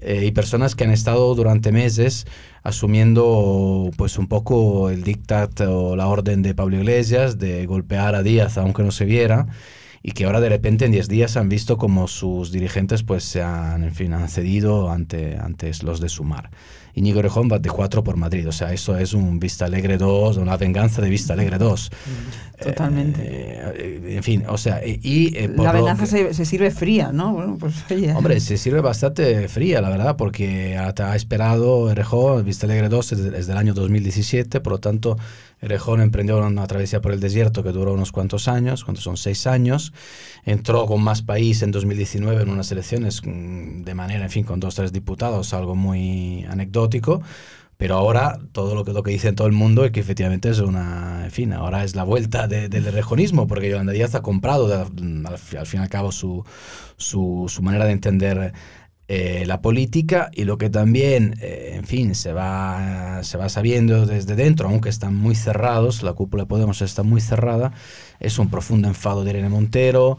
eh, 0.00 0.24
y 0.26 0.30
personas 0.30 0.76
que 0.76 0.84
han 0.84 0.90
estado 0.90 1.34
durante 1.34 1.72
meses 1.72 2.26
asumiendo 2.62 3.90
pues 3.96 4.16
un 4.16 4.28
poco 4.28 4.90
el 4.90 5.02
dictat 5.02 5.60
o 5.62 5.96
la 5.96 6.06
orden 6.06 6.40
de 6.42 6.54
Pablo 6.54 6.76
Iglesias 6.76 7.38
de 7.38 7.66
golpear 7.66 8.14
a 8.14 8.22
Díaz 8.22 8.58
aunque 8.58 8.84
no 8.84 8.92
se 8.92 9.06
viera 9.06 9.48
y 10.08 10.12
que 10.12 10.24
ahora 10.24 10.40
de 10.40 10.48
repente 10.48 10.86
en 10.86 10.92
10 10.92 11.06
días 11.06 11.36
han 11.36 11.50
visto 11.50 11.76
como 11.76 12.08
sus 12.08 12.50
dirigentes 12.50 13.02
pues 13.02 13.24
se 13.24 13.42
han, 13.42 13.84
en 13.84 13.94
fin, 13.94 14.14
han 14.14 14.26
cedido 14.30 14.90
ante, 14.90 15.36
ante 15.36 15.70
los 15.82 16.00
de 16.00 16.08
Sumar. 16.08 16.48
Íñigo 16.94 17.20
Rejón 17.20 17.50
va 17.52 17.58
de 17.58 17.68
4 17.68 18.02
por 18.02 18.16
Madrid. 18.16 18.48
O 18.48 18.52
sea, 18.52 18.72
eso 18.72 18.96
es 18.96 19.12
un 19.12 19.38
Vista 19.38 19.66
Alegre 19.66 19.98
2, 19.98 20.38
una 20.38 20.56
venganza 20.56 21.02
de 21.02 21.10
Vista 21.10 21.34
Alegre 21.34 21.58
2. 21.58 21.90
Mm, 21.90 22.64
totalmente. 22.64 23.20
Eh, 23.22 24.16
en 24.16 24.22
fin, 24.22 24.44
o 24.48 24.56
sea, 24.56 24.80
y... 24.82 25.36
Eh, 25.36 25.52
la 25.54 25.72
venganza 25.72 26.06
se, 26.06 26.32
sirve 26.32 26.70
fría, 26.70 27.12
¿no? 27.12 27.34
Bueno, 27.34 27.58
pues 27.60 27.74
Hombre, 28.14 28.40
se 28.40 28.56
sirve 28.56 28.80
bastante 28.80 29.46
fría, 29.48 29.82
la 29.82 29.90
verdad, 29.90 30.16
porque 30.16 30.78
ha, 30.78 31.14
esperado 31.14 31.94
Rejón, 31.94 32.46
Vista 32.46 32.64
Alegre 32.64 32.88
2 32.88 33.30
desde 33.32 33.52
el 33.52 33.58
año 33.58 33.74
2017, 33.74 34.60
por 34.60 34.72
lo 34.72 34.78
tanto 34.80 35.18
Erejón 35.60 36.00
emprendió 36.00 36.38
una 36.38 36.66
travesía 36.66 37.00
por 37.00 37.12
el 37.12 37.20
desierto 37.20 37.62
que 37.62 37.72
duró 37.72 37.92
unos 37.92 38.12
cuantos 38.12 38.46
años, 38.48 38.84
cuantos 38.84 39.04
son 39.04 39.16
seis 39.16 39.46
años. 39.46 39.92
Entró 40.44 40.86
con 40.86 41.02
más 41.02 41.22
país 41.22 41.62
en 41.62 41.72
2019 41.72 42.42
en 42.42 42.50
unas 42.50 42.70
elecciones 42.70 43.22
mm, 43.24 43.82
de 43.82 43.94
manera, 43.94 44.24
en 44.24 44.30
fin, 44.30 44.44
con 44.44 44.60
dos, 44.60 44.74
tres 44.76 44.92
diputados, 44.92 45.52
algo 45.54 45.74
muy 45.74 46.44
anecdótico. 46.44 47.22
Pero 47.76 47.94
ahora 47.94 48.40
todo 48.50 48.74
lo 48.74 48.84
que, 48.84 48.92
lo 48.92 49.04
que 49.04 49.12
dice 49.12 49.32
todo 49.32 49.46
el 49.46 49.52
mundo 49.52 49.84
es 49.84 49.92
que 49.92 50.00
efectivamente 50.00 50.50
es 50.50 50.58
una, 50.58 51.24
en 51.24 51.30
fin, 51.30 51.52
ahora 51.52 51.84
es 51.84 51.94
la 51.94 52.02
vuelta 52.02 52.48
del 52.48 52.84
rejonismo, 52.92 53.46
porque 53.46 53.70
Yolanda 53.70 53.92
Díaz 53.92 54.16
ha 54.16 54.22
comprado 54.22 54.66
al, 54.66 55.26
al, 55.26 55.38
fin 55.38 55.80
y 55.80 55.82
al 55.84 55.88
cabo 55.88 56.10
su, 56.10 56.44
su 56.96 57.62
manera 57.62 57.84
de 57.84 57.92
entender 57.92 58.52
eh, 59.10 59.44
la 59.46 59.62
política 59.62 60.30
y 60.34 60.44
lo 60.44 60.58
que 60.58 60.68
también, 60.68 61.34
eh, 61.40 61.72
en 61.76 61.86
fin, 61.86 62.14
se 62.14 62.34
va, 62.34 63.20
se 63.22 63.38
va 63.38 63.48
sabiendo 63.48 64.04
desde 64.04 64.36
dentro, 64.36 64.68
aunque 64.68 64.90
están 64.90 65.16
muy 65.16 65.34
cerrados, 65.34 66.02
la 66.02 66.12
cúpula 66.12 66.42
de 66.42 66.48
Podemos 66.48 66.82
está 66.82 67.02
muy 67.02 67.22
cerrada, 67.22 67.72
es 68.20 68.38
un 68.38 68.50
profundo 68.50 68.86
enfado 68.86 69.24
de 69.24 69.30
Irene 69.30 69.48
Montero, 69.48 70.18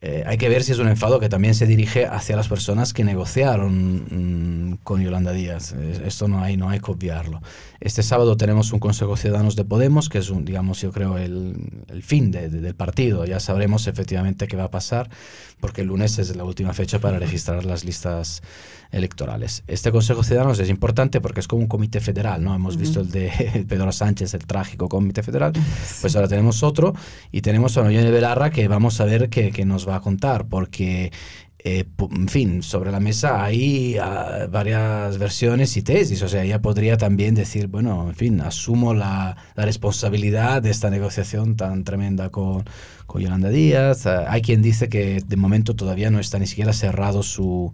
eh, 0.00 0.22
hay 0.26 0.38
que 0.38 0.48
ver 0.48 0.62
si 0.62 0.70
es 0.70 0.78
un 0.78 0.86
enfado 0.86 1.18
que 1.18 1.28
también 1.28 1.56
se 1.56 1.66
dirige 1.66 2.06
hacia 2.06 2.36
las 2.36 2.46
personas 2.46 2.92
que 2.92 3.02
negociaron 3.02 4.70
mm, 4.70 4.78
con 4.84 5.02
Yolanda 5.02 5.32
Díaz. 5.32 5.72
Esto 5.72 6.28
no 6.28 6.40
hay, 6.40 6.56
no 6.56 6.68
hay 6.68 6.78
que 6.78 6.92
obviarlo. 6.92 7.42
Este 7.80 8.04
sábado 8.04 8.36
tenemos 8.36 8.72
un 8.72 8.78
Consejo 8.78 9.16
Ciudadanos 9.16 9.56
de 9.56 9.64
Podemos, 9.64 10.08
que 10.08 10.18
es, 10.18 10.32
digamos, 10.44 10.80
yo 10.80 10.92
creo, 10.92 11.18
el, 11.18 11.84
el 11.88 12.02
fin 12.04 12.30
de, 12.30 12.48
del 12.48 12.76
partido. 12.76 13.24
Ya 13.24 13.40
sabremos 13.40 13.88
efectivamente 13.88 14.46
qué 14.46 14.56
va 14.56 14.64
a 14.64 14.70
pasar, 14.70 15.10
porque 15.58 15.80
el 15.80 15.88
lunes 15.88 16.18
es 16.20 16.36
la 16.36 16.44
última 16.44 16.74
fecha 16.74 17.00
para 17.00 17.18
registrar 17.18 17.64
las 17.64 17.84
listas 17.84 18.42
electorales. 18.90 19.64
Este 19.66 19.92
Consejo 19.92 20.22
Ciudadanos 20.22 20.58
es 20.58 20.70
importante 20.70 21.20
porque 21.20 21.40
es 21.40 21.48
como 21.48 21.62
un 21.62 21.68
comité 21.68 22.00
federal, 22.00 22.42
¿no? 22.42 22.54
Hemos 22.54 22.76
visto 22.76 23.00
el 23.00 23.10
de 23.10 23.64
Pedro 23.68 23.92
Sánchez, 23.92 24.34
el 24.34 24.46
trágico 24.46 24.88
comité 24.88 25.22
federal, 25.22 25.52
pues 26.00 26.16
ahora 26.16 26.28
tenemos 26.28 26.62
otro 26.62 26.94
y 27.30 27.42
tenemos 27.42 27.76
a 27.76 27.82
Noyone 27.82 28.10
Belarra 28.10 28.50
que 28.50 28.66
vamos 28.68 29.00
a 29.00 29.04
ver 29.04 29.28
qué, 29.28 29.64
nos 29.64 29.86
va 29.88 29.96
a 29.96 30.00
contar, 30.00 30.46
porque 30.46 31.12
eh, 31.58 31.84
en 31.98 32.28
fin, 32.28 32.62
sobre 32.62 32.90
la 32.90 33.00
mesa 33.00 33.44
hay 33.44 33.98
ah, 33.98 34.46
varias 34.50 35.18
versiones 35.18 35.76
y 35.76 35.82
tesis. 35.82 36.22
O 36.22 36.28
sea, 36.28 36.44
ella 36.44 36.62
podría 36.62 36.96
también 36.96 37.34
decir, 37.34 37.66
bueno, 37.66 38.08
en 38.08 38.14
fin, 38.14 38.40
asumo 38.40 38.94
la, 38.94 39.36
la 39.54 39.64
responsabilidad 39.64 40.62
de 40.62 40.70
esta 40.70 40.88
negociación 40.88 41.56
tan 41.56 41.84
tremenda 41.84 42.30
con, 42.30 42.64
con 43.06 43.20
Yolanda 43.20 43.50
Díaz. 43.50 44.06
Ah, 44.06 44.26
hay 44.28 44.40
quien 44.40 44.62
dice 44.62 44.88
que 44.88 45.20
de 45.26 45.36
momento 45.36 45.74
todavía 45.74 46.10
no 46.10 46.20
está 46.20 46.38
ni 46.38 46.46
siquiera 46.46 46.72
cerrado 46.72 47.22
su, 47.22 47.72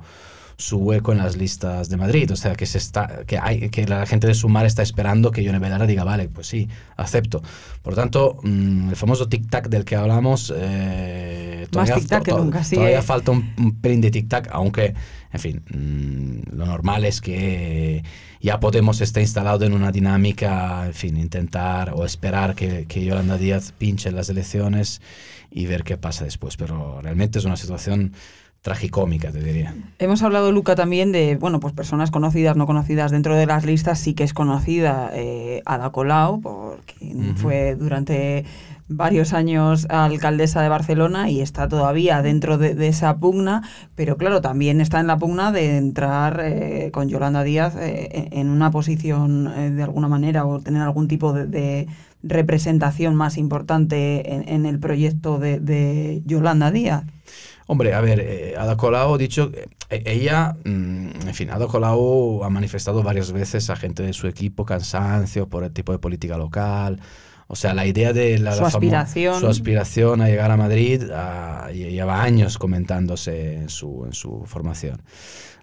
su 0.56 0.78
hueco 0.78 1.12
en 1.12 1.18
las 1.18 1.36
listas 1.36 1.88
de 1.88 1.96
Madrid. 1.96 2.30
O 2.32 2.36
sea, 2.36 2.54
que, 2.54 2.66
se 2.66 2.78
está, 2.78 3.24
que, 3.26 3.38
hay, 3.38 3.70
que 3.70 3.86
la 3.86 4.06
gente 4.06 4.26
de 4.26 4.34
Sumar 4.34 4.66
está 4.66 4.82
esperando 4.82 5.30
que 5.30 5.42
Yone 5.42 5.58
Belara 5.58 5.86
diga, 5.86 6.04
vale, 6.04 6.28
pues 6.28 6.46
sí, 6.46 6.68
acepto. 6.96 7.42
Por 7.82 7.92
lo 7.92 7.96
tanto, 7.96 8.38
mm, 8.42 8.90
el 8.90 8.96
famoso 8.96 9.28
tic-tac 9.28 9.68
del 9.68 9.84
que 9.84 9.96
hablamos... 9.96 10.52
Eh, 10.56 11.66
todavía, 11.70 11.96
Más 11.96 12.04
tic-tac 12.04 12.22
que 12.22 12.32
nunca, 12.32 12.64
sí. 12.64 12.76
Todavía 12.76 13.02
falta 13.02 13.30
un, 13.30 13.52
un, 13.58 13.80
pelín 13.80 14.00
de 14.00 14.10
tic-tac, 14.10 14.48
aunque, 14.52 14.94
en 15.32 15.40
fin, 15.40 15.62
mm, 15.70 16.56
lo 16.56 16.66
normal 16.66 17.04
es 17.04 17.20
que 17.20 18.02
ya 18.44 18.60
Podemos 18.60 19.00
estar 19.00 19.22
instalado 19.22 19.64
en 19.64 19.72
una 19.72 19.90
dinámica, 19.90 20.84
en 20.84 20.92
fin, 20.92 21.16
intentar 21.16 21.94
o 21.94 22.04
esperar 22.04 22.54
que, 22.54 22.84
que 22.86 23.02
Yolanda 23.02 23.38
Díaz 23.38 23.72
pinche 23.72 24.10
en 24.10 24.16
las 24.16 24.28
elecciones 24.28 25.00
y 25.50 25.64
ver 25.64 25.82
qué 25.82 25.96
pasa 25.96 26.24
después. 26.24 26.58
Pero 26.58 27.00
realmente 27.00 27.38
es 27.38 27.46
una 27.46 27.56
situación 27.56 28.12
tragicómica, 28.64 29.30
te 29.30 29.42
diría. 29.42 29.74
Hemos 29.98 30.22
hablado, 30.22 30.50
Luca, 30.50 30.74
también 30.74 31.12
de, 31.12 31.36
bueno, 31.36 31.60
pues 31.60 31.74
personas 31.74 32.10
conocidas, 32.10 32.56
no 32.56 32.64
conocidas 32.64 33.10
dentro 33.10 33.36
de 33.36 33.44
las 33.44 33.66
listas. 33.66 33.98
Sí 33.98 34.14
que 34.14 34.24
es 34.24 34.32
conocida 34.32 35.10
eh, 35.12 35.60
Ada 35.66 35.90
Colau, 35.90 36.40
porque 36.40 37.14
fue 37.36 37.74
durante 37.74 38.46
varios 38.88 39.34
años 39.34 39.86
alcaldesa 39.90 40.62
de 40.62 40.70
Barcelona 40.70 41.28
y 41.28 41.42
está 41.42 41.68
todavía 41.68 42.22
dentro 42.22 42.56
de, 42.56 42.88
esa 42.88 43.18
pugna, 43.18 43.68
pero 43.96 44.16
claro, 44.16 44.40
también 44.40 44.80
está 44.80 44.98
en 44.98 45.08
la 45.08 45.18
pugna 45.18 45.52
de 45.52 45.76
entrar 45.76 46.40
eh, 46.42 46.90
con 46.90 47.10
Yolanda 47.10 47.42
Díaz 47.42 47.76
eh, 47.78 48.28
en 48.32 48.48
una 48.48 48.70
posición 48.70 49.52
eh, 49.54 49.70
de 49.72 49.82
alguna 49.82 50.08
manera 50.08 50.46
o 50.46 50.60
tener 50.60 50.80
algún 50.80 51.06
tipo 51.06 51.34
de, 51.34 51.86
representación 52.26 53.14
más 53.14 53.36
importante 53.36 54.32
en, 54.32 54.48
en 54.48 54.64
el 54.64 54.78
proyecto 54.78 55.38
de 55.38 56.22
Yolanda 56.24 56.70
Díaz. 56.70 57.04
Hombre, 57.66 57.94
a 57.94 58.00
ver, 58.00 58.20
eh, 58.20 58.54
Ada 58.58 58.76
Colau 58.76 59.14
ha 59.14 59.18
dicho, 59.18 59.50
eh, 59.88 60.02
ella, 60.04 60.56
mm, 60.64 61.26
en 61.28 61.34
fin, 61.34 61.50
Ada 61.50 61.66
Colau 61.66 62.44
ha 62.44 62.50
manifestado 62.50 63.02
varias 63.02 63.32
veces 63.32 63.70
a 63.70 63.76
gente 63.76 64.02
de 64.02 64.12
su 64.12 64.26
equipo 64.26 64.64
cansancio 64.64 65.48
por 65.48 65.64
el 65.64 65.72
tipo 65.72 65.92
de 65.92 65.98
política 65.98 66.36
local. 66.36 67.00
O 67.46 67.56
sea, 67.56 67.74
la 67.74 67.86
idea 67.86 68.12
de 68.12 68.38
la, 68.38 68.54
su, 68.54 68.64
aspiración. 68.64 69.38
su 69.38 69.46
aspiración 69.46 70.22
a 70.22 70.28
llegar 70.28 70.50
a 70.50 70.56
Madrid 70.56 71.02
ah, 71.12 71.68
lleva 71.72 72.22
años 72.22 72.56
comentándose 72.58 73.54
en 73.54 73.68
su, 73.68 74.04
en 74.06 74.14
su 74.14 74.44
formación. 74.46 75.02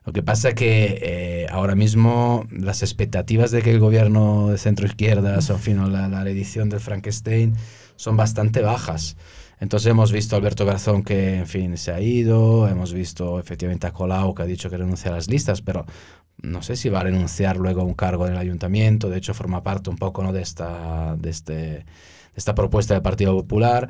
Lo 0.05 0.13
que 0.13 0.23
pasa 0.23 0.49
es 0.49 0.55
que 0.55 0.99
eh, 1.01 1.47
ahora 1.51 1.75
mismo 1.75 2.45
las 2.51 2.81
expectativas 2.81 3.51
de 3.51 3.61
que 3.61 3.71
el 3.71 3.79
gobierno 3.79 4.49
de 4.49 4.57
centro 4.57 4.87
izquierda, 4.87 5.37
o 5.37 5.57
fin, 5.57 5.91
la, 5.91 6.07
la 6.07 6.29
edición 6.29 6.69
del 6.69 6.79
Frankenstein, 6.79 7.55
son 7.95 8.17
bastante 8.17 8.61
bajas. 8.61 9.15
Entonces 9.61 9.91
hemos 9.91 10.11
visto 10.11 10.35
a 10.35 10.39
Alberto 10.39 10.65
Garzón 10.65 11.03
que, 11.03 11.35
en 11.35 11.45
fin, 11.45 11.77
se 11.77 11.91
ha 11.91 12.01
ido, 12.01 12.67
hemos 12.67 12.93
visto 12.93 13.39
efectivamente 13.39 13.85
a 13.85 13.91
Colau 13.91 14.33
que 14.33 14.41
ha 14.41 14.45
dicho 14.47 14.71
que 14.71 14.77
renuncia 14.77 15.11
a 15.11 15.13
las 15.13 15.29
listas, 15.29 15.61
pero 15.61 15.85
no 16.41 16.63
sé 16.63 16.75
si 16.75 16.89
va 16.89 17.01
a 17.01 17.03
renunciar 17.03 17.57
luego 17.57 17.81
a 17.81 17.83
un 17.83 17.93
cargo 17.93 18.25
en 18.25 18.33
el 18.33 18.39
ayuntamiento, 18.39 19.07
de 19.07 19.19
hecho 19.19 19.35
forma 19.35 19.61
parte 19.61 19.91
un 19.91 19.97
poco 19.97 20.23
¿no? 20.23 20.33
de, 20.33 20.41
esta, 20.41 21.15
de, 21.15 21.29
este, 21.29 21.53
de 21.53 21.85
esta 22.35 22.55
propuesta 22.55 22.95
del 22.95 23.03
Partido 23.03 23.35
Popular. 23.35 23.87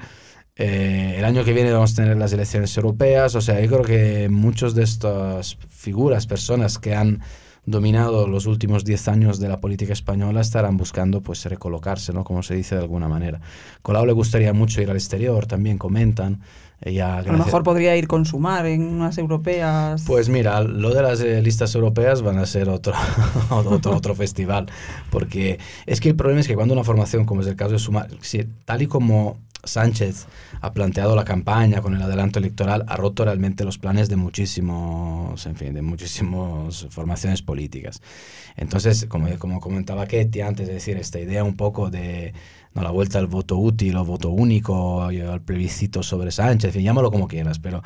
Eh, 0.58 1.16
el 1.18 1.24
año 1.24 1.46
que 1.46 1.54
viene 1.54 1.72
vamos 1.72 1.94
a 1.94 1.96
tener 1.96 2.18
las 2.18 2.34
elecciones 2.34 2.76
europeas, 2.76 3.34
o 3.36 3.42
sea, 3.42 3.62
yo 3.62 3.68
creo 3.68 3.84
que 3.84 4.28
muchos 4.28 4.76
de 4.76 4.84
estas 4.84 5.58
figuras, 5.70 6.28
personas 6.28 6.80
que 6.80 6.96
han 6.96 7.22
dominado 7.66 8.28
los 8.28 8.46
últimos 8.48 8.84
10 8.84 9.08
años 9.08 9.40
de 9.40 9.48
la 9.48 9.60
política 9.60 9.94
española 9.94 10.42
estarán 10.42 10.78
buscando 10.78 11.22
pues 11.22 11.46
recolocarse, 11.46 12.12
¿no? 12.14 12.24
Como 12.24 12.44
se 12.44 12.56
dice 12.56 12.76
de 12.76 12.82
alguna 12.82 13.08
manera. 13.08 13.40
Colau 13.82 14.06
le 14.06 14.14
gustaría 14.14 14.54
mucho 14.54 14.82
ir 14.82 14.90
al 14.90 14.98
exterior, 14.98 15.46
también 15.46 15.78
comentan. 15.78 16.42
Ella, 16.84 17.20
a 17.20 17.22
lo 17.22 17.34
mejor 17.34 17.62
podría 17.62 17.96
ir 17.96 18.08
con 18.08 18.26
Sumar 18.26 18.66
en 18.66 18.82
unas 18.82 19.20
europeas. 19.20 20.04
Pues 20.08 20.30
mira, 20.30 20.64
lo 20.64 20.92
de 20.92 21.04
las 21.04 21.22
eh, 21.22 21.40
listas 21.44 21.76
europeas 21.76 22.24
van 22.24 22.40
a 22.40 22.46
ser 22.48 22.70
otro, 22.70 22.96
otro, 23.52 23.96
otro 23.96 24.16
festival, 24.16 24.66
porque 25.12 25.60
es 25.86 26.02
que 26.02 26.10
el 26.10 26.16
problema 26.16 26.42
es 26.42 26.48
que 26.48 26.56
cuando 26.56 26.74
una 26.74 26.84
formación, 26.84 27.26
como 27.26 27.42
es 27.42 27.48
el 27.48 27.56
caso 27.56 27.74
de 27.74 27.80
Sumar, 27.80 28.10
si, 28.22 28.46
tal 28.66 28.82
y 28.82 28.88
como 28.88 29.38
Sánchez 29.64 30.28
ha 30.62 30.74
planteado 30.74 31.16
la 31.16 31.24
campaña 31.24 31.82
con 31.82 31.96
el 31.96 32.02
adelanto 32.02 32.40
electoral, 32.40 32.84
ha 32.88 32.96
roto 32.96 33.26
realmente 33.26 33.64
los 33.64 33.78
planes 33.78 34.10
de 34.10 34.16
muchísimos, 34.16 35.46
en 35.46 35.56
fin, 35.56 35.74
de 35.74 35.82
muchísimas 35.82 36.88
formaciones 36.90 37.42
políticas. 37.42 38.02
Entonces, 38.58 39.06
como, 39.08 39.28
como 39.38 39.60
comentaba 39.60 40.08
Ketty 40.08 40.42
antes, 40.42 40.68
es 40.68 40.74
decir, 40.76 40.98
esta 40.98 41.20
idea 41.20 41.44
un 41.44 41.56
poco 41.56 41.90
de 41.90 42.34
no, 42.74 42.84
la 42.84 42.92
vuelta 42.92 43.20
al 43.20 43.28
voto 43.28 43.58
útil 43.58 43.98
o 43.98 44.06
voto 44.06 44.30
único, 44.30 45.04
al 45.04 45.42
plebiscito 45.42 46.04
sobre 46.04 46.32
Sánchez, 46.32 46.76
en 46.76 46.84
llámalo 46.84 47.12
como 47.12 47.28
quieras, 47.28 47.60
pero 47.60 47.82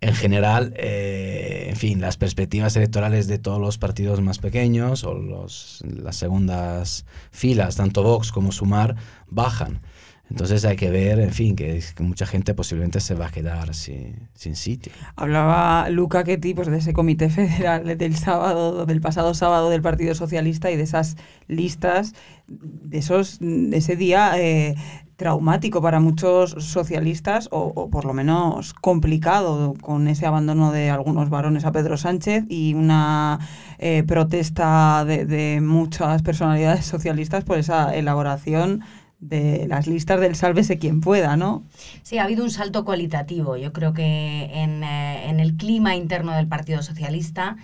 en 0.00 0.14
general, 0.14 0.74
eh, 0.76 1.66
en 1.70 1.76
fin, 1.76 2.00
las 2.00 2.16
perspectivas 2.16 2.76
electorales 2.76 3.26
de 3.26 3.38
todos 3.38 3.60
los 3.60 3.78
partidos 3.78 4.20
más 4.20 4.38
pequeños 4.38 5.02
o 5.02 5.14
los, 5.14 5.82
las 5.84 6.16
segundas 6.16 7.04
filas, 7.32 7.76
tanto 7.76 8.02
Vox 8.02 8.30
como 8.30 8.52
Sumar, 8.52 8.94
bajan. 9.26 9.80
Entonces 10.30 10.64
hay 10.64 10.76
que 10.76 10.90
ver, 10.90 11.20
en 11.20 11.32
fin, 11.32 11.56
que, 11.56 11.82
mucha 12.00 12.26
gente 12.26 12.54
posiblemente 12.54 13.00
se 13.00 13.14
va 13.14 13.28
a 13.28 13.30
quedar 13.30 13.74
sin, 13.74 14.28
sin 14.34 14.56
sitio. 14.56 14.92
Hablaba 15.16 15.88
Luca 15.88 16.22
Ketty 16.24 16.54
pues, 16.54 16.68
de 16.68 16.78
ese 16.78 16.92
comité 16.92 17.30
federal 17.30 17.96
del 17.96 18.16
sábado, 18.16 18.84
del 18.84 19.00
pasado 19.00 19.34
sábado 19.34 19.70
del 19.70 19.82
Partido 19.82 20.14
Socialista 20.14 20.70
y 20.70 20.76
de 20.76 20.82
esas 20.82 21.16
listas, 21.46 22.14
de 22.46 22.98
esos, 22.98 23.38
de 23.40 23.76
ese 23.76 23.96
día 23.96 24.32
eh, 24.36 24.74
traumático 25.16 25.82
para 25.82 25.98
muchos 25.98 26.50
socialistas 26.58 27.48
o, 27.50 27.90
por 27.90 28.04
lo 28.04 28.14
menos 28.14 28.72
complicado 28.72 29.74
con 29.80 30.06
ese 30.08 30.26
abandono 30.26 30.70
de 30.70 30.90
algunos 30.90 31.28
varones 31.30 31.64
a 31.64 31.72
Pedro 31.72 31.96
Sánchez 31.96 32.44
y 32.48 32.74
una 32.74 33.40
eh, 33.78 34.04
protesta 34.06 35.04
de, 35.04 35.24
de 35.24 35.60
muchas 35.60 36.22
personalidades 36.22 36.84
socialistas 36.84 37.44
por 37.44 37.58
esa 37.58 37.96
elaboración 37.96 38.84
de 39.20 39.66
las 39.68 39.86
listas 39.86 40.20
del 40.20 40.36
sálvese 40.36 40.78
quien 40.78 41.00
pueda, 41.00 41.36
¿no? 41.36 41.64
Sí, 42.02 42.18
ha 42.18 42.24
habido 42.24 42.44
un 42.44 42.50
salto 42.50 42.84
cualitativo, 42.84 43.56
yo 43.56 43.72
creo 43.72 43.92
que 43.92 44.50
en, 44.52 44.84
eh, 44.84 45.30
el 45.30 45.56
clima 45.56 45.96
interno 45.96 46.32
del 46.32 46.46
Partido 46.46 46.82
Socialista, 46.82 47.56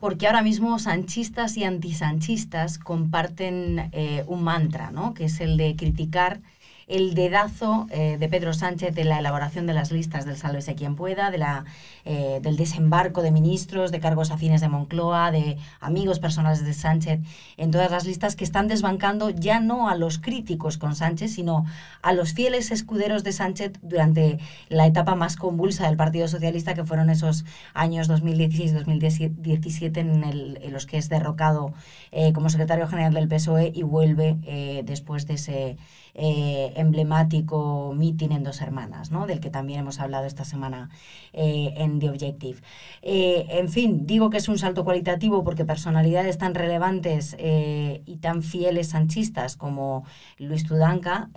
porque 0.00 0.26
ahora 0.26 0.42
mismo 0.42 0.78
sanchistas 0.78 1.56
y 1.56 1.64
antisanchistas 1.64 2.78
comparten 2.78 3.90
eh, 3.92 4.24
un 4.26 4.42
mantra, 4.42 4.90
¿no? 4.90 5.14
Que 5.14 5.26
es 5.26 5.40
el 5.40 5.56
de 5.56 5.76
criticar 5.76 6.40
el 6.86 7.14
dedazo 7.14 7.86
eh, 7.90 8.16
de 8.18 8.28
Pedro 8.28 8.52
Sánchez 8.52 8.94
de 8.94 9.04
la 9.04 9.18
elaboración 9.18 9.66
de 9.66 9.72
las 9.72 9.92
listas 9.92 10.24
del 10.24 10.36
sálvese 10.36 10.74
quien 10.74 10.96
pueda, 10.96 11.30
de 11.30 11.38
la, 11.38 11.64
eh, 12.04 12.40
del 12.42 12.56
desembarco 12.56 13.22
de 13.22 13.30
ministros, 13.30 13.92
de 13.92 14.00
cargos 14.00 14.30
afines 14.30 14.60
de 14.60 14.68
Moncloa, 14.68 15.30
de 15.30 15.58
amigos 15.80 16.18
personales 16.18 16.64
de 16.64 16.74
Sánchez, 16.74 17.20
en 17.56 17.70
todas 17.70 17.90
las 17.90 18.04
listas 18.04 18.36
que 18.36 18.44
están 18.44 18.68
desbancando 18.68 19.30
ya 19.30 19.60
no 19.60 19.88
a 19.88 19.96
los 19.96 20.18
críticos 20.18 20.78
con 20.78 20.94
Sánchez, 20.94 21.32
sino 21.32 21.64
a 22.02 22.12
los 22.12 22.34
fieles 22.34 22.70
escuderos 22.70 23.24
de 23.24 23.32
Sánchez 23.32 23.72
durante 23.82 24.38
la 24.68 24.86
etapa 24.86 25.14
más 25.14 25.36
convulsa 25.36 25.86
del 25.86 25.96
Partido 25.96 26.28
Socialista, 26.28 26.74
que 26.74 26.84
fueron 26.84 27.10
esos 27.10 27.44
años 27.74 28.08
2016-2017 28.10 29.96
en, 29.98 30.24
en, 30.24 30.72
los 30.72 30.86
que 30.86 30.98
es 30.98 31.08
derrocado 31.08 31.72
eh, 32.10 32.32
como 32.32 32.48
secretario 32.50 32.86
general 32.86 33.14
del 33.14 33.28
PSOE 33.28 33.72
y 33.74 33.82
vuelve 33.82 34.36
después 34.84 35.26
de 35.26 35.34
ese 35.34 35.76
eh, 36.14 36.72
emblemático 36.76 37.94
meeting 37.96 38.32
en 38.32 38.42
Dos 38.42 38.60
Hermanas, 38.60 39.10
¿no? 39.10 39.26
del 39.26 39.40
que 39.40 39.48
también 39.48 39.80
hemos 39.80 39.98
hablado 39.98 40.26
esta 40.26 40.44
semana 40.44 40.90
eh, 41.32 41.72
en 41.76 41.98
The 42.00 42.10
Objective. 42.10 42.60
Eh, 43.00 43.46
en 43.48 43.70
fin, 43.70 44.06
digo 44.06 44.28
que 44.28 44.36
es 44.36 44.48
un 44.48 44.58
salto 44.58 44.84
cualitativo 44.84 45.42
porque 45.42 45.64
personalidades 45.64 46.36
tan 46.36 46.54
relevantes 46.54 47.36
y 47.38 48.16
tan 48.18 48.42
fieles 48.42 48.90
sanchistas 48.90 49.56
como 49.56 50.04
Luis 50.38 50.64
Tudanca 50.64 51.30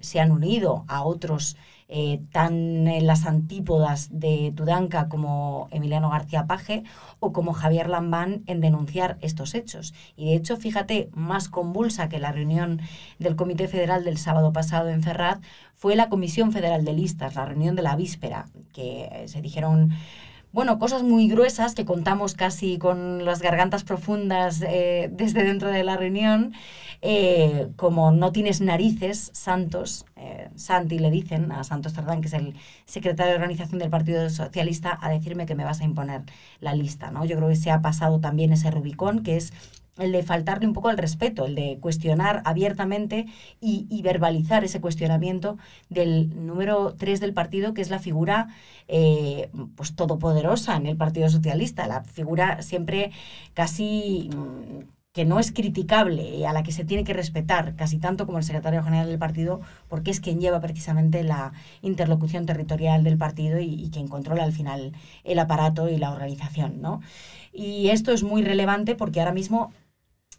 se 0.00 0.20
han 0.20 0.30
unido 0.30 0.84
a 0.88 1.02
otros 1.02 1.56
eh, 1.92 2.20
tan 2.30 2.86
en 2.86 3.04
las 3.04 3.26
antípodas 3.26 4.08
de 4.12 4.52
Tudanca 4.54 5.08
como 5.08 5.66
Emiliano 5.72 6.08
García 6.08 6.46
Paje 6.46 6.84
o 7.18 7.32
como 7.32 7.52
Javier 7.52 7.88
Lambán 7.88 8.44
en 8.46 8.60
denunciar 8.60 9.18
estos 9.22 9.56
hechos. 9.56 9.92
Y 10.16 10.26
de 10.26 10.36
hecho, 10.36 10.56
fíjate, 10.56 11.10
más 11.14 11.48
convulsa 11.48 12.08
que 12.08 12.20
la 12.20 12.30
reunión 12.30 12.80
del 13.18 13.34
Comité 13.34 13.66
Federal 13.66 14.04
del 14.04 14.18
sábado 14.18 14.52
pasado 14.52 14.88
en 14.88 15.02
Ferraz 15.02 15.40
fue 15.74 15.96
la 15.96 16.08
Comisión 16.08 16.52
Federal 16.52 16.84
de 16.84 16.92
Listas, 16.92 17.34
la 17.34 17.44
reunión 17.44 17.74
de 17.74 17.82
la 17.82 17.96
víspera, 17.96 18.46
que 18.72 19.24
se 19.26 19.42
dijeron 19.42 19.90
bueno, 20.52 20.80
cosas 20.80 21.04
muy 21.04 21.28
gruesas 21.28 21.74
que 21.74 21.84
contamos 21.84 22.34
casi 22.34 22.76
con 22.78 23.24
las 23.24 23.40
gargantas 23.40 23.84
profundas 23.84 24.62
eh, 24.62 25.08
desde 25.12 25.44
dentro 25.44 25.70
de 25.70 25.84
la 25.84 25.96
reunión, 25.96 26.54
eh, 27.02 27.70
como 27.76 28.12
no 28.12 28.32
tienes 28.32 28.60
narices, 28.60 29.30
Santos, 29.32 30.04
eh, 30.16 30.50
Santi 30.54 30.98
le 30.98 31.10
dicen 31.10 31.50
a 31.52 31.64
Santos 31.64 31.94
Tardán, 31.94 32.20
que 32.20 32.28
es 32.28 32.34
el 32.34 32.54
secretario 32.84 33.32
de 33.32 33.36
organización 33.36 33.78
del 33.78 33.90
Partido 33.90 34.28
Socialista, 34.28 34.98
a 35.00 35.10
decirme 35.10 35.46
que 35.46 35.54
me 35.54 35.64
vas 35.64 35.80
a 35.80 35.84
imponer 35.84 36.22
la 36.60 36.74
lista. 36.74 37.10
¿no? 37.10 37.24
Yo 37.24 37.36
creo 37.36 37.48
que 37.48 37.56
se 37.56 37.70
ha 37.70 37.80
pasado 37.80 38.20
también 38.20 38.52
ese 38.52 38.70
Rubicón, 38.70 39.22
que 39.22 39.36
es 39.36 39.52
el 39.98 40.12
de 40.12 40.22
faltarle 40.22 40.66
un 40.66 40.72
poco 40.72 40.88
al 40.88 40.98
respeto, 40.98 41.46
el 41.46 41.54
de 41.54 41.78
cuestionar 41.80 42.42
abiertamente 42.44 43.26
y, 43.60 44.00
verbalizar 44.02 44.64
ese 44.64 44.80
cuestionamiento 44.80 45.58
del 45.88 46.46
número 46.46 46.94
3 46.96 47.20
del 47.20 47.34
partido, 47.34 47.74
que 47.74 47.82
es 47.82 47.90
la 47.90 47.98
figura 47.98 48.48
eh, 48.88 49.50
pues 49.76 49.94
todopoderosa 49.94 50.76
en 50.76 50.86
el 50.86 50.96
Partido 50.96 51.28
Socialista, 51.28 51.86
la 51.86 52.02
figura 52.02 52.62
siempre 52.62 53.12
casi 53.54 54.30
mm, 54.34 54.99
que 55.12 55.24
no 55.24 55.40
es 55.40 55.50
criticable 55.52 56.36
y 56.36 56.44
a 56.44 56.52
la 56.52 56.62
que 56.62 56.72
se 56.72 56.84
tiene 56.84 57.04
que 57.04 57.12
respetar 57.12 57.74
casi 57.74 57.98
tanto 57.98 58.26
como 58.26 58.38
el 58.38 58.44
secretario 58.44 58.82
general 58.82 59.08
del 59.08 59.18
partido, 59.18 59.60
porque 59.88 60.10
es 60.10 60.20
quien 60.20 60.40
lleva 60.40 60.60
precisamente 60.60 61.24
la 61.24 61.52
interlocución 61.82 62.46
territorial 62.46 63.02
del 63.02 63.18
partido 63.18 63.58
y, 63.58 63.74
y 63.74 63.90
quien 63.90 64.08
controla 64.08 64.44
al 64.44 64.52
final 64.52 64.92
el 65.24 65.38
aparato 65.38 65.88
y 65.88 65.96
la 65.98 66.12
organización. 66.12 66.80
¿no? 66.80 67.00
Y 67.52 67.88
esto 67.88 68.12
es 68.12 68.22
muy 68.22 68.42
relevante 68.42 68.94
porque 68.94 69.20
ahora 69.20 69.32
mismo 69.32 69.72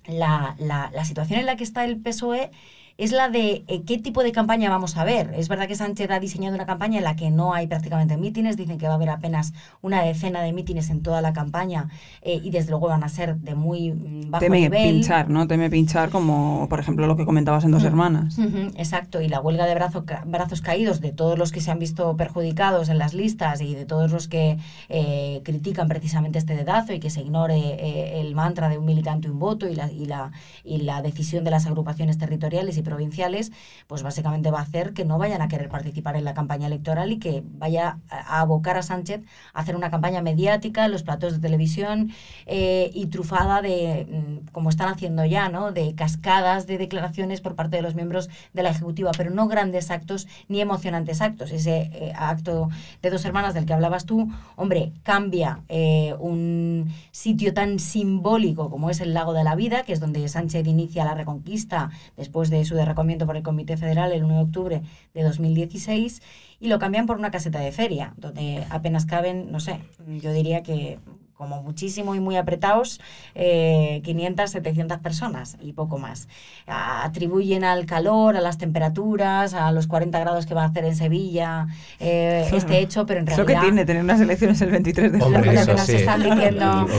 la, 0.08 0.56
la, 0.58 0.90
la 0.94 1.06
situación 1.06 1.40
en 1.40 1.46
la 1.46 1.56
que 1.58 1.64
está 1.64 1.84
el 1.84 2.00
PSOE 2.00 2.52
es 2.98 3.12
la 3.12 3.30
de 3.30 3.64
eh, 3.68 3.84
qué 3.86 3.98
tipo 3.98 4.24
de 4.24 4.32
campaña 4.32 4.70
vamos 4.70 4.98
a 4.98 5.04
ver. 5.04 5.34
Es 5.36 5.48
verdad 5.48 5.68
que 5.68 5.76
Sánchez 5.76 6.10
ha 6.12 6.20
diseñado 6.20 6.56
una 6.56 6.66
campaña 6.66 6.98
en 6.98 7.04
la 7.04 7.16
que 7.16 7.32
no 7.32 7.54
hay 7.54 7.68
prácticamente 7.68 8.18
mítines, 8.18 8.58
dicen 8.58 8.78
que 8.78 8.88
va 8.88 8.94
a 8.94 8.96
haber 8.96 9.10
apenas 9.10 9.54
una 9.82 10.04
decena 10.04 10.42
de 10.42 10.54
mítines 10.54 10.90
en 10.90 11.02
toda 11.02 11.22
la 11.22 11.34
campaña 11.34 11.90
eh, 12.22 12.40
y 12.44 12.52
desde 12.52 12.72
luego 12.72 12.88
van 12.88 13.04
a 13.04 13.10
ser 13.10 13.38
de 13.38 13.56
muy 13.56 13.92
mm, 13.92 14.32
bajo 14.32 14.46
Teme 14.46 14.70
pinchar, 14.70 15.30
¿no? 15.30 15.48
Teme 15.48 15.70
pinchar 15.70 16.10
como, 16.10 16.68
por 16.70 16.80
ejemplo, 16.80 17.08
lo 17.08 17.16
que 17.16 17.26
comentabas 17.26 17.64
en 17.64 17.72
Dos 17.72 17.84
Hermanas. 17.84 18.38
exacto, 18.76 19.22
y 19.22 19.28
la 19.28 19.40
huelga 19.40 19.66
de 19.66 19.76
brazos 19.76 20.62
caídos 20.62 21.02
de 21.02 21.12
todos 21.12 21.38
los 21.38 21.52
que 21.52 21.62
se 21.62 21.72
han 21.72 21.80
visto 21.80 22.16
perjudicados 22.18 22.90
en 22.90 22.98
las 22.98 23.14
listas 23.14 23.62
y 23.62 23.74
de 23.74 23.86
todos 23.86 24.12
los 24.12 24.28
que 24.28 24.58
eh, 24.90 25.42
critican 25.44 25.88
precisamente 25.88 26.40
este 26.40 26.56
dedazo 26.56 26.94
y 26.94 27.00
que 27.00 27.10
se 27.10 27.22
ignore 27.22 28.20
el 28.22 28.36
mantra 28.36 28.70
de 28.70 28.78
un 28.78 28.86
militante 28.86 29.30
un 29.30 29.40
voto 29.40 29.68
y 29.68 29.76
la, 29.76 29.92
y 29.92 30.06
la, 30.06 30.32
y 30.64 30.80
la 30.80 31.02
decisión 31.02 31.44
de 31.44 31.52
las 31.52 31.66
agrupaciones 31.66 32.18
territoriales 32.18 32.78
provinciales, 32.92 33.54
pues 33.88 34.04
básicamente 34.04 34.52
va 34.52 34.60
a 34.60 34.64
hacer 34.64 34.94
que 34.94 35.06
no 35.06 35.18
vayan 35.18 35.42
a 35.42 35.48
querer 35.48 35.70
participar 35.70 36.18
en 36.18 36.26
la 36.26 36.34
campaña 36.34 36.68
electoral 36.68 37.14
y 37.14 37.20
que 37.20 37.42
vaya 37.46 38.00
a 38.10 38.42
abocar 38.42 38.76
a 38.76 38.84
Sánchez 38.84 39.22
a 39.54 39.62
hacer 39.62 39.78
una 39.78 39.90
campaña 39.90 40.22
mediática 40.22 40.84
en 40.84 40.92
los 40.92 41.04
platos 41.04 41.32
de 41.34 41.40
televisión 41.40 42.12
eh, 42.48 42.92
y 42.94 43.06
trufada 43.06 43.62
de, 43.62 44.08
mm, 44.12 44.52
como 44.52 44.70
están 44.70 44.90
haciendo 44.90 45.24
ya, 45.24 45.48
¿no? 45.48 45.72
de 45.72 45.96
cascadas 45.96 46.68
de 46.68 46.78
declaraciones 46.78 47.40
por 47.40 47.56
parte 47.56 47.78
de 47.78 47.82
los 47.82 47.96
miembros 47.96 48.30
de 48.52 48.64
la 48.64 48.72
Ejecutiva, 48.72 49.12
pero 49.16 49.30
no 49.30 49.48
grandes 49.48 49.90
actos 49.90 50.28
ni 50.50 50.60
emocionantes 50.60 51.22
actos. 51.22 51.52
Ese 51.52 51.90
eh, 51.94 52.12
acto 52.14 52.68
de 53.02 53.10
dos 53.10 53.24
hermanas 53.24 53.54
del 53.54 53.66
que 53.66 53.74
hablabas 53.74 54.06
tú, 54.06 54.30
hombre, 54.58 54.92
cambia 55.04 55.62
eh, 55.70 56.14
un 56.20 56.92
sitio 57.12 57.54
tan 57.54 57.80
simbólico 57.80 58.70
como 58.70 58.90
es 58.90 59.00
el 59.00 59.14
Lago 59.14 59.32
de 59.32 59.46
la 59.46 59.56
Vida, 59.56 59.84
que 59.84 59.94
es 59.94 60.02
donde 60.02 60.28
Sánchez 60.28 60.68
inicia 60.68 61.06
la 61.06 61.14
reconquista 61.14 61.90
después 62.18 62.50
de 62.50 62.66
su 62.66 62.71
de 62.76 62.86
por 63.26 63.38
el 63.38 63.44
Comité 63.44 63.78
Federal 63.78 64.12
el 64.12 64.24
1 64.24 64.36
de 64.36 64.42
octubre 64.42 64.82
de 65.14 65.24
2016 65.24 66.22
y 66.60 66.68
lo 66.68 66.80
cambian 66.80 67.06
por 67.06 67.18
una 67.18 67.32
caseta 67.32 67.60
de 67.60 67.72
feria, 67.72 68.14
donde 68.18 68.66
apenas 68.70 69.06
caben, 69.06 69.52
no 69.52 69.60
sé, 69.60 69.80
yo 70.22 70.32
diría 70.32 70.64
que 70.64 71.00
como 71.42 71.64
muchísimo 71.64 72.14
y 72.14 72.20
muy 72.20 72.38
apretados, 72.38 73.02
500, 73.34 73.36
eh, 73.36 74.48
700 74.48 75.00
personas 75.00 75.58
y 75.60 75.74
poco 75.74 75.98
más. 75.98 76.28
Atribuyen 76.68 77.64
al 77.64 77.88
calor, 77.88 78.38
a 78.38 78.42
las 78.42 78.60
temperaturas, 78.60 79.56
a 79.56 79.72
los 79.72 79.88
40 79.88 80.20
grados 80.20 80.46
que 80.46 80.54
va 80.54 80.62
a 80.62 80.68
hacer 80.68 80.86
en 80.86 80.96
Sevilla 80.96 81.66
eh, 82.00 82.48
este 82.54 82.78
hecho, 82.78 83.08
pero 83.08 83.22
en 83.22 83.26
realidad... 83.26 83.50
Eso 83.50 83.60
que 83.60 83.66
tiene 83.66 83.86
tener 83.86 84.04
unas 84.04 84.22
elecciones 84.22 84.62
el 84.62 84.70
23 84.70 85.14
de 85.14 85.20
Hombre, 85.24 85.54
eso 85.56 85.76
sí. 85.80 85.98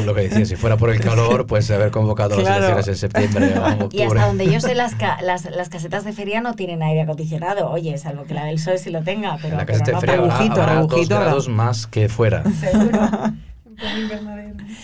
Lo, 0.05 0.12
que 0.12 0.22
decía, 0.22 0.44
si 0.44 0.57
fuera 0.57 0.76
por 0.76 0.90
el 0.90 0.98
calor, 0.98 1.46
pues 1.46 1.70
haber 1.70 1.92
convocado 1.92 2.37
las 2.40 2.57
elecciones 2.57 2.88
en 2.88 2.96
septiembre 2.96 3.55
o 3.57 3.64
octubre. 3.85 3.88
Y 3.92 4.02
hasta 4.02 4.26
donde 4.26 4.50
yo 4.50 4.59
sé, 4.59 4.74
las, 4.74 4.96
las, 5.22 5.44
las, 5.52 5.68
casetas 5.68 6.02
de 6.02 6.12
feria 6.12 6.40
no 6.40 6.55
tienen 6.55 6.83
aire 6.83 7.02
acondicionado. 7.02 7.70
Oye, 7.70 7.96
salvo 7.96 8.24
que 8.24 8.35
la 8.35 8.46
del 8.46 8.59
sol 8.59 8.76
sí 8.81 8.90
lo 8.90 9.05
tenga, 9.05 9.38
pero... 9.40 9.57
La 9.57 9.66
caseta 9.66 9.92
de 9.92 10.00
feria 10.00 10.16
habrá, 10.16 10.62
habrá 10.62 10.81
dos 10.81 11.09
grados 11.09 11.48
más 11.48 11.87
que 11.87 12.09
fuera. 12.09 12.42
Seguro. 12.61 13.09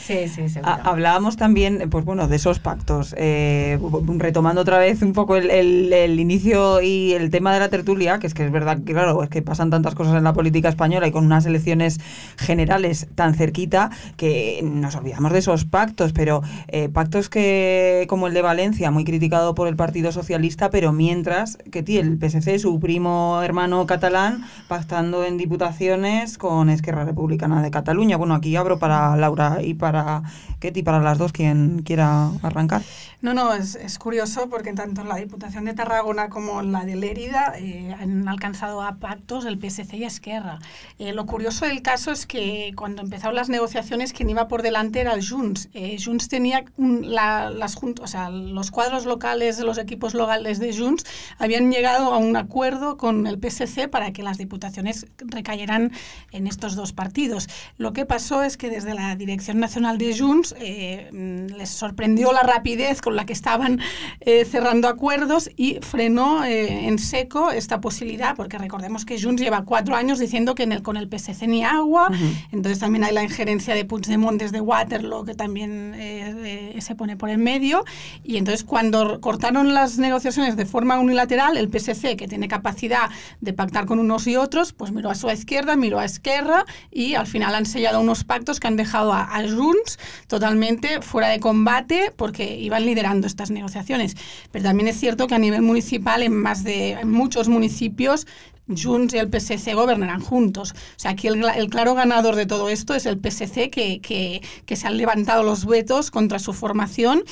Sí, 0.04 0.28
sí, 0.28 0.48
seguro. 0.48 0.72
Ha- 0.72 0.82
Hablábamos 0.90 1.36
también, 1.36 1.88
pues 1.90 2.04
bueno, 2.04 2.28
de 2.28 2.36
esos 2.36 2.58
pactos. 2.58 3.14
Eh, 3.18 3.78
retomando 4.16 4.60
otra 4.62 4.78
vez 4.78 5.02
un 5.02 5.12
poco 5.12 5.36
el, 5.36 5.50
el- 5.50 5.92
el 5.92 6.18
inicio 6.20 6.80
y 6.82 7.12
el 7.12 7.30
tema 7.30 7.52
de 7.52 7.60
la 7.60 7.68
tertulia, 7.68 8.18
que 8.18 8.26
es 8.26 8.34
que 8.34 8.44
es 8.44 8.50
verdad 8.52 8.78
que, 8.84 8.92
claro, 8.92 9.22
es 9.22 9.28
que 9.28 9.42
pasan 9.42 9.70
tantas 9.70 9.94
cosas 9.94 10.14
en 10.16 10.24
la 10.24 10.32
política 10.32 10.68
española 10.68 11.06
y 11.06 11.12
con 11.12 11.24
unas 11.26 11.46
elecciones 11.46 12.00
generales 12.36 13.08
tan 13.14 13.34
cerquita 13.34 13.90
que 14.16 14.60
nos 14.62 14.94
olvidamos 14.96 15.32
de 15.32 15.38
esos 15.40 15.64
pactos, 15.64 16.12
pero 16.12 16.42
eh, 16.68 16.88
pactos 16.88 17.28
que, 17.28 18.06
como 18.08 18.26
el 18.26 18.34
de 18.34 18.42
Valencia, 18.42 18.90
muy 18.90 19.04
criticado 19.04 19.54
por 19.54 19.68
el 19.68 19.76
Partido 19.76 20.12
Socialista, 20.12 20.70
pero 20.70 20.92
mientras 20.92 21.58
que 21.70 21.82
tiene 21.82 22.08
el 22.08 22.18
PSC, 22.18 22.58
su 22.58 22.78
primo 22.80 23.40
hermano 23.42 23.86
catalán, 23.86 24.44
pactando 24.68 25.24
en 25.24 25.36
diputaciones 25.36 26.38
con 26.38 26.70
Esquerra 26.70 27.04
Republicana 27.04 27.62
de 27.62 27.70
Cataluña. 27.70 28.16
Bueno, 28.16 28.34
aquí 28.34 28.56
abro 28.56 28.77
para 28.78 29.16
Laura 29.16 29.58
y 29.62 29.74
para 29.74 30.22
Ketty, 30.60 30.82
para 30.82 31.00
las 31.00 31.18
dos, 31.18 31.32
quien 31.32 31.82
quiera 31.82 32.30
arrancar. 32.42 32.82
No, 33.20 33.34
no, 33.34 33.52
es, 33.52 33.74
es 33.74 33.98
curioso 33.98 34.48
porque 34.48 34.72
tanto 34.72 35.02
la 35.02 35.16
Diputación 35.16 35.64
de 35.64 35.74
Tarragona 35.74 36.28
como 36.28 36.62
la 36.62 36.84
de 36.84 36.94
Lérida 36.94 37.52
eh, 37.56 37.92
han 37.98 38.28
alcanzado 38.28 38.80
a 38.82 38.96
pactos 38.96 39.44
el 39.44 39.58
PSC 39.58 39.94
y 39.96 40.04
Esquerra. 40.04 40.60
Eh, 41.00 41.12
lo 41.12 41.26
curioso 41.26 41.66
del 41.66 41.82
caso 41.82 42.12
es 42.12 42.26
que 42.26 42.72
cuando 42.76 43.02
empezaron 43.02 43.34
las 43.34 43.48
negociaciones 43.48 44.12
quien 44.12 44.30
iba 44.30 44.46
por 44.46 44.62
delante 44.62 45.00
era 45.00 45.14
Junts. 45.20 45.68
Eh, 45.74 45.96
Junts 46.02 46.28
tenía 46.28 46.64
un- 46.76 47.12
la- 47.12 47.50
las 47.50 47.76
o 48.00 48.06
sea, 48.06 48.30
los 48.30 48.70
cuadros 48.70 49.04
locales 49.04 49.58
los 49.58 49.78
equipos 49.78 50.14
locales 50.14 50.58
de 50.60 50.76
Junts 50.76 51.04
habían 51.38 51.72
llegado 51.72 52.12
a 52.12 52.18
un 52.18 52.36
acuerdo 52.36 52.96
con 52.96 53.26
el 53.26 53.38
PSC 53.40 53.88
para 53.88 54.12
que 54.12 54.22
las 54.22 54.38
diputaciones 54.38 55.06
recayeran 55.18 55.90
en 56.30 56.46
estos 56.46 56.76
dos 56.76 56.92
partidos. 56.92 57.48
Lo 57.78 57.92
que 57.92 58.06
pasó 58.06 58.42
es 58.44 58.56
que 58.56 58.67
desde 58.70 58.94
la 58.94 59.16
Dirección 59.16 59.58
Nacional 59.58 59.98
de 59.98 60.16
Junts 60.16 60.54
eh, 60.58 61.08
les 61.56 61.68
sorprendió 61.68 62.32
la 62.32 62.42
rapidez 62.42 63.00
con 63.00 63.16
la 63.16 63.26
que 63.26 63.32
estaban 63.32 63.80
eh, 64.20 64.44
cerrando 64.44 64.88
acuerdos 64.88 65.50
y 65.56 65.78
frenó 65.80 66.44
eh, 66.44 66.86
en 66.86 66.98
seco 66.98 67.50
esta 67.50 67.80
posibilidad, 67.80 68.36
porque 68.36 68.58
recordemos 68.58 69.04
que 69.04 69.20
Junts 69.20 69.42
lleva 69.42 69.64
cuatro 69.64 69.94
años 69.94 70.18
diciendo 70.18 70.54
que 70.54 70.64
en 70.64 70.72
el, 70.72 70.82
con 70.82 70.96
el 70.96 71.08
PSC 71.08 71.46
ni 71.46 71.64
agua, 71.64 72.10
entonces 72.52 72.78
también 72.78 73.04
hay 73.04 73.12
la 73.12 73.22
injerencia 73.22 73.74
de 73.74 73.84
Puigdemont 73.84 74.40
desde 74.40 74.60
Waterloo 74.60 75.24
que 75.24 75.34
también 75.34 75.94
eh, 75.96 76.72
eh, 76.74 76.80
se 76.80 76.94
pone 76.94 77.16
por 77.16 77.30
en 77.30 77.42
medio, 77.42 77.84
y 78.22 78.36
entonces 78.36 78.64
cuando 78.64 79.20
cortaron 79.20 79.74
las 79.74 79.98
negociaciones 79.98 80.56
de 80.56 80.66
forma 80.66 80.98
unilateral, 80.98 81.56
el 81.56 81.68
PSC, 81.68 82.16
que 82.16 82.28
tiene 82.28 82.48
capacidad 82.48 83.10
de 83.40 83.52
pactar 83.52 83.86
con 83.86 83.98
unos 83.98 84.26
y 84.26 84.36
otros, 84.36 84.72
pues 84.72 84.92
miró 84.92 85.10
a 85.10 85.14
su 85.14 85.30
izquierda, 85.30 85.76
miró 85.76 85.98
a 85.98 86.04
Esquerra 86.04 86.64
y 86.90 87.14
al 87.14 87.26
final 87.26 87.54
han 87.54 87.66
sellado 87.66 88.00
unos 88.00 88.24
pactos 88.24 88.57
que 88.60 88.66
han 88.66 88.76
dejado 88.76 89.12
a, 89.12 89.36
a 89.36 89.48
Junts 89.48 89.98
totalmente 90.26 91.00
fuera 91.02 91.28
de 91.28 91.40
combate 91.40 92.12
porque 92.16 92.56
iban 92.56 92.84
liderando 92.84 93.26
estas 93.26 93.50
negociaciones. 93.50 94.16
Pero 94.50 94.64
también 94.64 94.88
es 94.88 94.98
cierto 94.98 95.26
que 95.26 95.34
a 95.34 95.38
nivel 95.38 95.62
municipal, 95.62 96.22
en 96.22 96.34
más 96.34 96.64
de 96.64 96.98
muchos 97.04 97.48
municipios, 97.48 98.26
Junts 98.68 99.14
y 99.14 99.18
el 99.18 99.30
PSC 99.30 99.74
gobernarán 99.74 100.20
juntos. 100.20 100.72
O 100.72 100.98
sea, 100.98 101.12
aquí 101.12 101.28
el 101.28 101.70
claro 101.70 101.94
ganador 101.94 102.36
de 102.36 102.46
todo 102.46 102.68
esto 102.68 102.94
es 102.94 103.06
el 103.06 103.18
PSC, 103.18 103.70
que, 103.70 104.00
que, 104.00 104.42
que 104.66 104.76
se 104.76 104.86
han 104.86 104.96
levantado 104.96 105.42
los 105.42 105.64
vetos 105.64 106.10
contra 106.10 106.38
su 106.38 106.52
formación 106.52 107.24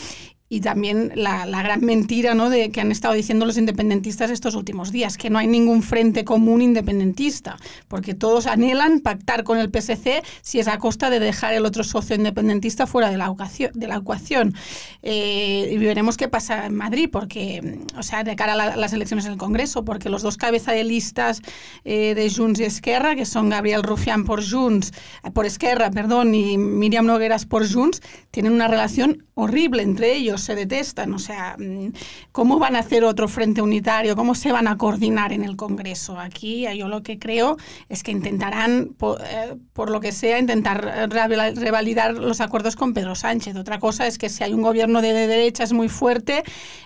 y 0.49 0.61
también 0.61 1.11
la, 1.17 1.45
gran 1.47 1.81
mentira 1.85 2.35
¿no? 2.35 2.51
de 2.51 2.71
que 2.71 2.81
han 2.81 2.93
estado 2.93 3.15
diciendo 3.15 3.47
los 3.47 3.59
independentistas 3.59 4.31
estos 4.31 4.55
últimos 4.55 4.93
días, 4.93 5.17
que 5.17 5.29
no 5.29 5.39
hay 5.39 5.49
ningún 5.49 5.83
frente 5.83 6.25
común 6.25 6.63
independentista, 6.63 7.57
porque 7.89 8.15
todos 8.15 8.47
anhelan 8.47 9.01
pactar 9.01 9.43
con 9.43 9.59
el 9.59 9.71
PSC 9.71 10.23
si 10.43 10.61
es 10.61 10.69
a 10.69 10.79
costa 10.79 11.11
de 11.11 11.19
dejar 11.19 11.53
el 11.55 11.67
otro 11.67 11.83
socio 11.83 12.15
independentista 12.15 12.87
fuera 12.87 13.11
de 13.11 13.17
la 13.17 13.27
ecuación. 13.27 13.73
De 13.75 13.89
la 13.89 13.97
ecuación. 13.97 14.55
Eh, 15.03 15.71
y 15.73 15.77
veremos 15.79 16.17
qué 16.17 16.29
pasa 16.29 16.67
en 16.67 16.75
Madrid, 16.77 17.09
porque, 17.11 17.81
o 17.99 18.03
sea, 18.03 18.23
de 18.23 18.37
cara 18.37 18.53
a 18.53 18.57
la- 18.57 18.77
las 18.77 18.93
elecciones 18.93 19.25
del 19.25 19.37
Congreso, 19.37 19.85
porque 19.85 20.09
los 20.09 20.23
dos 20.23 20.37
cabeza 20.37 20.73
de 20.73 20.85
listas 20.85 21.43
eh, 21.85 22.15
de 22.15 22.31
Junts 22.31 22.61
y 22.61 22.65
Esquerra, 22.65 23.17
que 23.17 23.25
son 23.27 23.49
Gabriel 23.49 23.83
Rufián 23.83 24.25
por 24.25 24.49
Junts, 24.49 24.93
eh, 25.25 25.31
por 25.33 25.45
Esquerra, 25.47 25.91
perdón, 25.91 26.35
y 26.35 26.57
Miriam 26.57 27.07
Nogueras 27.07 27.47
por 27.47 27.71
Junts, 27.71 28.01
tienen 28.31 28.53
una 28.53 28.69
relación 28.69 29.25
horrible 29.35 29.83
entre 29.83 30.15
ellos, 30.15 30.36
se 30.39 30.55
detestan. 30.55 31.13
O 31.15 31.19
sea, 31.19 31.57
mm, 31.59 31.93
¿cómo 32.33 32.59
van 32.59 32.77
a 32.77 32.81
hacer 32.81 33.05
otro 33.05 33.29
frente 33.29 33.63
unitario? 33.63 34.17
¿Cómo 34.17 34.35
se 34.35 34.53
van 34.53 34.69
a 34.69 34.77
coordinar 34.77 35.33
en 35.33 35.45
el 35.45 35.57
Congreso? 35.57 36.19
Aquí 36.19 36.67
eh, 36.67 36.77
yo 36.77 36.89
lo 36.89 37.03
que 37.03 37.19
creo 37.19 37.57
es 37.89 38.03
que 38.03 38.11
intentarán, 38.13 38.91
por, 38.97 39.21
eh, 39.23 39.57
por 39.73 39.91
lo 39.91 40.01
que 40.01 40.13
sea, 40.13 40.39
intentar 40.39 40.85
eh, 40.87 41.07
reval- 41.07 41.57
revalidar 41.57 42.15
los 42.15 42.41
acuerdos 42.41 42.77
con 42.77 42.95
Pedro 42.95 43.15
Sánchez. 43.15 43.57
Otra 43.57 43.79
cosa 43.79 44.07
es 44.07 44.19
que 44.19 44.29
si 44.29 44.45
hay 44.45 44.53
un 44.53 44.63
gobierno 44.63 45.03
de, 45.03 45.13
de 45.13 45.27
derechas 45.27 45.73
muy 45.73 45.89
fuerte, 45.89 46.43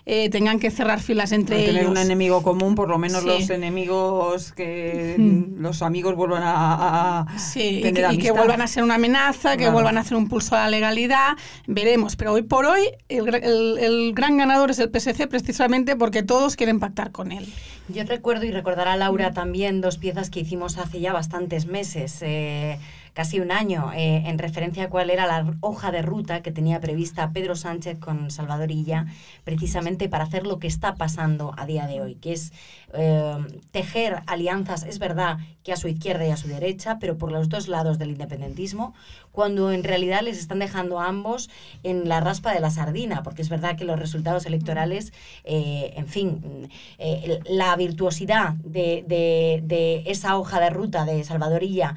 eh, 0.06 0.28
tengan 0.30 0.58
que 0.58 0.70
cerrar 0.70 1.00
filas 1.00 1.32
entre 1.32 1.64
tener 1.64 1.82
ellos. 1.82 1.90
un 1.90 1.98
enemigo 1.98 2.42
común, 2.42 2.74
por 2.74 2.88
lo 2.88 2.98
menos 2.98 3.22
Sí. 3.22 3.28
los 3.28 3.50
enemigos 3.50 4.52
que 4.52 5.16
Mm. 5.18 5.60
los 5.60 5.82
amigos 5.82 6.14
vuelvan 6.14 6.42
a, 6.42 7.20
a 7.26 7.38
Sí, 7.38 7.78
y 7.78 7.82
tener 7.82 8.08
que, 8.08 8.14
y 8.14 8.18
que 8.18 8.30
vuelvan 8.30 8.60
a 8.62 8.66
ser 8.66 8.82
una 8.82 8.94
amenaza, 8.94 9.52
que 9.52 9.58
Claro. 9.64 9.72
vuelvan 9.72 9.98
a 9.98 10.00
hacer 10.00 10.16
un 10.16 10.28
pulso 10.28 10.54
a 10.56 10.60
la 10.60 10.68
legalidad, 10.70 11.36
veremos. 11.66 12.16
Pero 12.16 12.32
hoy 12.32 12.42
por 12.42 12.64
hoy 12.66 12.80
el, 13.08 13.26
el- 13.42 14.12
gran 14.14 14.36
ganador 14.36 14.70
es 14.70 14.78
el 14.78 14.90
PSC 14.90 15.26
precisamente 15.26 15.96
porque 15.96 16.22
todos 16.22 16.56
quieren 16.56 16.80
pactar 16.80 17.10
con 17.12 17.32
él. 17.32 17.46
Yo 17.88 18.04
recuerdo 18.04 18.44
y 18.44 18.50
recordará 18.50 18.96
Laura 18.96 19.32
también 19.32 19.80
dos 19.80 19.98
piezas 19.98 20.30
que 20.30 20.40
hicimos 20.40 20.78
hace 20.78 21.00
ya 21.00 21.12
bastantes 21.12 21.66
meses, 21.66 22.18
eh, 22.22 22.78
casi 23.14 23.40
un 23.40 23.50
año, 23.52 23.92
eh, 23.92 24.22
en 24.26 24.38
referencia 24.38 24.84
a 24.84 24.88
cuál 24.88 25.10
era 25.10 25.26
la 25.26 25.54
hoja 25.60 25.90
de 25.90 26.02
ruta 26.02 26.42
que 26.42 26.52
tenía 26.52 26.80
prevista 26.80 27.30
Pedro 27.32 27.56
Sánchez 27.56 27.98
con 27.98 28.30
Salvador 28.30 28.70
Illa, 28.70 29.06
precisamente 29.44 30.08
para 30.08 30.24
hacer 30.24 30.46
lo 30.46 30.58
que 30.58 30.66
está 30.66 30.94
pasando 30.94 31.52
a 31.56 31.66
día 31.66 31.86
de 31.86 32.00
hoy, 32.00 32.14
que 32.16 32.32
es 32.32 32.52
eh, 32.94 33.36
tejer 33.70 34.22
alianzas, 34.26 34.82
es 34.84 34.98
verdad 34.98 35.38
que 35.62 35.72
a 35.72 35.76
su 35.76 35.88
izquierda 35.88 36.26
y 36.26 36.30
a 36.30 36.36
su 36.36 36.48
derecha, 36.48 36.98
pero 36.98 37.18
por 37.18 37.30
los 37.32 37.48
dos 37.48 37.68
lados 37.68 37.98
del 37.98 38.10
independentismo, 38.10 38.94
cuando 39.32 39.72
en 39.72 39.84
realidad 39.84 40.22
les 40.22 40.38
están 40.38 40.58
dejando 40.58 40.98
a 40.98 41.06
ambos 41.06 41.50
en 41.82 42.08
la 42.08 42.20
raspa 42.20 42.52
de 42.54 42.60
la 42.60 42.70
sardina, 42.70 43.22
porque 43.22 43.42
es 43.42 43.48
verdad 43.48 43.76
que 43.76 43.84
los 43.84 43.98
resultados 43.98 44.46
electorales, 44.46 45.12
eh, 45.44 45.92
en 45.96 46.06
fin, 46.08 46.68
la 47.44 47.76
virtuosidad 47.76 48.54
de, 48.54 49.04
de- 49.06 49.60
de 49.64 50.02
esa 50.06 50.36
hoja 50.38 50.60
de 50.60 50.70
ruta 50.70 51.04
de 51.04 51.22
Salvadorilla 51.24 51.94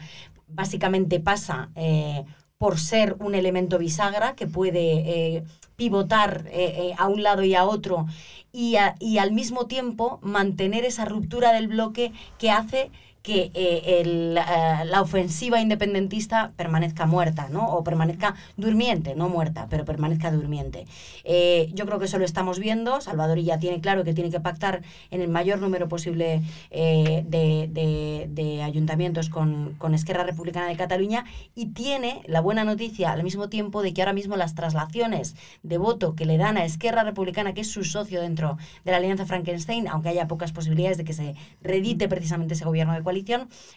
básicamente 0.53 1.19
pasa 1.19 1.69
eh, 1.75 2.25
por 2.57 2.79
ser 2.79 3.15
un 3.19 3.35
elemento 3.35 3.77
bisagra 3.77 4.35
que 4.35 4.47
puede 4.47 5.35
eh, 5.37 5.43
pivotar 5.75 6.45
eh, 6.51 6.93
a 6.97 7.07
un 7.07 7.23
lado 7.23 7.43
y 7.43 7.55
a 7.55 7.65
otro 7.65 8.05
y, 8.51 8.75
a- 8.77 8.95
y 8.99 9.17
al 9.17 9.31
mismo 9.31 9.67
tiempo 9.67 10.19
mantener 10.21 10.85
esa 10.85 11.05
ruptura 11.05 11.51
del 11.53 11.67
bloque 11.67 12.13
que 12.37 12.51
hace 12.51 12.91
que 13.23 13.51
eh, 13.53 14.01
el, 14.01 14.37
eh, 14.37 14.85
la 14.85 15.01
ofensiva 15.01 15.59
independentista 15.61 16.51
permanezca 16.57 17.05
muerta, 17.05 17.47
¿no? 17.49 17.67
O 17.73 17.83
permanezca 17.83 18.35
durmiente, 18.57 19.15
no 19.15 19.29
muerta, 19.29 19.67
pero 19.69 19.85
permanezca 19.85 20.29
durmiente. 20.29 20.85
Eh, 21.23 21.71
yo 21.73 21.85
creo 21.85 21.99
que 21.99 22.05
eso 22.05 22.19
lo 22.19 22.25
estamos 22.25 22.59
viendo. 22.59 22.99
Salvador 23.01 23.39
ya 23.39 23.57
tiene 23.59 23.79
claro 23.79 24.03
que 24.03 24.13
tiene 24.13 24.29
que 24.29 24.41
pactar 24.41 24.81
en 25.09 25.21
el 25.21 25.29
mayor 25.29 25.59
número 25.59 25.87
posible 25.87 26.41
eh, 26.69 27.23
de, 27.27 27.69
de- 27.71 28.27
de 28.29 28.61
ayuntamientos 28.61 29.29
con, 29.29 29.75
con 29.77 29.93
Esquerra 29.93 30.23
Republicana 30.25 30.67
de 30.67 30.75
Cataluña 30.75 31.23
y 31.55 31.67
tiene 31.67 32.21
la 32.27 32.41
buena 32.41 32.65
noticia 32.65 33.11
al 33.13 33.23
mismo 33.23 33.47
tiempo 33.47 33.81
de 33.83 33.93
que 33.93 34.01
ahora 34.01 34.13
mismo 34.13 34.35
las 34.35 34.53
traslaciones 34.53 35.35
de 35.63 35.77
voto 35.77 36.13
que 36.15 36.25
le 36.25 36.37
dan 36.37 36.57
a 36.57 36.65
Esquerra 36.65 37.03
Republicana, 37.03 37.53
que 37.53 37.61
es 37.61 37.71
su 37.71 37.85
socio 37.85 38.19
dentro 38.21 38.57
de 38.83 38.91
la 38.91 38.97
Alianza 38.97 39.25
Frankenstein, 39.25 39.87
aunque 39.87 40.09
haya 40.09 40.27
pocas 40.27 40.51
posibilidades 40.51 40.97
de 40.97 41.05
que 41.05 41.13
se 41.13 41.35
redite 41.61 42.09
precisamente 42.09 42.53
ese 42.55 42.65
gobierno 42.65 42.93
de 42.93 43.01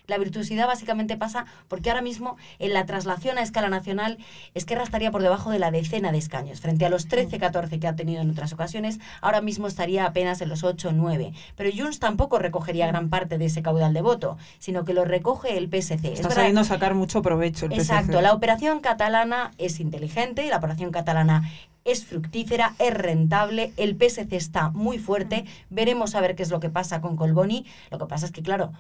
la 0.07 0.19
virtuosidad 0.19 0.67
básicamente 0.67 1.17
pasa 1.17 1.47
porque 1.69 1.91
ahora 1.91 2.03
mismo 2.03 2.37
en 2.59 2.73
la 2.73 2.87
traslación 2.87 3.39
a 3.39 3.43
escala 3.43 3.69
nacional 3.69 4.19
Esquerra 4.55 4.83
estaría 4.83 5.11
por 5.11 5.23
debajo 5.23 5.51
de 5.51 5.59
la 5.59 5.71
decena 5.71 6.13
de 6.13 6.19
escaños, 6.19 6.61
frente 6.61 6.87
a 6.87 6.91
los 6.91 7.09
13, 7.09 7.39
14 7.39 7.79
que 7.79 7.87
ha 7.87 7.97
tenido 7.97 8.23
en 8.23 8.31
otras 8.31 8.53
ocasiones, 8.53 8.99
ahora 9.21 9.41
mismo 9.41 9.67
estaría 9.67 10.07
apenas 10.07 10.41
en 10.41 10.49
los 10.49 10.65
8 10.65 10.89
o 10.89 10.93
9. 10.93 11.33
Pero 11.57 11.71
Junts 11.77 11.99
tampoco 11.99 12.39
recogería 12.39 12.87
gran 12.87 13.11
parte 13.11 13.39
de 13.39 13.47
ese 13.47 13.63
caudal 13.63 13.93
de 13.93 14.03
voto, 14.03 14.39
sino 14.59 14.85
que 14.85 14.95
lo 14.95 15.05
recoge 15.05 15.57
el 15.57 15.69
PSC. 15.69 16.13
Es 16.13 16.21
Está 16.21 16.31
sabiendo 16.31 16.65
sacar 16.65 16.95
mucho 16.95 17.23
provecho 17.23 17.67
el 17.67 17.73
PSC. 17.73 17.81
Exacto, 17.81 18.21
la 18.21 18.33
operación 18.33 18.81
catalana 18.81 19.53
es 19.59 19.81
inteligente 19.81 20.45
y 20.45 20.49
la 20.49 20.59
operación 20.59 20.91
catalana 20.91 21.49
es 21.87 22.05
fructífera, 22.05 22.75
es 22.79 22.93
rentable, 22.93 23.73
el 23.77 23.97
PSC 23.97 24.33
está 24.33 24.71
muy 24.71 24.99
fuerte, 24.99 25.45
veremos 25.71 26.15
a 26.15 26.21
ver 26.21 26.35
qué 26.35 26.43
es 26.43 26.51
lo 26.51 26.61
que 26.61 26.69
pasa 26.69 27.01
con 27.01 27.17
Colboni. 27.17 27.65
Lo 27.91 27.99
que 27.99 28.07
pasa 28.07 28.27
es 28.27 28.33
que, 28.33 28.43
claro, 28.43 28.73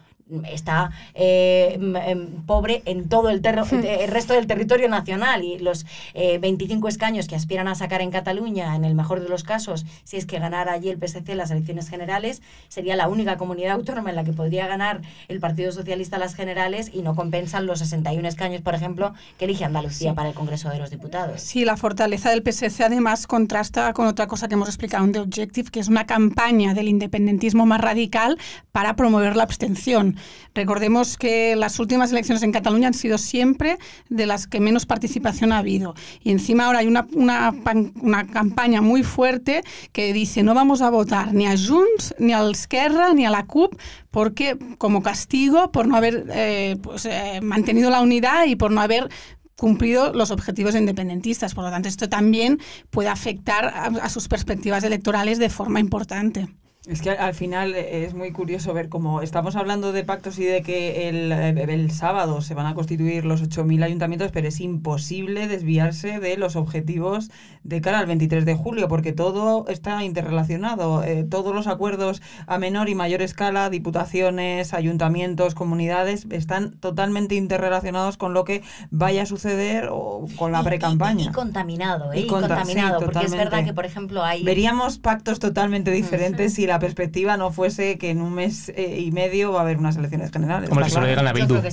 está 0.51 0.90
eh, 1.14 1.79
em, 1.79 2.42
pobre 2.47 2.83
en 2.85 3.09
todo 3.09 3.31
el, 3.31 3.40
el, 3.47 4.09
resto 4.09 4.35
del 4.35 4.47
territorio 4.47 4.88
nacional 4.88 5.45
y 5.45 5.59
los 5.59 5.87
25 6.14 6.88
escaños 6.88 7.29
que 7.29 7.37
aspiran 7.37 7.69
a 7.69 7.75
sacar 7.75 8.01
en 8.01 8.11
Cataluña, 8.11 8.75
en 8.75 8.85
el 8.85 8.95
mejor 8.95 9.21
de 9.21 9.29
los 9.29 9.45
casos, 9.45 9.87
si 10.05 10.16
es 10.16 10.27
que 10.27 10.38
ganara 10.38 10.73
allí 10.73 10.88
el 10.88 10.99
PSC 10.99 11.35
las 11.35 11.51
elecciones 11.51 11.88
generales, 11.88 12.42
sería 12.69 12.97
la 12.97 13.09
única 13.09 13.37
comunidad 13.37 13.75
autónoma 13.75 14.11
en 14.11 14.16
la 14.16 14.25
que 14.25 14.33
podría 14.33 14.66
ganar 14.66 15.01
el 15.29 15.38
Partido 15.38 15.71
Socialista 15.71 16.19
las 16.19 16.35
generales 16.35 16.90
y 16.92 17.03
no 17.03 17.14
compensan 17.14 17.66
los 17.66 17.79
61 17.79 18.27
escaños, 18.27 18.62
por 18.62 18.75
ejemplo, 18.75 19.14
que 19.38 19.45
elige 19.45 19.64
Andalucía 19.64 20.14
para 20.14 20.31
el 20.31 20.35
Congreso 20.35 20.69
de 20.71 20.79
los 20.79 20.90
Diputados. 20.90 21.40
Sí, 21.40 21.64
la 21.64 21.77
fortaleza 21.77 22.31
del 22.31 22.42
PSC 22.42 22.83
además 22.96 23.26
contrasta 23.26 23.92
con 23.92 24.06
otra 24.06 24.26
cosa 24.26 24.48
que 24.48 24.54
hemos 24.54 24.68
explicado 24.68 25.04
en 25.04 25.12
The 25.12 25.18
Objective, 25.20 25.70
que 25.70 25.80
es 25.80 25.88
una 25.88 26.06
campaña 26.06 26.72
del 26.72 26.88
independentismo 26.88 27.66
más 27.66 27.78
radical 27.78 28.38
para 28.72 28.96
promover 28.96 29.37
la 29.37 29.42
abstención. 29.42 30.16
Recordemos 30.54 31.18
que 31.18 31.56
las 31.56 31.79
últimas 31.79 32.10
elecciones 32.10 32.42
en 32.42 32.52
Cataluña 32.52 32.88
han 32.88 32.94
sido 32.94 33.18
siempre 33.18 33.77
de 34.08 34.25
las 34.25 34.46
que 34.46 34.60
menos 34.60 34.87
participación 34.87 35.52
ha 35.52 35.58
habido. 35.58 35.94
Y 36.23 36.31
encima 36.31 36.64
ahora 36.64 36.79
hay 36.79 36.87
una, 36.87 37.06
una, 37.12 37.54
una 38.00 38.27
campaña 38.27 38.81
muy 38.81 39.02
fuerte 39.02 39.62
que 39.92 40.14
dice 40.14 40.42
no 40.42 40.54
vamos 40.54 40.81
a 40.81 40.88
votar 40.88 41.35
ni 41.35 41.46
a 41.46 41.54
Junts, 41.54 42.14
ni 42.18 42.33
a 42.33 42.48
Esquerra, 42.48 43.12
ni 43.12 43.27
a 43.27 43.31
la 43.31 43.44
CUP, 43.44 43.79
porque 44.10 44.56
como 44.79 45.02
castigo 45.02 45.71
por 45.71 45.87
no 45.87 45.96
haber 45.96 46.25
eh, 46.31 46.77
pues, 46.83 47.04
eh, 47.04 47.40
mantenido 47.42 47.90
la 47.90 48.00
unidad 48.00 48.46
y 48.46 48.56
por 48.56 48.71
no 48.71 48.81
haber 48.81 49.10
cumplido 49.57 50.13
los 50.13 50.31
objetivos 50.31 50.75
independentistas. 50.75 51.54
Por 51.54 51.65
lo 51.65 51.71
tanto, 51.71 51.88
esto 51.88 52.09
también 52.09 52.61
puede 52.90 53.09
afectar 53.09 53.67
a 53.67 54.09
sus 54.09 54.29
perspectivas 54.29 54.85
electorales 54.85 55.38
de 55.38 55.50
forma 55.50 55.81
importante. 55.81 56.48
Es 56.87 57.02
que 57.02 57.10
al 57.10 57.34
final 57.34 57.74
eh, 57.74 58.04
es 58.04 58.14
muy 58.14 58.30
curioso 58.30 58.72
ver 58.72 58.88
cómo 58.88 59.20
estamos 59.20 59.56
hablando 59.56 59.92
de 59.92 60.04
pactos 60.04 60.38
y 60.38 60.44
de 60.44 60.62
que 60.62 61.08
el, 61.08 61.32
el 61.32 61.90
sábado 61.90 62.40
se 62.42 62.54
van 62.54 62.66
a 62.66 62.74
constituir 62.74 63.24
los 63.24 63.42
8.000 63.42 63.82
ayuntamientos, 63.82 64.30
pero 64.32 64.46
es 64.46 64.60
imposible 64.60 65.48
desviarse 65.48 66.20
de 66.20 66.37
los 66.37 66.54
objetivos 66.54 67.30
de 67.64 67.80
cara 67.80 67.98
al 67.98 68.06
23 68.06 68.44
de 68.44 68.54
julio, 68.54 68.87
porque 68.87 69.12
todo 69.12 69.66
está 69.68 70.04
interrelacionado. 70.04 71.02
Eh, 71.02 71.24
todos 71.24 71.52
los 71.52 71.66
acuerdos 71.66 72.22
a 72.46 72.58
menor 72.58 72.88
y 72.88 72.94
mayor 72.94 73.20
escala, 73.20 73.68
diputaciones, 73.68 74.72
ayuntamientos, 74.72 75.56
comunidades, 75.56 76.26
están 76.30 76.72
totalmente 76.78 77.34
interrelacionados 77.34 78.16
con 78.16 78.32
lo 78.32 78.44
que 78.44 78.62
vaya 78.90 79.22
a 79.22 79.26
suceder 79.26 79.88
o 79.90 80.26
con 80.37 80.52
la 80.52 80.62
pre-campaña. 80.62 81.30
Y, 81.30 81.32
contaminado, 81.32 82.12
¿eh? 82.12 82.20
Y, 82.20 82.26
contaminado, 82.28 83.00
porque 83.00 83.26
es 83.26 83.32
verdad 83.32 83.64
que, 83.64 83.74
por 83.74 83.84
ejemplo, 83.87 84.22
hay... 84.22 84.44
Veríamos 84.44 84.98
pactos 84.98 85.40
totalmente 85.40 85.90
diferentes 85.90 86.54
si 86.54 86.66
la 86.66 86.75
la 86.77 86.81
perspectiva 86.81 87.38
no 87.38 87.50
fuese 87.50 87.96
que 87.96 88.10
en 88.10 88.20
un 88.20 88.35
mes 88.35 88.70
eh, 88.77 89.00
y 89.00 89.10
medio 89.10 89.52
va 89.52 89.60
a 89.60 89.62
haber 89.62 89.79
unas 89.79 89.96
elecciones 89.96 90.31
generales. 90.31 90.68
Como 90.68 90.83
que 90.83 90.90
se 90.90 91.00
lo 91.00 91.06
digan 91.06 91.27
a 91.27 91.33
Bildu. 91.33 91.56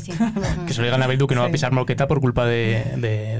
Que, 0.68 0.74
se 0.74 0.80
lo 0.80 0.86
digan 0.86 1.04
a 1.04 1.08
Bildu 1.08 1.28
que 1.28 1.36
no 1.36 1.42
va 1.42 1.48
a 1.48 1.52
pisar 1.52 1.74
Morqueta 1.74 2.08
por 2.08 2.22
culpa 2.22 2.46
de, 2.46 2.84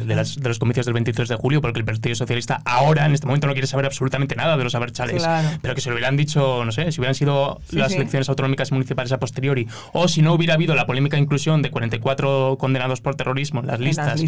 de, 0.06 0.16
las, 0.16 0.36
de, 0.36 0.50
los 0.50 0.60
comicios 0.60 0.86
del 0.86 0.94
23 0.94 1.30
de 1.30 1.36
julio, 1.36 1.62
porque 1.62 1.80
el 1.80 1.86
Partido 1.86 2.16
Socialista 2.16 2.62
ahora, 2.66 3.06
en 3.06 3.14
este 3.14 3.28
momento, 3.28 3.48
no 3.48 3.54
quiere 3.54 3.68
saber 3.68 3.86
absolutamente 3.86 4.36
nada 4.36 4.58
de 4.58 4.64
los 4.64 4.76
aberchales. 4.76 5.26
Pero 5.62 5.74
que 5.76 5.82
se 5.82 5.90
lo 5.90 5.96
hubieran 5.96 6.18
dicho, 6.18 6.66
no 6.66 6.72
sé, 6.72 6.92
si 6.92 7.00
hubieran 7.00 7.16
sido 7.16 7.62
las 7.72 7.94
elecciones 7.94 8.28
autonómicas 8.28 8.72
y 8.72 8.74
municipales 8.74 9.12
a 9.14 9.20
posteriori, 9.20 9.68
o 9.94 10.08
si 10.08 10.22
no 10.22 10.34
hubiera 10.34 10.56
habido 10.56 10.76
la 10.76 10.86
polémica 10.86 11.18
inclusión 11.18 11.62
de 11.62 11.72
44 11.72 12.58
condenados 12.60 13.00
por 13.00 13.16
terrorismo 13.16 13.62
en 13.62 13.68
las 13.68 13.80
listas, 13.80 14.22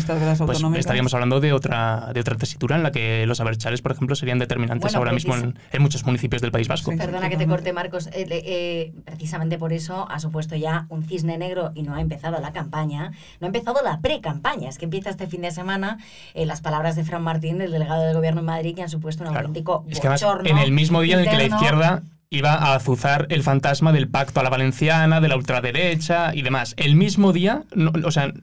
pues 0.46 0.64
estaríamos 0.78 1.14
hablando 1.14 1.42
de 1.42 1.52
otra, 1.52 2.12
de 2.14 2.22
otra 2.22 2.36
tesitura 2.36 2.78
en 2.78 2.84
la 2.84 2.92
que 2.92 3.26
los 3.26 3.42
aberchales, 3.42 3.82
por 3.82 3.92
ejemplo, 3.92 4.16
serían 4.16 4.40
determinantes 4.40 4.96
ahora 4.96 5.12
mismo 5.12 5.36
en, 5.36 5.58
en, 5.72 5.82
muchos 5.82 6.06
municipios 6.06 6.42
del 6.42 6.52
País 6.52 6.68
Vasco 6.68 6.92
que 7.30 7.38
te 7.38 7.48
corte, 7.48 7.74
Marcos. 7.74 8.08
Eh, 8.08 8.26
eh, 8.30 8.94
precisamente 9.06 9.58
por 9.58 9.74
eso 9.74 10.08
ha 10.10 10.20
supuesto 10.20 10.56
ya 10.56 10.86
un 10.90 11.04
cisne 11.04 11.38
negro 11.38 11.72
y 11.76 11.84
no 11.84 11.96
ha 11.96 12.02
empezado 12.02 12.40
la 12.40 12.52
campaña, 12.52 13.12
no 13.40 13.46
ha 13.46 13.48
empezado 13.48 13.82
la 13.84 14.00
pre-campaña. 14.00 14.70
Es 14.70 14.78
que 14.78 14.86
empieza 14.86 15.10
este 15.10 15.28
fin 15.28 15.42
de 15.42 15.52
semana 15.52 15.98
eh, 16.34 16.46
las 16.46 16.62
palabras 16.62 16.96
de 16.96 17.04
Fran 17.04 17.24
Martín, 17.24 17.62
el 17.62 17.72
delegado 17.72 18.04
del 18.04 18.16
gobierno 18.16 18.42
en 18.42 18.46
Madrid, 18.46 18.76
que 18.76 18.84
han 18.84 18.90
supuesto 18.90 19.24
un 19.24 19.36
auténtico 19.36 19.86
es 19.90 20.00
que 20.00 20.10
En 20.46 20.58
el 20.58 20.72
mismo 20.72 21.02
día 21.02 21.16
en 21.16 21.22
el 21.22 21.30
que 21.30 21.38
la 21.38 21.46
izquierda 21.46 22.04
iba 22.30 22.54
a 22.54 22.76
azuzar 22.76 23.28
el 23.30 23.44
fantasma 23.44 23.92
del 23.92 24.10
pacto 24.10 24.40
a 24.40 24.44
la 24.44 24.50
valenciana, 24.50 25.22
de 25.22 25.28
la 25.28 25.36
ultraderecha 25.36 26.34
y 26.34 26.42
demás. 26.42 26.74
El 26.78 26.96
mismo 26.96 27.34
día, 27.34 27.64
o 28.04 28.12
sea, 28.12 28.34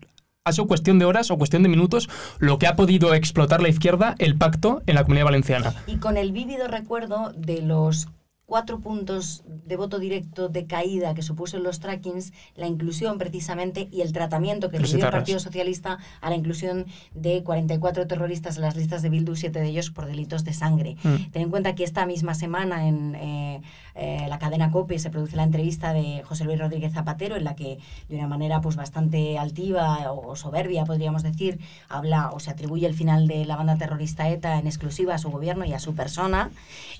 ha 0.44 0.52
sido 0.52 0.66
cuestión 0.66 0.98
de 0.98 1.04
horas 1.04 1.30
o 1.30 1.38
cuestión 1.38 1.62
de 1.62 1.68
minutos 1.68 2.08
lo 2.38 2.58
que 2.58 2.66
ha 2.66 2.74
podido 2.74 3.14
explotar 3.14 3.62
la 3.62 3.68
izquierda 3.68 4.14
el 4.18 4.36
pacto 4.36 4.82
en 4.86 4.96
la 4.96 5.04
comunidad 5.04 5.26
valenciana. 5.26 5.74
Y 5.86 5.96
con 5.96 6.16
el 6.16 6.32
vívido 6.32 6.66
recuerdo 6.68 7.32
de 7.36 7.62
los 7.62 8.08
cuatro 8.52 8.80
puntos 8.80 9.44
de 9.46 9.76
voto 9.76 9.98
directo 9.98 10.50
de 10.50 10.66
caída 10.66 11.14
que 11.14 11.22
supuso 11.22 11.56
en 11.56 11.62
los 11.62 11.80
trackings, 11.80 12.34
la 12.54 12.66
inclusión 12.66 13.16
precisamente 13.16 13.88
y 13.90 14.02
el 14.02 14.12
tratamiento 14.12 14.68
que 14.68 14.78
dio 14.78 15.06
el 15.06 15.10
Partido 15.10 15.38
Socialista 15.38 15.96
a 16.20 16.28
la 16.28 16.36
inclusión 16.36 16.84
de 17.14 17.42
44 17.42 18.06
terroristas 18.06 18.56
en 18.56 18.62
las 18.64 18.76
listas 18.76 19.00
de 19.00 19.08
Bildu, 19.08 19.36
siete 19.36 19.58
de 19.60 19.68
ellos 19.68 19.90
por 19.90 20.04
delitos 20.04 20.44
de 20.44 20.52
sangre. 20.52 20.98
Mm. 21.02 21.30
Ten 21.30 21.42
en 21.44 21.48
cuenta 21.48 21.74
que 21.74 21.82
esta 21.82 22.04
misma 22.04 22.34
semana 22.34 22.86
en 22.86 23.14
eh, 23.14 23.62
eh, 23.94 24.26
la 24.28 24.38
cadena 24.38 24.70
COPE 24.70 24.98
se 24.98 25.08
produce 25.08 25.34
la 25.36 25.44
entrevista 25.44 25.94
de 25.94 26.22
José 26.22 26.44
Luis 26.44 26.58
Rodríguez 26.58 26.92
Zapatero, 26.92 27.36
en 27.36 27.44
la 27.44 27.54
que 27.54 27.78
de 28.10 28.16
una 28.16 28.28
manera 28.28 28.60
pues 28.60 28.76
bastante 28.76 29.38
altiva 29.38 30.12
o 30.12 30.36
soberbia, 30.36 30.84
podríamos 30.84 31.22
decir, 31.22 31.58
habla 31.88 32.30
o 32.32 32.38
se 32.38 32.50
atribuye 32.50 32.86
el 32.86 32.94
final 32.94 33.26
de 33.26 33.46
la 33.46 33.56
banda 33.56 33.76
terrorista 33.76 34.28
ETA 34.28 34.58
en 34.58 34.66
exclusiva 34.66 35.14
a 35.14 35.18
su 35.18 35.30
gobierno 35.30 35.64
y 35.64 35.72
a 35.72 35.78
su 35.78 35.94
persona. 35.94 36.50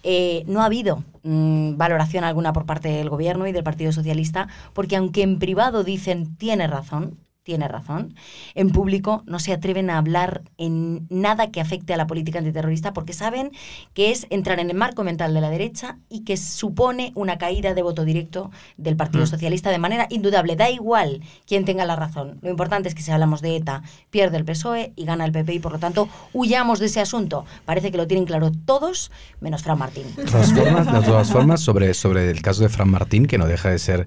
Eh, 0.03 0.45
no 0.47 0.63
ha 0.63 0.67
habido 0.67 1.05
mm, 1.23 1.42
valoración 1.77 2.25
alguna 2.25 2.53
por 2.53 2.67
parte 2.67 2.89
del 2.89 3.09
gobierno 3.09 3.47
y 3.47 3.53
del 3.53 3.65
Partido 3.65 3.93
Socialista, 3.93 4.49
porque 4.73 4.97
aunque 4.97 5.23
en 5.23 5.39
privado 5.39 5.85
dicen 5.85 6.37
tiene 6.37 6.67
razón, 6.67 7.19
tiene 7.43 7.69
razón. 7.69 8.15
En 8.55 8.71
público 8.71 9.23
no 9.27 9.39
se 9.39 9.53
atreven 9.53 9.91
a 9.91 9.99
hablar 9.99 10.43
en 10.59 11.07
nada 11.11 11.51
que 11.51 11.61
afecte 11.61 11.93
a 11.93 11.97
la 11.97 12.07
política 12.07 12.39
antiterrorista 12.39 12.93
porque 12.93 13.13
saben 13.13 13.51
que 13.95 14.11
es 14.11 14.27
entrar 14.31 14.61
en 14.61 14.71
el 14.71 14.77
marco 14.77 15.03
mental 15.05 15.35
de 15.35 15.41
la 15.41 15.51
derecha 15.51 15.99
y 16.09 16.25
que 16.25 16.37
supone 16.37 17.13
una 17.15 17.39
caída 17.39 17.75
de 17.75 17.83
voto 17.83 18.05
directo 18.05 18.51
del 18.77 18.97
Partido 18.97 19.25
mm. 19.25 19.29
Socialista 19.29 19.71
de 19.71 19.79
manera 19.79 20.07
indudable. 20.11 20.57
Da 20.57 20.71
igual 20.71 21.21
quién 21.47 21.65
tenga 21.65 21.85
la 21.85 21.97
razón. 21.97 22.39
Lo 22.43 22.51
importante 22.51 22.89
es 22.89 22.95
que 22.95 23.03
si 23.03 23.11
hablamos 23.11 23.43
de 23.43 23.57
ETA, 23.57 23.83
pierde 24.11 24.37
el 24.37 24.45
PSOE 24.45 24.93
y 24.95 25.05
gana 25.05 25.25
el 25.25 25.33
PP 25.33 25.55
y 25.55 25.59
por 25.59 25.73
lo 25.73 25.79
tanto 25.79 26.09
huyamos 26.33 26.79
de 26.79 26.87
ese 26.87 27.01
asunto. 27.01 27.45
Parece 27.65 27.91
que 27.91 27.97
lo 27.97 28.07
tienen 28.07 28.27
claro 28.27 28.53
todos, 28.65 29.11
menos 29.41 29.63
Fran 29.63 29.79
Martín. 29.79 30.05
De 30.17 30.25
todas 30.25 30.53
formas, 30.53 30.93
de 30.93 31.03
todas 31.03 31.31
formas 31.31 31.61
sobre, 31.61 31.95
sobre 31.95 32.31
el 32.31 32.41
caso 32.43 32.63
de 32.63 32.69
Fran 32.69 32.91
Martín, 32.91 33.27
que 33.27 33.39
no 33.39 33.47
deja 33.47 33.71
de 33.71 33.79
ser 33.79 34.07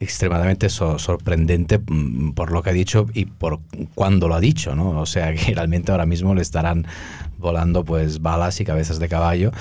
extremadamente 0.00 0.68
sorprendente 0.68 1.78
mm, 1.78 2.32
por 2.32 2.52
lo 2.52 2.62
que 2.62 2.70
ha 2.70 2.72
dicho 2.72 3.06
y 3.14 3.26
por 3.26 3.60
cuándo 3.94 4.28
lo 4.28 4.34
ha 4.34 4.40
dicho, 4.40 4.74
¿no? 4.74 5.00
O 5.00 5.06
sea 5.06 5.34
que 5.34 5.54
realmente 5.54 5.92
ahora 5.92 6.06
mismo 6.06 6.34
le 6.34 6.42
estarán 6.42 6.86
volando 7.38 7.84
pues 7.84 8.22
balas 8.22 8.60
y 8.60 8.64
cabezas 8.64 8.98
de 8.98 9.08
caballo, 9.08 9.52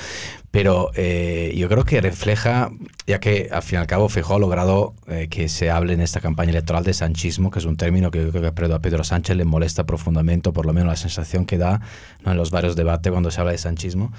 pero 0.52 0.92
eh, 0.96 1.54
yo 1.58 1.68
creo 1.68 1.84
que 1.84 2.00
refleja, 2.00 2.72
ya 3.08 3.20
que 3.20 3.50
al 3.52 3.62
fin 3.62 3.78
y 3.78 3.82
al 3.82 3.88
cabo 3.88 4.08
Feijóo 4.08 4.38
ha 4.38 4.40
logrado 4.40 4.94
eh, 5.08 5.28
que 5.30 5.50
se 5.50 5.70
hable 5.70 5.94
en 5.94 6.00
esta 6.00 6.22
campaña 6.22 6.52
electoral 6.52 6.84
de 6.84 6.94
sanchismo, 6.94 7.52
que 7.52 7.60
es 7.60 7.66
un 7.66 7.76
término 7.76 8.12
que 8.12 8.24
yo 8.24 8.30
creo 8.32 8.54
que 8.54 8.74
a 8.74 8.80
Pedro 8.80 9.04
Sánchez 9.04 9.36
le 9.36 9.46
molesta 9.46 9.86
profundamente, 9.86 10.52
por 10.52 10.66
lo 10.66 10.74
menos 10.74 10.90
la 10.90 10.96
sensación 10.96 11.46
que 11.46 11.58
da 11.58 11.82
en 12.26 12.38
los 12.38 12.52
varios 12.52 12.76
debates 12.76 13.12
cuando 13.12 13.32
se 13.32 13.42
habla 13.42 13.52
de 13.52 13.58
sanchismo 13.58 14.14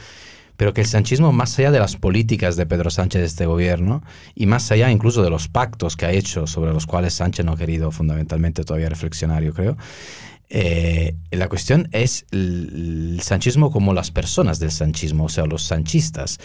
pero 0.57 0.73
que 0.73 0.83
el 0.83 0.87
sanchismo, 0.87 1.33
más 1.33 1.59
allá 1.59 1.71
de 1.71 1.79
las 1.79 1.97
políticas 1.97 2.57
de 2.57 2.67
Pedro 2.67 2.91
Sánchez 2.91 3.21
de 3.21 3.27
este 3.27 3.47
gobierno, 3.47 4.03
y 4.35 4.47
más 4.47 4.71
allá 4.71 4.91
incluso 4.91 5.23
de 5.23 5.31
los 5.31 5.49
pactos 5.49 5.97
que 5.97 6.07
ha 6.07 6.13
hecho, 6.13 6.47
sobre 6.47 6.73
los 6.73 6.87
cuales 6.87 7.15
Sánchez 7.15 7.45
no 7.45 7.53
ha 7.53 7.57
querido 7.57 7.91
fundamentalmente 7.91 8.65
todavía 8.65 8.89
reflexionar, 8.89 9.43
yo 9.43 9.53
creo, 9.53 9.77
eh, 10.51 11.17
la 11.31 11.49
cuestión 11.49 11.89
es 11.93 12.27
el, 12.31 13.19
sanchismo 13.23 13.71
como 13.73 13.95
las 13.95 14.11
personas 14.11 14.59
del 14.59 14.71
sanchismo, 14.71 15.25
o 15.25 15.29
sea, 15.29 15.47
los 15.47 15.65
sanchistas. 15.65 16.39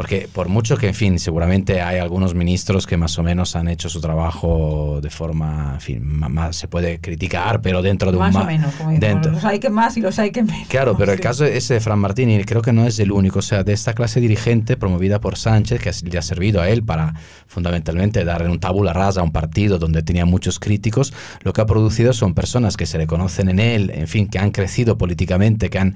Porque 0.00 0.28
por 0.32 0.48
mucho 0.48 0.78
que, 0.78 0.88
en 0.88 0.94
fin, 0.94 1.18
seguramente 1.18 1.82
hay 1.82 1.98
algunos 1.98 2.34
ministros 2.34 2.86
que 2.86 2.96
más 2.96 3.18
o 3.18 3.22
menos 3.22 3.54
han 3.54 3.68
hecho 3.68 3.90
su 3.90 4.00
trabajo 4.00 4.98
de 5.02 5.10
forma, 5.10 5.72
en 5.74 5.80
fin, 5.82 6.02
más 6.02 6.56
se 6.56 6.68
puede 6.68 7.00
criticar, 7.00 7.60
pero 7.60 7.82
dentro 7.82 8.10
de 8.10 8.16
un... 8.16 8.22
Más 8.22 8.34
o 8.34 8.44
menos, 8.46 8.74
como 8.76 8.98
dentro. 8.98 9.30
los 9.30 9.44
hay 9.44 9.58
que 9.58 9.68
más 9.68 9.96
y 9.96 10.00
los 10.00 10.18
hay 10.18 10.30
que 10.30 10.42
menos. 10.42 10.68
Claro, 10.68 10.96
pero 10.96 11.12
el 11.12 11.20
caso 11.20 11.44
ese 11.44 11.74
de 11.74 11.80
Fran 11.80 11.98
Martín, 11.98 12.42
creo 12.46 12.62
que 12.62 12.72
no 12.72 12.86
es 12.86 12.98
el 12.98 13.12
único, 13.12 13.40
o 13.40 13.42
sea, 13.42 13.62
de 13.62 13.74
esta 13.74 13.92
clase 13.92 14.20
dirigente 14.20 14.78
promovida 14.78 15.20
por 15.20 15.36
Sánchez, 15.36 15.82
que 15.82 15.92
le 16.10 16.18
ha 16.18 16.22
servido 16.22 16.62
a 16.62 16.70
él 16.70 16.82
para 16.82 17.12
fundamentalmente 17.46 18.24
darle 18.24 18.48
un 18.48 18.58
tabula 18.58 18.94
rasa 18.94 19.20
a 19.20 19.22
un 19.22 19.32
partido 19.32 19.78
donde 19.78 20.02
tenía 20.02 20.24
muchos 20.24 20.58
críticos, 20.58 21.12
lo 21.42 21.52
que 21.52 21.60
ha 21.60 21.66
producido 21.66 22.14
son 22.14 22.32
personas 22.32 22.76
que 22.78 22.86
se 22.86 22.96
le 22.96 23.06
conoce 23.06 23.20
conocen 23.20 23.50
en 23.50 23.60
él, 23.60 23.90
en 23.94 24.08
fin, 24.08 24.28
que 24.28 24.38
han 24.38 24.50
crecido 24.50 24.96
políticamente, 24.96 25.68
que 25.68 25.78
han 25.78 25.94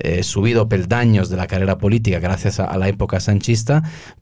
eh, 0.00 0.24
subido 0.24 0.68
peldaños 0.68 1.28
de 1.28 1.36
la 1.36 1.46
carrera 1.46 1.78
política 1.78 2.18
gracias 2.18 2.58
a, 2.58 2.76
la 2.76 2.88
época 2.88 3.20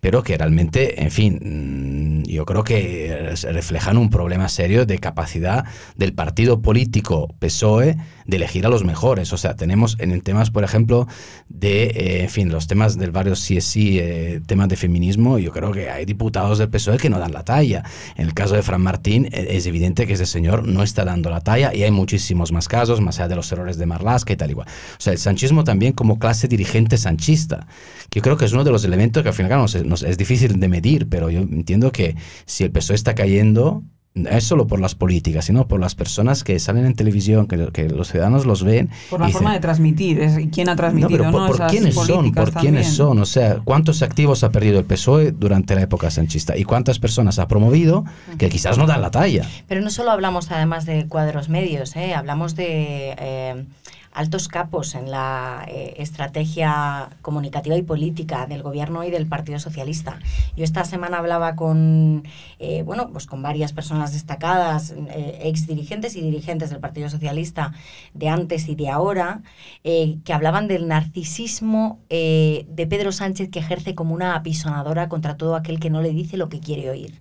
pero 0.00 0.22
que 0.22 0.36
realmente, 0.36 1.02
en 1.02 1.10
fin, 1.10 2.22
mm, 2.22 2.22
yo 2.24 2.44
creo 2.44 2.64
que 2.64 3.34
reflejan 3.50 3.98
un 3.98 4.10
problema 4.10 4.48
serio 4.48 4.86
de 4.86 4.98
capacidad 4.98 5.64
del 5.96 6.12
partido 6.12 6.62
político 6.62 7.34
PSOE 7.38 7.96
de 8.26 8.36
elegir 8.36 8.66
a 8.66 8.68
los 8.68 8.84
mejores. 8.84 9.32
O 9.32 9.36
sea, 9.36 9.54
tenemos 9.54 9.96
en 9.98 10.20
temas, 10.20 10.50
por 10.50 10.64
ejemplo, 10.64 11.06
de, 11.48 11.84
eh, 11.84 12.22
en 12.22 12.30
fin, 12.30 12.50
los 12.50 12.66
temas 12.66 12.98
del 12.98 13.10
barrio 13.10 13.34
CSI, 13.34 13.98
eh, 13.98 14.40
temas 14.46 14.68
de 14.68 14.76
feminismo, 14.76 15.38
yo 15.38 15.52
creo 15.52 15.72
que 15.72 15.90
hay 15.90 16.04
diputados 16.04 16.58
del 16.58 16.68
PSOE 16.68 16.98
que 16.98 17.10
no 17.10 17.18
dan 17.18 17.32
la 17.32 17.44
talla. 17.44 17.84
En 18.16 18.26
el 18.26 18.34
caso 18.34 18.54
de 18.54 18.62
Fran 18.62 18.80
Martín, 18.80 19.26
eh, 19.32 19.48
es 19.50 19.66
evidente 19.66 20.06
que 20.06 20.14
ese 20.14 20.26
señor 20.26 20.66
no 20.66 20.82
está 20.82 21.04
dando 21.04 21.30
la 21.30 21.40
talla 21.40 21.74
y 21.74 21.82
hay 21.82 21.90
muchísimos 21.90 22.52
más 22.52 22.68
casos, 22.68 23.00
más 23.00 23.18
allá 23.18 23.28
de 23.28 23.36
los 23.36 23.50
errores 23.52 23.76
de 23.76 23.86
Marlaska 23.86 24.32
y 24.32 24.36
tal 24.36 24.50
igual. 24.50 24.68
O 24.68 25.00
sea, 25.00 25.12
el 25.12 25.18
sanchismo 25.18 25.64
también 25.64 25.92
como 25.92 26.18
clase 26.18 26.48
dirigente 26.48 26.96
sanchista, 26.96 27.66
que 28.10 28.20
yo 28.20 28.22
creo 28.22 28.36
que 28.36 28.44
es 28.44 28.52
uno 28.52 28.64
de 28.64 28.70
los 28.70 28.84
elementos 28.84 29.11
que 29.20 29.28
al 29.28 29.34
final 29.34 29.64
es 29.64 30.16
difícil 30.16 30.58
de 30.58 30.68
medir, 30.68 31.08
pero 31.08 31.28
yo 31.28 31.40
entiendo 31.40 31.92
que 31.92 32.16
si 32.46 32.64
el 32.64 32.70
PSOE 32.70 32.94
está 32.94 33.14
cayendo, 33.14 33.82
no 34.14 34.30
es 34.30 34.44
solo 34.44 34.66
por 34.66 34.78
las 34.80 34.94
políticas, 34.94 35.46
sino 35.46 35.66
por 35.66 35.80
las 35.80 35.94
personas 35.94 36.44
que 36.44 36.58
salen 36.58 36.84
en 36.84 36.94
televisión, 36.94 37.46
que, 37.46 37.68
que 37.72 37.88
los 37.88 38.10
ciudadanos 38.10 38.44
los 38.44 38.62
ven. 38.62 38.90
Por 39.08 39.20
la 39.20 39.28
forma 39.28 39.54
de 39.54 39.60
transmitir, 39.60 40.20
es 40.20 40.38
quién 40.52 40.68
ha 40.68 40.76
transmitido. 40.76 41.30
No, 41.30 41.46
por, 41.46 41.66
quiénes 41.68 41.94
son, 41.94 42.32
por 42.32 42.52
quiénes 42.52 42.88
son. 42.88 43.18
O 43.20 43.26
sea, 43.26 43.60
cuántos 43.64 44.02
activos 44.02 44.44
ha 44.44 44.50
perdido 44.50 44.78
el 44.78 44.84
PSOE 44.84 45.32
durante 45.32 45.74
la 45.74 45.82
época 45.82 46.10
sanchista 46.10 46.56
y 46.56 46.64
cuántas 46.64 46.98
personas 46.98 47.38
ha 47.38 47.48
promovido 47.48 48.04
que 48.36 48.48
quizás 48.48 48.76
no 48.76 48.86
dan 48.86 49.00
la 49.00 49.10
talla. 49.10 49.48
Pero 49.66 49.80
no 49.80 49.90
solo 49.90 50.10
hablamos 50.10 50.50
además 50.50 50.84
de 50.84 51.06
cuadros 51.08 51.48
medios, 51.48 51.96
¿eh? 51.96 52.14
hablamos 52.14 52.54
de. 52.54 53.14
Eh, 53.18 53.64
altos 54.12 54.48
capos 54.48 54.94
en 54.94 55.10
la 55.10 55.64
eh, 55.68 55.94
estrategia 55.98 57.10
comunicativa 57.22 57.76
y 57.76 57.82
política 57.82 58.46
del 58.46 58.62
gobierno 58.62 59.04
y 59.04 59.10
del 59.10 59.26
Partido 59.26 59.58
Socialista. 59.58 60.18
Yo 60.56 60.64
esta 60.64 60.84
semana 60.84 61.18
hablaba 61.18 61.56
con, 61.56 62.24
eh, 62.58 62.82
bueno, 62.82 63.10
pues 63.10 63.26
con 63.26 63.42
varias 63.42 63.72
personas 63.72 64.12
destacadas, 64.12 64.94
eh, 65.10 65.40
ex 65.44 65.66
dirigentes 65.66 66.16
y 66.16 66.20
dirigentes 66.20 66.70
del 66.70 66.80
Partido 66.80 67.08
Socialista 67.08 67.72
de 68.14 68.28
antes 68.28 68.68
y 68.68 68.74
de 68.74 68.88
ahora, 68.88 69.42
que 69.82 70.32
hablaban 70.32 70.68
del 70.68 70.88
narcisismo 70.88 72.00
de 72.08 72.86
Pedro 72.88 73.12
Sánchez 73.12 73.50
que 73.50 73.58
ejerce 73.58 73.94
como 73.94 74.14
una 74.14 74.34
apisonadora 74.34 75.08
contra 75.08 75.36
todo 75.36 75.56
aquel 75.56 75.80
que 75.80 75.90
no 75.90 76.02
le 76.02 76.10
dice 76.10 76.36
lo 76.36 76.48
que 76.48 76.60
quiere 76.60 76.90
oír 76.90 77.20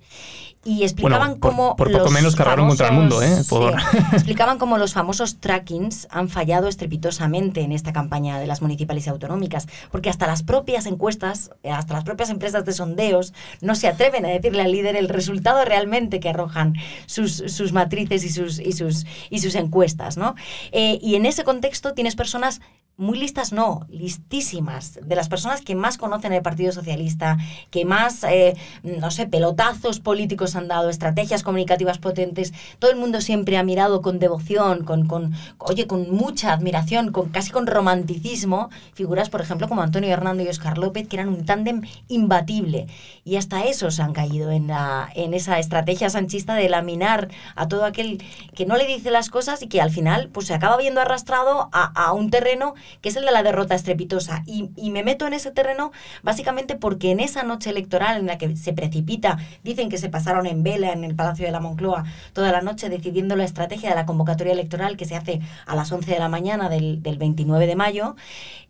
y 0.64 0.84
explicaban 0.84 1.40
cómo 1.40 1.76
por, 1.76 1.92
poco 1.92 2.12
menos 2.12 2.36
cargaron 2.36 2.68
contra 2.68 2.90
el 2.90 2.94
mundo, 2.94 3.22
¿eh? 3.24 3.42
explicaban 4.14 4.60
cómo 4.60 4.78
los 4.78 4.94
famosos 4.94 5.40
trackings 5.40 6.08
han 6.12 6.30
fallado 6.30 6.68
estrepitosamente 6.68 7.62
en 7.62 7.72
esta 7.72 7.94
campaña 7.94 8.40
de 8.40 8.46
las 8.46 8.62
municipales 8.62 9.08
y 9.08 9.10
autonómicas, 9.10 9.68
porque 9.92 10.10
hasta 10.10 10.28
las 10.28 10.44
propias 10.44 10.86
encuestas, 10.86 11.52
hasta 11.64 11.96
las 11.96 12.04
propias 12.04 12.30
empresas 12.30 12.64
de 12.64 12.74
sondeos 12.74 13.34
no 13.62 13.74
se 13.74 13.88
atreven 13.88 14.24
a 14.26 14.30
decirle 14.30 14.62
al 14.62 14.72
líder 14.72 14.96
el 14.96 15.10
resultado 15.10 15.66
realmente 15.66 16.20
que 16.20 16.30
arrojan 16.30 16.76
sus, 17.08 17.44
sus 17.48 17.74
matrices 17.74 18.24
y 18.24 18.30
sus, 18.30 18.60
y 18.60 18.74
sus, 18.74 19.08
y 19.32 19.40
sus 19.40 19.56
encuestas, 19.56 20.18
¿no? 20.18 20.36
Eh, 20.72 21.00
y 21.02 21.16
en 21.16 21.26
ese 21.26 21.44
contexto 21.44 21.94
tienes 21.94 22.16
personas 22.16 22.62
muy 22.98 23.18
listas 23.18 23.52
no, 23.52 23.88
listísimas, 23.90 25.00
de 25.02 25.16
las 25.16 25.28
personas 25.28 25.62
que 25.62 25.74
más 25.74 25.98
conocen 25.98 26.34
el 26.34 26.44
Partido 26.44 26.72
Socialista, 26.72 27.38
que 27.72 27.84
más, 27.84 28.24
eh, 28.24 28.56
no 28.84 29.10
sé, 29.10 29.26
pelotazos 29.26 30.00
políticos 30.00 30.56
han 30.56 30.68
dado, 30.68 30.90
estrategias 30.90 31.42
comunicativas 31.42 31.98
potentes, 31.98 32.54
todo 32.78 32.92
el 32.92 32.98
mundo 32.98 33.22
siempre 33.22 33.58
ha 33.58 33.64
mirado 33.64 34.02
con 34.02 34.20
devoción, 34.20 34.84
con, 34.84 35.08
con 35.08 35.34
oye, 35.58 35.88
con 35.88 36.12
mucha 36.12 36.54
admiración, 36.54 37.12
con 37.12 37.30
casi 37.30 37.50
con 37.50 37.66
romanticismo, 37.66 38.70
figuras, 38.94 39.30
por 39.30 39.42
ejemplo, 39.42 39.68
como 39.68 39.82
Antonio 39.82 40.12
Hernando 40.12 40.44
y 40.44 40.48
Oscar 40.48 40.78
López, 40.78 41.08
que 41.08 41.16
eran 41.16 41.30
un 41.30 41.46
tándem 41.46 41.82
imbatible. 42.08 42.88
Y 43.24 43.38
hasta 43.38 43.64
esos 43.66 44.00
han 44.00 44.14
caído 44.14 44.52
en, 44.52 44.68
la, 44.68 45.10
en 45.16 45.34
esa 45.34 45.58
estrategia 45.58 46.10
sanchista 46.10 46.54
de 46.54 46.70
laminar 46.70 47.30
a 47.56 47.68
todo 47.68 47.86
aquel 47.86 48.24
que 48.54 48.66
no 48.66 48.78
le 48.78 48.86
dice 48.86 49.10
las 49.10 49.30
cosas 49.30 49.64
y 49.64 49.68
que 49.68 49.82
al 49.82 49.90
final 49.90 50.30
pues, 50.30 50.48
se 50.48 50.54
acaba 50.54 50.78
viendo 50.78 51.02
arrastrado 51.02 51.70
a, 51.72 51.86
a 51.86 52.14
un 52.14 52.30
terreno 52.30 52.76
que 53.02 53.10
es 53.10 53.16
el 53.16 53.26
de 53.26 53.32
la 53.32 53.44
derrota 53.44 53.76
estrepitosa. 53.76 54.44
Y, 54.46 54.70
me 54.92 55.04
meto 55.04 55.26
en 55.26 55.34
ese 55.34 55.52
terreno 55.52 55.92
básicamente 56.22 56.76
porque 56.76 57.12
en 57.12 57.22
esa 57.22 57.44
noche 57.44 57.70
electoral 57.70 58.20
en 58.20 58.28
la 58.28 58.38
que 58.38 58.58
se 58.58 58.74
precipita, 58.74 59.38
dicen 59.64 59.90
que 59.90 59.98
se 59.98 60.10
pasaron 60.10 60.46
en 60.48 60.64
vela 60.64 60.92
en 60.92 61.04
el 61.04 61.16
Palacio 61.16 61.46
de 61.46 61.52
la 61.52 61.62
Moncloa 61.62 62.04
toda 62.34 62.52
la 62.52 62.62
noche 62.62 62.90
decidiendo 62.90 63.36
la 63.36 63.46
estrategia 63.46 63.90
de 63.90 63.96
la 63.96 64.06
convocatoria 64.06 64.54
electoral 64.54 64.98
que 64.98 65.06
se 65.06 65.16
hace 65.16 65.40
a 65.66 65.76
las 65.76 65.92
11 65.92 66.12
de 66.12 66.20
la 66.20 66.30
mañana 66.30 66.68
del, 66.68 67.00
29 67.02 67.68
de 67.68 67.76
mayo, 67.76 68.16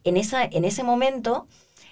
en, 0.03 0.17
esa, 0.17 0.43
en 0.43 0.65
ese 0.65 0.83
momento 0.83 1.47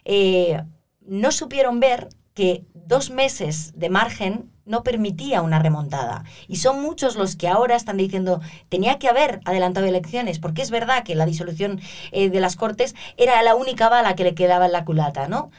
eh, 0.05 0.61
no 1.01 1.31
supieron 1.31 1.79
ver 1.79 2.09
que 2.33 2.63
dos 2.73 3.09
meses 3.09 3.73
de 3.75 3.89
margen 3.89 4.51
no 4.69 4.83
permitía 4.83 5.41
una 5.41 5.59
remontada. 5.59 6.23
Y 6.47 6.57
son 6.57 6.81
muchos 6.81 7.15
los 7.15 7.35
que 7.35 7.49
ahora 7.49 7.75
están 7.75 7.97
diciendo, 7.97 8.39
tenía 8.69 8.99
que 8.99 9.09
haber 9.09 9.41
adelantado 9.43 9.87
elecciones, 9.87 10.39
porque 10.39 10.61
es 10.61 10.69
verdad 10.71 11.03
que 11.03 11.15
la 11.15 11.25
disolución 11.25 11.81
eh, 12.11 12.29
de 12.29 12.39
las 12.39 12.55
Cortes 12.55 12.95
era 13.17 13.41
la 13.41 13.55
única 13.55 13.89
bala 13.89 14.15
que 14.15 14.23
le 14.23 14.35
quedaba 14.35 14.67
en 14.67 14.71
la 14.71 14.85
culata, 14.85 15.27
¿no? 15.27 15.51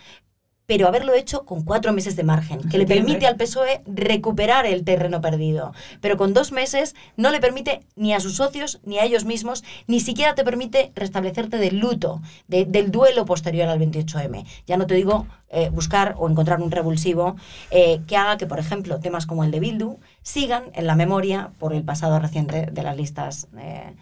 Pero 0.71 0.87
haberlo 0.87 1.15
hecho 1.15 1.45
con 1.47 1.65
cuatro 1.65 1.93
meses 1.93 2.15
de 2.15 2.23
margen, 2.23 2.61
que 2.69 2.79
le 2.79 2.87
permite 2.87 3.27
al 3.27 3.35
PSOE 3.35 3.83
recuperar 3.87 4.67
el 4.67 4.85
terreno 4.85 5.21
perdido. 5.21 5.73
Pero 6.01 6.17
con 6.17 6.33
dos 6.33 6.53
meses 6.53 6.95
no 7.17 7.33
le 7.33 7.41
permite 7.41 7.81
ni 7.97 8.15
a 8.15 8.21
sus 8.21 8.37
socios, 8.37 8.79
ni 8.85 9.01
a 9.01 9.05
ellos 9.05 9.25
mismos, 9.25 9.65
ni 9.89 9.99
siquiera 9.99 10.37
te 10.37 10.45
permite 10.45 10.93
restablecerte 10.95 11.57
del 11.57 11.81
luto, 11.81 12.23
del 12.47 12.93
duelo 12.93 13.25
posterior 13.25 13.69
al 13.69 13.81
28M. 13.81 14.47
Ya 14.69 14.77
no 14.77 14.87
te 14.87 14.95
digo 14.95 15.27
eh, 15.49 15.71
buscar 15.71 16.15
o 16.17 16.31
encontrar 16.31 16.63
un 16.63 16.71
revulsivo 16.71 17.35
eh, 17.73 18.01
que 18.07 18.17
haga 18.17 18.37
que, 18.37 18.47
por 18.47 18.61
ejemplo, 18.61 19.01
temas 19.01 19.27
como 19.27 19.43
el 19.43 19.51
de 19.51 19.59
Bildu 19.59 19.99
sigan 20.23 20.67
en 20.75 20.87
la 20.87 20.95
memoria 20.95 21.51
por 21.59 21.75
el 21.75 21.83
pasado 21.83 22.21
reciente 22.21 22.67
de 22.71 22.83
las 22.85 22.97
listas. 22.97 23.49
Eh, 23.59 23.93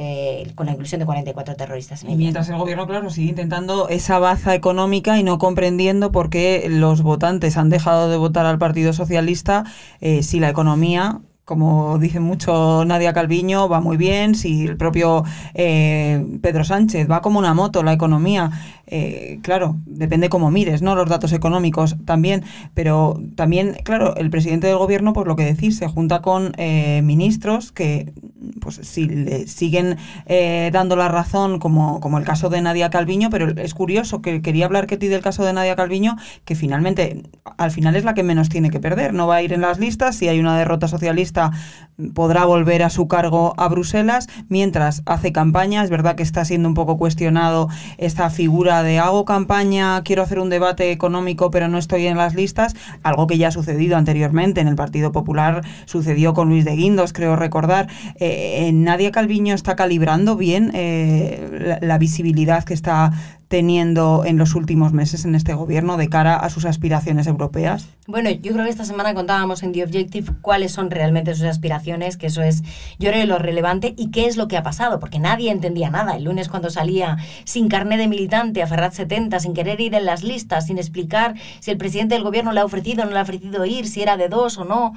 eh, 0.00 0.52
con 0.54 0.66
la 0.66 0.72
inclusión 0.72 1.00
de 1.00 1.06
44 1.06 1.56
terroristas. 1.56 2.04
y 2.04 2.14
mientras 2.14 2.48
el 2.48 2.56
gobierno, 2.56 2.86
claro, 2.86 3.10
sigue 3.10 3.30
intentando 3.30 3.88
esa 3.88 4.20
baza 4.20 4.54
económica 4.54 5.18
y 5.18 5.24
no 5.24 5.38
comprendiendo 5.38 6.12
por 6.12 6.30
qué 6.30 6.68
los 6.70 7.02
votantes 7.02 7.56
han 7.56 7.68
dejado 7.68 8.08
de 8.08 8.16
votar 8.16 8.46
al 8.46 8.58
Partido 8.58 8.92
Socialista 8.92 9.64
eh, 10.00 10.22
si 10.22 10.38
la 10.38 10.50
economía 10.50 11.18
como 11.48 11.98
dice 11.98 12.20
mucho 12.20 12.84
Nadia 12.84 13.14
Calviño, 13.14 13.70
va 13.70 13.80
muy 13.80 13.96
bien, 13.96 14.34
si 14.34 14.66
el 14.66 14.76
propio 14.76 15.24
eh, 15.54 16.22
Pedro 16.42 16.62
Sánchez 16.62 17.10
va 17.10 17.22
como 17.22 17.38
una 17.38 17.54
moto 17.54 17.82
la 17.82 17.94
economía, 17.94 18.50
eh, 18.86 19.38
claro, 19.42 19.76
depende 19.86 20.28
cómo 20.28 20.50
mires, 20.50 20.82
¿no? 20.82 20.94
Los 20.94 21.08
datos 21.08 21.32
económicos 21.32 21.96
también, 22.04 22.44
pero 22.74 23.18
también, 23.34 23.78
claro, 23.82 24.14
el 24.16 24.28
presidente 24.28 24.66
del 24.66 24.76
gobierno, 24.76 25.14
por 25.14 25.26
lo 25.26 25.36
que 25.36 25.44
decís, 25.46 25.78
se 25.78 25.88
junta 25.88 26.20
con 26.20 26.52
eh, 26.58 27.00
ministros 27.02 27.72
que, 27.72 28.12
pues, 28.60 28.80
si 28.82 29.06
le 29.06 29.46
siguen 29.46 29.96
dando 30.70 30.96
la 30.96 31.08
razón, 31.08 31.58
como, 31.58 32.00
como 32.00 32.18
el 32.18 32.24
caso 32.24 32.50
de 32.50 32.60
Nadia 32.60 32.90
Calviño, 32.90 33.30
pero 33.30 33.48
es 33.48 33.72
curioso 33.72 34.20
que 34.20 34.42
quería 34.42 34.66
hablar 34.66 34.86
que 34.86 34.98
ti 34.98 35.08
del 35.08 35.22
caso 35.22 35.44
de 35.44 35.54
Nadia 35.54 35.76
Calviño, 35.76 36.16
que 36.44 36.54
finalmente, 36.54 37.22
al 37.56 37.70
final 37.70 37.96
es 37.96 38.04
la 38.04 38.12
que 38.12 38.22
menos 38.22 38.50
tiene 38.50 38.68
que 38.68 38.80
perder, 38.80 39.14
no 39.14 39.26
va 39.26 39.36
a 39.36 39.42
ir 39.42 39.54
en 39.54 39.62
las 39.62 39.78
listas, 39.78 40.16
si 40.16 40.28
hay 40.28 40.40
una 40.40 40.58
derrota 40.58 40.88
socialista, 40.88 41.37
podrá 42.14 42.44
volver 42.44 42.82
a 42.82 42.90
su 42.90 43.08
cargo 43.08 43.54
a 43.56 43.68
Bruselas 43.68 44.28
mientras 44.48 45.02
hace 45.06 45.32
campaña. 45.32 45.82
Es 45.82 45.90
verdad 45.90 46.14
que 46.14 46.22
está 46.22 46.44
siendo 46.44 46.68
un 46.68 46.74
poco 46.74 46.96
cuestionado 46.96 47.68
esta 47.98 48.30
figura 48.30 48.82
de 48.82 48.98
hago 48.98 49.24
campaña, 49.24 50.02
quiero 50.02 50.22
hacer 50.22 50.38
un 50.38 50.50
debate 50.50 50.92
económico, 50.92 51.50
pero 51.50 51.68
no 51.68 51.78
estoy 51.78 52.06
en 52.06 52.16
las 52.16 52.34
listas, 52.34 52.74
algo 53.02 53.26
que 53.26 53.38
ya 53.38 53.48
ha 53.48 53.50
sucedido 53.52 53.96
anteriormente 53.96 54.60
en 54.60 54.68
el 54.68 54.76
Partido 54.76 55.12
Popular, 55.12 55.62
sucedió 55.86 56.34
con 56.34 56.48
Luis 56.48 56.64
de 56.64 56.76
Guindos, 56.76 57.12
creo 57.12 57.36
recordar. 57.36 57.88
Eh, 58.16 58.70
Nadia 58.72 59.10
Calviño 59.10 59.54
está 59.54 59.76
calibrando 59.76 60.36
bien 60.36 60.70
eh, 60.74 61.78
la 61.80 61.98
visibilidad 61.98 62.64
que 62.64 62.74
está 62.74 63.12
teniendo 63.48 64.24
en 64.24 64.36
los 64.36 64.54
últimos 64.54 64.92
meses 64.92 65.24
en 65.24 65.34
este 65.34 65.54
gobierno 65.54 65.96
de 65.96 66.08
cara 66.08 66.36
a 66.36 66.50
sus 66.50 66.66
aspiraciones 66.66 67.26
europeas? 67.26 67.88
Bueno, 68.06 68.30
yo 68.30 68.52
creo 68.52 68.64
que 68.64 68.70
esta 68.70 68.84
semana 68.84 69.14
contábamos 69.14 69.62
en 69.62 69.72
The 69.72 69.84
Objective 69.84 70.32
cuáles 70.40 70.72
son 70.72 70.90
realmente 70.90 71.34
sus 71.34 71.44
aspiraciones, 71.44 72.16
que 72.16 72.26
eso 72.26 72.42
es, 72.42 72.62
yo 72.98 73.10
creo, 73.10 73.26
lo 73.26 73.38
relevante 73.38 73.94
y 73.96 74.10
qué 74.10 74.26
es 74.26 74.36
lo 74.36 74.48
que 74.48 74.56
ha 74.56 74.62
pasado, 74.62 75.00
porque 75.00 75.18
nadie 75.18 75.50
entendía 75.50 75.90
nada. 75.90 76.16
El 76.16 76.24
lunes 76.24 76.48
cuando 76.48 76.70
salía 76.70 77.16
sin 77.44 77.68
carné 77.68 77.96
de 77.96 78.08
militante 78.08 78.62
a 78.62 78.66
Ferrat 78.66 78.92
70, 78.92 79.40
sin 79.40 79.54
querer 79.54 79.80
ir 79.80 79.94
en 79.94 80.04
las 80.04 80.22
listas, 80.22 80.66
sin 80.66 80.78
explicar 80.78 81.34
si 81.60 81.70
el 81.70 81.78
presidente 81.78 82.14
del 82.14 82.24
gobierno 82.24 82.52
le 82.52 82.60
ha 82.60 82.64
ofrecido 82.64 83.02
o 83.02 83.06
no 83.06 83.12
le 83.12 83.18
ha 83.18 83.22
ofrecido 83.22 83.64
ir, 83.64 83.86
si 83.88 84.02
era 84.02 84.16
de 84.16 84.28
dos 84.28 84.58
o 84.58 84.64
no. 84.64 84.92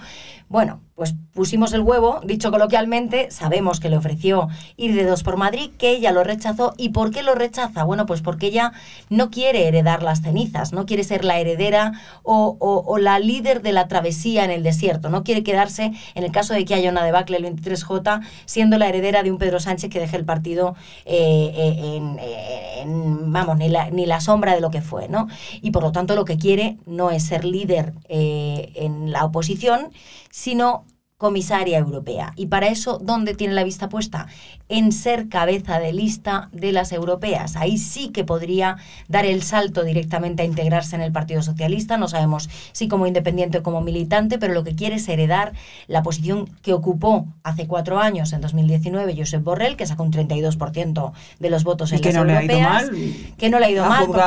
Bueno, 0.49 0.81
pues 0.95 1.15
pusimos 1.33 1.73
el 1.73 1.81
huevo, 1.81 2.19
dicho 2.25 2.51
coloquialmente, 2.51 3.31
sabemos 3.31 3.79
que 3.79 3.89
le 3.89 3.97
ofreció 3.97 4.49
ir 4.75 4.93
de 4.93 5.05
dos 5.05 5.23
por 5.23 5.37
Madrid, 5.37 5.71
que 5.77 5.91
ella 5.91 6.11
lo 6.11 6.23
rechazó. 6.23 6.73
¿Y 6.77 6.89
por 6.89 7.11
qué 7.11 7.23
lo 7.23 7.35
rechaza? 7.35 7.85
Bueno, 7.85 8.05
pues 8.05 8.21
porque 8.21 8.40
ella 8.47 8.73
no 9.09 9.29
quiere 9.29 9.67
heredar 9.67 10.03
las 10.03 10.21
cenizas, 10.21 10.73
no 10.73 10.85
quiere 10.85 11.03
ser 11.03 11.25
la 11.25 11.39
heredera 11.39 11.93
o, 12.23 12.97
la 12.99 13.19
líder 13.19 13.61
de 13.61 13.71
la 13.71 13.87
travesía 13.87 14.43
en 14.45 14.51
el 14.51 14.63
desierto, 14.63 15.09
no 15.09 15.23
quiere 15.23 15.43
quedarse, 15.43 15.91
en 16.15 16.23
el 16.23 16.31
caso 16.31 16.53
de 16.53 16.65
que 16.65 16.73
haya 16.73 16.89
una 16.89 17.03
debacle 17.03 17.37
el 17.37 17.45
23J, 17.45 18.21
siendo 18.45 18.77
la 18.77 18.87
heredera 18.87 19.23
de 19.23 19.31
un 19.31 19.37
Pedro 19.37 19.59
Sánchez 19.59 19.89
que 19.89 19.99
deje 19.99 20.17
el 20.17 20.25
partido 20.25 20.75
eh, 21.05 21.51
eh, 21.55 22.81
en, 22.81 23.31
vamos, 23.31 23.57
ni 23.57 23.69
la, 23.69 23.89
ni 23.89 24.05
la 24.05 24.21
sombra 24.21 24.53
de 24.53 24.61
lo 24.61 24.71
que 24.71 24.81
fue, 24.81 25.07
¿no? 25.07 25.27
Y 25.61 25.71
por 25.71 25.83
lo 25.83 25.91
tanto 25.91 26.15
lo 26.15 26.25
que 26.25 26.37
quiere 26.37 26.77
no 26.85 27.11
es 27.11 27.23
ser 27.23 27.45
líder 27.45 27.93
eh, 28.07 28.71
en 28.75 29.11
la 29.11 29.25
oposición, 29.25 29.91
sino 30.29 30.85
comisaria 31.21 31.77
europea. 31.77 32.33
Y 32.35 32.47
para 32.47 32.69
eso, 32.69 32.97
¿dónde 32.97 33.35
tiene 33.35 33.53
la 33.53 33.63
vista 33.63 33.89
puesta? 33.89 34.25
En 34.69 34.91
ser 34.91 35.29
cabeza 35.29 35.77
de 35.77 35.93
lista 35.93 36.49
de 36.51 36.71
las 36.71 36.91
europeas. 36.91 37.55
Ahí 37.57 37.77
sí 37.77 38.09
que 38.09 38.23
podría 38.23 38.77
dar 39.07 39.27
el 39.27 39.43
salto 39.43 39.83
directamente 39.83 40.41
a 40.41 40.45
integrarse 40.47 40.95
en 40.95 41.03
el 41.03 41.11
Partido 41.11 41.43
Socialista. 41.43 41.97
No 41.97 42.07
sabemos 42.07 42.49
si 42.71 42.87
como 42.87 43.05
independiente 43.05 43.59
o 43.59 43.63
como 43.63 43.81
militante, 43.81 44.39
pero 44.39 44.55
lo 44.55 44.63
que 44.63 44.73
quiere 44.73 44.95
es 44.95 45.07
heredar 45.07 45.53
la 45.85 46.01
posición 46.01 46.49
que 46.63 46.73
ocupó 46.73 47.27
hace 47.43 47.67
cuatro 47.67 47.99
años, 47.99 48.33
en 48.33 48.41
2019, 48.41 49.13
Josep 49.15 49.43
Borrell, 49.43 49.75
que 49.75 49.85
sacó 49.85 50.01
un 50.01 50.11
32% 50.11 51.11
de 51.37 51.49
los 51.51 51.63
votos 51.63 51.91
en 51.91 51.99
que 52.01 52.13
las 52.13 52.25
no 52.25 52.31
europeas. 52.31 52.49
Le 52.49 52.97
ha 52.97 52.99
ido 52.99 53.13
mal, 53.13 53.35
que 53.37 53.49
no 53.51 53.59
le 53.59 53.65
ha 53.67 53.69
ido 53.69 53.85
mal. 53.85 54.05
Porque 54.07 54.23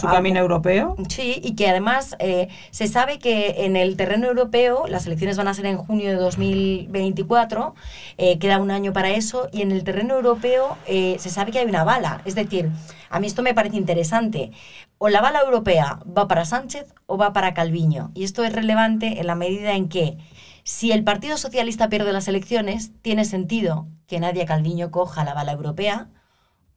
su 0.00 0.06
camino 0.06 0.38
europeo. 0.38 0.94
Sí, 1.08 1.40
y 1.42 1.56
que 1.56 1.68
además 1.68 2.14
eh, 2.20 2.46
se 2.70 2.86
sabe 2.86 3.18
que 3.18 3.64
en 3.64 3.74
el 3.74 3.96
terreno 3.96 4.28
europeo, 4.28 4.86
las 4.86 5.06
elecciones 5.06 5.36
van 5.36 5.48
a 5.48 5.54
ser 5.54 5.66
en 5.66 5.78
junio 5.78 6.10
de 6.10 6.16
2024, 6.36 7.74
eh, 8.18 8.38
queda 8.38 8.58
un 8.58 8.70
año 8.70 8.92
para 8.92 9.10
eso, 9.10 9.48
y 9.52 9.62
en 9.62 9.72
el 9.72 9.84
terreno 9.84 10.14
europeo 10.14 10.76
eh, 10.86 11.16
se 11.18 11.30
sabe 11.30 11.52
que 11.52 11.58
hay 11.58 11.66
una 11.66 11.84
bala. 11.84 12.20
Es 12.24 12.34
decir, 12.34 12.70
a 13.10 13.20
mí 13.20 13.26
esto 13.26 13.42
me 13.42 13.54
parece 13.54 13.76
interesante. 13.76 14.52
O 14.98 15.08
la 15.08 15.20
bala 15.20 15.40
europea 15.40 16.00
va 16.06 16.28
para 16.28 16.44
Sánchez 16.44 16.94
o 17.06 17.18
va 17.18 17.32
para 17.32 17.54
Calviño. 17.54 18.10
Y 18.14 18.24
esto 18.24 18.44
es 18.44 18.52
relevante 18.52 19.20
en 19.20 19.26
la 19.26 19.34
medida 19.34 19.72
en 19.74 19.88
que 19.88 20.16
si 20.64 20.92
el 20.92 21.04
Partido 21.04 21.36
Socialista 21.36 21.88
pierde 21.88 22.12
las 22.12 22.28
elecciones, 22.28 22.92
tiene 23.02 23.24
sentido 23.24 23.86
que 24.06 24.20
Nadia 24.20 24.46
Calviño 24.46 24.90
coja 24.90 25.24
la 25.24 25.34
bala 25.34 25.52
europea 25.52 26.08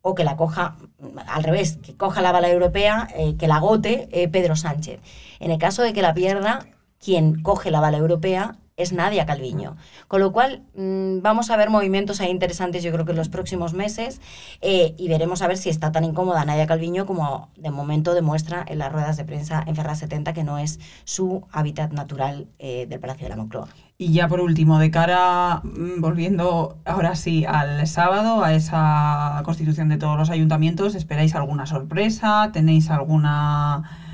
o 0.01 0.15
que 0.15 0.23
la 0.23 0.37
coja 0.37 0.77
al 1.27 1.43
revés, 1.43 1.77
que 1.77 1.95
coja 1.95 2.21
la 2.21 2.31
bala 2.31 2.49
europea, 2.49 3.07
eh, 3.15 3.35
que 3.37 3.47
la 3.47 3.55
agote 3.57 4.07
Pedro 4.31 4.55
Sánchez. 4.55 5.01
En 5.39 5.51
el 5.51 5.57
caso 5.57 5.81
de 5.81 5.93
que 5.93 6.01
la 6.01 6.13
pierda, 6.13 6.65
quien 6.99 7.41
coge 7.41 7.71
la 7.71 7.79
bala 7.79 7.97
europea 7.97 8.57
es 8.79 8.93
Nadia 8.93 9.25
Calviño. 9.25 9.75
Con 10.07 10.21
lo 10.21 10.31
cual, 10.31 10.63
mm, 10.75 11.21
vamos 11.21 11.51
a 11.51 11.57
ver 11.57 11.69
movimientos 11.69 12.21
ahí 12.21 12.31
interesantes, 12.31 12.81
yo 12.81 12.91
creo 12.91 13.05
que 13.05 13.11
en 13.11 13.17
los 13.17 13.29
próximos 13.29 13.73
meses, 13.73 14.21
eh, 14.61 14.95
y 14.97 15.09
veremos 15.09 15.41
a 15.41 15.47
ver 15.47 15.57
si 15.57 15.69
está 15.69 15.91
tan 15.91 16.05
incómoda 16.05 16.45
Nadia 16.45 16.65
Calviño 16.65 17.05
como 17.05 17.49
de 17.57 17.69
momento 17.69 18.13
demuestra 18.13 18.65
en 18.67 18.79
las 18.79 18.91
ruedas 18.91 19.17
de 19.17 19.25
prensa 19.25 19.63
en 19.67 19.75
Ferraz 19.75 19.99
70, 19.99 20.33
que 20.33 20.43
no 20.43 20.57
es 20.57 20.79
su 21.03 21.45
hábitat 21.51 21.91
natural 21.91 22.47
eh, 22.57 22.87
del 22.89 22.99
Palacio 22.99 23.25
de 23.25 23.29
la 23.29 23.35
Moncloa. 23.35 23.67
Y 23.97 24.13
ya 24.13 24.29
por 24.29 24.39
último, 24.39 24.79
de 24.79 24.91
cara, 24.91 25.61
mm, 25.63 25.99
volviendo 25.99 26.77
ahora 26.85 27.15
sí 27.15 27.43
al 27.45 27.85
sábado, 27.85 28.45
a 28.45 28.53
esa 28.53 29.41
constitución 29.43 29.89
de 29.89 29.97
todos 29.97 30.17
los 30.17 30.29
ayuntamientos, 30.29 30.95
¿esperáis 30.95 31.35
alguna 31.35 31.65
sorpresa? 31.65 32.51
¿Tenéis 32.53 32.89
alguna 32.89 34.08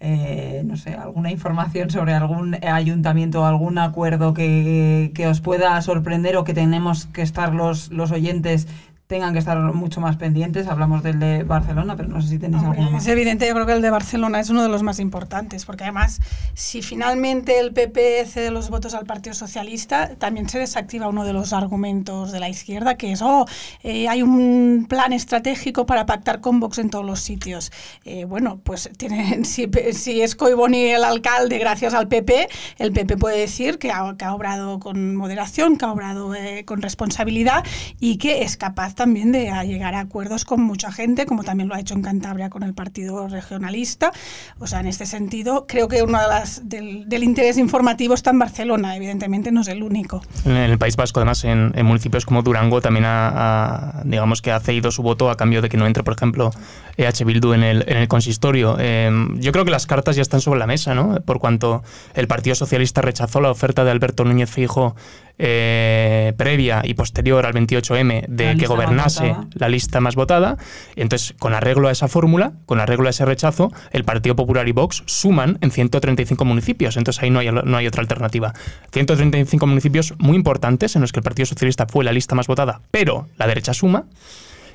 eh, 0.00 0.62
no 0.64 0.76
sé, 0.76 0.94
alguna 0.94 1.32
información 1.32 1.90
sobre 1.90 2.14
algún 2.14 2.56
ayuntamiento 2.64 3.42
o 3.42 3.44
algún 3.44 3.78
acuerdo 3.78 4.32
que, 4.32 5.10
que, 5.14 5.26
os 5.26 5.40
pueda 5.40 5.80
sorprender 5.82 6.36
o 6.36 6.44
que 6.44 6.54
tenemos 6.54 7.06
que 7.06 7.22
estar 7.22 7.52
los, 7.52 7.90
los 7.90 8.12
oyentes 8.12 8.68
tengan 9.08 9.32
que 9.32 9.38
estar 9.38 9.58
mucho 9.72 10.02
más 10.02 10.16
pendientes. 10.16 10.66
Hablamos 10.68 11.02
del 11.02 11.18
de 11.18 11.42
Barcelona, 11.42 11.96
pero 11.96 12.10
no 12.10 12.20
sé 12.20 12.28
si 12.28 12.38
tenéis 12.38 12.62
alguno 12.62 12.90
más. 12.90 13.02
Es 13.02 13.08
evidente, 13.08 13.48
yo 13.48 13.54
creo 13.54 13.64
que 13.64 13.72
el 13.72 13.80
de 13.80 13.88
Barcelona 13.88 14.38
es 14.38 14.50
uno 14.50 14.62
de 14.62 14.68
los 14.68 14.82
más 14.82 15.00
importantes, 15.00 15.64
porque 15.64 15.84
además, 15.84 16.20
si 16.52 16.82
finalmente 16.82 17.58
el 17.58 17.72
PP 17.72 18.26
cede 18.26 18.50
los 18.50 18.68
votos 18.68 18.92
al 18.92 19.06
Partido 19.06 19.32
Socialista, 19.34 20.14
también 20.16 20.46
se 20.50 20.58
desactiva 20.58 21.08
uno 21.08 21.24
de 21.24 21.32
los 21.32 21.54
argumentos 21.54 22.32
de 22.32 22.40
la 22.40 22.50
izquierda, 22.50 22.96
que 22.96 23.12
es, 23.12 23.22
oh, 23.22 23.46
eh, 23.82 24.08
hay 24.08 24.22
un 24.22 24.84
plan 24.86 25.14
estratégico 25.14 25.86
para 25.86 26.04
pactar 26.04 26.42
con 26.42 26.60
Vox 26.60 26.76
en 26.76 26.90
todos 26.90 27.06
los 27.06 27.20
sitios. 27.20 27.72
Eh, 28.04 28.26
bueno, 28.26 28.60
pues 28.62 28.90
tienen, 28.98 29.44
si, 29.46 29.70
si 29.92 30.20
es 30.20 30.36
Coiboni 30.36 30.82
el 30.82 31.02
alcalde 31.02 31.56
gracias 31.56 31.94
al 31.94 32.08
PP, 32.08 32.48
el 32.76 32.92
PP 32.92 33.16
puede 33.16 33.38
decir 33.38 33.78
que 33.78 33.90
ha, 33.90 34.14
que 34.18 34.26
ha 34.26 34.34
obrado 34.34 34.80
con 34.80 35.16
moderación, 35.16 35.78
que 35.78 35.86
ha 35.86 35.92
obrado 35.92 36.34
eh, 36.34 36.66
con 36.66 36.82
responsabilidad 36.82 37.64
y 37.98 38.18
que 38.18 38.42
es 38.42 38.58
capaz 38.58 38.97
también 38.98 39.30
de 39.30 39.52
llegar 39.64 39.94
a 39.94 40.00
acuerdos 40.00 40.44
con 40.44 40.60
mucha 40.60 40.90
gente, 40.90 41.24
como 41.24 41.44
también 41.44 41.68
lo 41.68 41.76
ha 41.76 41.80
hecho 41.80 41.94
en 41.94 42.02
Cantabria 42.02 42.50
con 42.50 42.64
el 42.64 42.74
Partido 42.74 43.28
Regionalista. 43.28 44.10
O 44.58 44.66
sea, 44.66 44.80
en 44.80 44.88
este 44.88 45.06
sentido, 45.06 45.66
creo 45.68 45.86
que 45.86 46.02
uno 46.02 46.20
de 46.20 46.26
las, 46.26 46.68
del, 46.68 47.22
interés 47.22 47.58
informativo 47.58 48.14
está 48.14 48.30
en 48.30 48.40
Barcelona, 48.40 48.96
evidentemente 48.96 49.52
no 49.52 49.60
es 49.60 49.68
el 49.68 49.84
único. 49.84 50.20
En 50.44 50.56
el 50.56 50.78
País 50.78 50.96
Vasco, 50.96 51.20
además, 51.20 51.44
en, 51.44 51.72
municipios 51.86 52.26
como 52.26 52.42
Durango, 52.42 52.80
también 52.80 53.04
ha, 53.06 54.02
digamos 54.04 54.42
que 54.42 54.50
ha 54.50 54.58
cedido 54.58 54.90
su 54.90 55.02
voto 55.04 55.30
a 55.30 55.36
cambio 55.36 55.62
de 55.62 55.68
que 55.68 55.76
no 55.76 55.86
entre, 55.86 56.02
por 56.02 56.14
ejemplo, 56.14 56.50
EH 56.96 57.24
Bildu 57.24 57.52
en 57.52 57.62
el, 57.62 57.84
en 57.86 57.98
el 57.98 58.08
consistorio. 58.08 58.80
Em, 58.80 59.38
yo 59.38 59.52
creo 59.52 59.64
que 59.64 59.70
las 59.70 59.86
cartas 59.86 60.16
ya 60.16 60.22
están 60.22 60.40
sobre 60.40 60.58
la 60.58 60.66
mesa, 60.66 60.96
¿no? 60.96 61.20
Por 61.20 61.38
cuanto 61.38 61.84
el 62.14 62.26
Partido 62.26 62.56
Socialista 62.56 63.00
rechazó 63.00 63.40
la 63.40 63.52
oferta 63.52 63.84
de 63.84 63.92
Alberto 63.92 64.24
Núñez 64.24 64.50
Fijo 64.50 64.96
eh, 65.38 66.34
previa 66.36 66.82
y 66.84 66.94
posterior 66.94 67.46
al 67.46 67.54
28M 67.54 68.26
de 68.26 68.56
que 68.56 68.66
gobernase 68.66 69.36
la 69.54 69.68
lista 69.68 70.00
más 70.00 70.16
votada. 70.16 70.56
Entonces, 70.96 71.34
con 71.38 71.54
arreglo 71.54 71.88
a 71.88 71.92
esa 71.92 72.08
fórmula, 72.08 72.52
con 72.66 72.80
arreglo 72.80 73.06
a 73.06 73.10
ese 73.10 73.24
rechazo, 73.24 73.72
el 73.92 74.04
Partido 74.04 74.34
Popular 74.36 74.68
y 74.68 74.72
Vox 74.72 75.04
suman 75.06 75.58
en 75.60 75.70
135 75.70 76.44
municipios. 76.44 76.96
Entonces 76.96 77.22
ahí 77.22 77.30
no 77.30 77.38
hay, 77.38 77.50
no 77.50 77.76
hay 77.76 77.86
otra 77.86 78.00
alternativa. 78.00 78.52
135 78.92 79.66
municipios 79.66 80.14
muy 80.18 80.36
importantes 80.36 80.96
en 80.96 81.02
los 81.02 81.12
que 81.12 81.20
el 81.20 81.24
Partido 81.24 81.46
Socialista 81.46 81.86
fue 81.86 82.04
la 82.04 82.12
lista 82.12 82.34
más 82.34 82.46
votada, 82.46 82.80
pero 82.90 83.28
la 83.36 83.46
derecha 83.46 83.74
suma. 83.74 84.06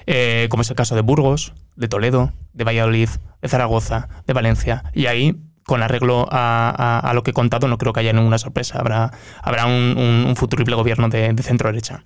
Eh, 0.06 0.48
como 0.50 0.62
es 0.62 0.70
el 0.70 0.76
caso 0.76 0.96
de 0.96 1.02
Burgos, 1.02 1.54
de 1.76 1.88
Toledo, 1.88 2.34
de 2.54 2.64
Valladolid, 2.66 3.10
de 3.42 3.48
Zaragoza, 3.48 4.10
de 4.28 4.34
Valencia. 4.34 4.84
Y 4.94 5.06
ahí 5.06 5.38
con 5.66 5.84
arreglo 5.84 6.28
a, 6.32 7.12
lo 7.14 7.24
que 7.24 7.32
he 7.32 7.34
contado, 7.34 7.68
no 7.68 7.78
creo 7.78 7.94
que 7.94 8.02
haya 8.02 8.14
ninguna 8.14 8.38
sorpresa. 8.38 8.80
Habrá, 8.80 9.12
habrá 9.42 9.66
un, 9.66 10.34
futurible 10.36 10.76
gobierno 10.76 11.10
de, 11.10 11.36
centro 11.44 11.70
derecha. 11.70 12.04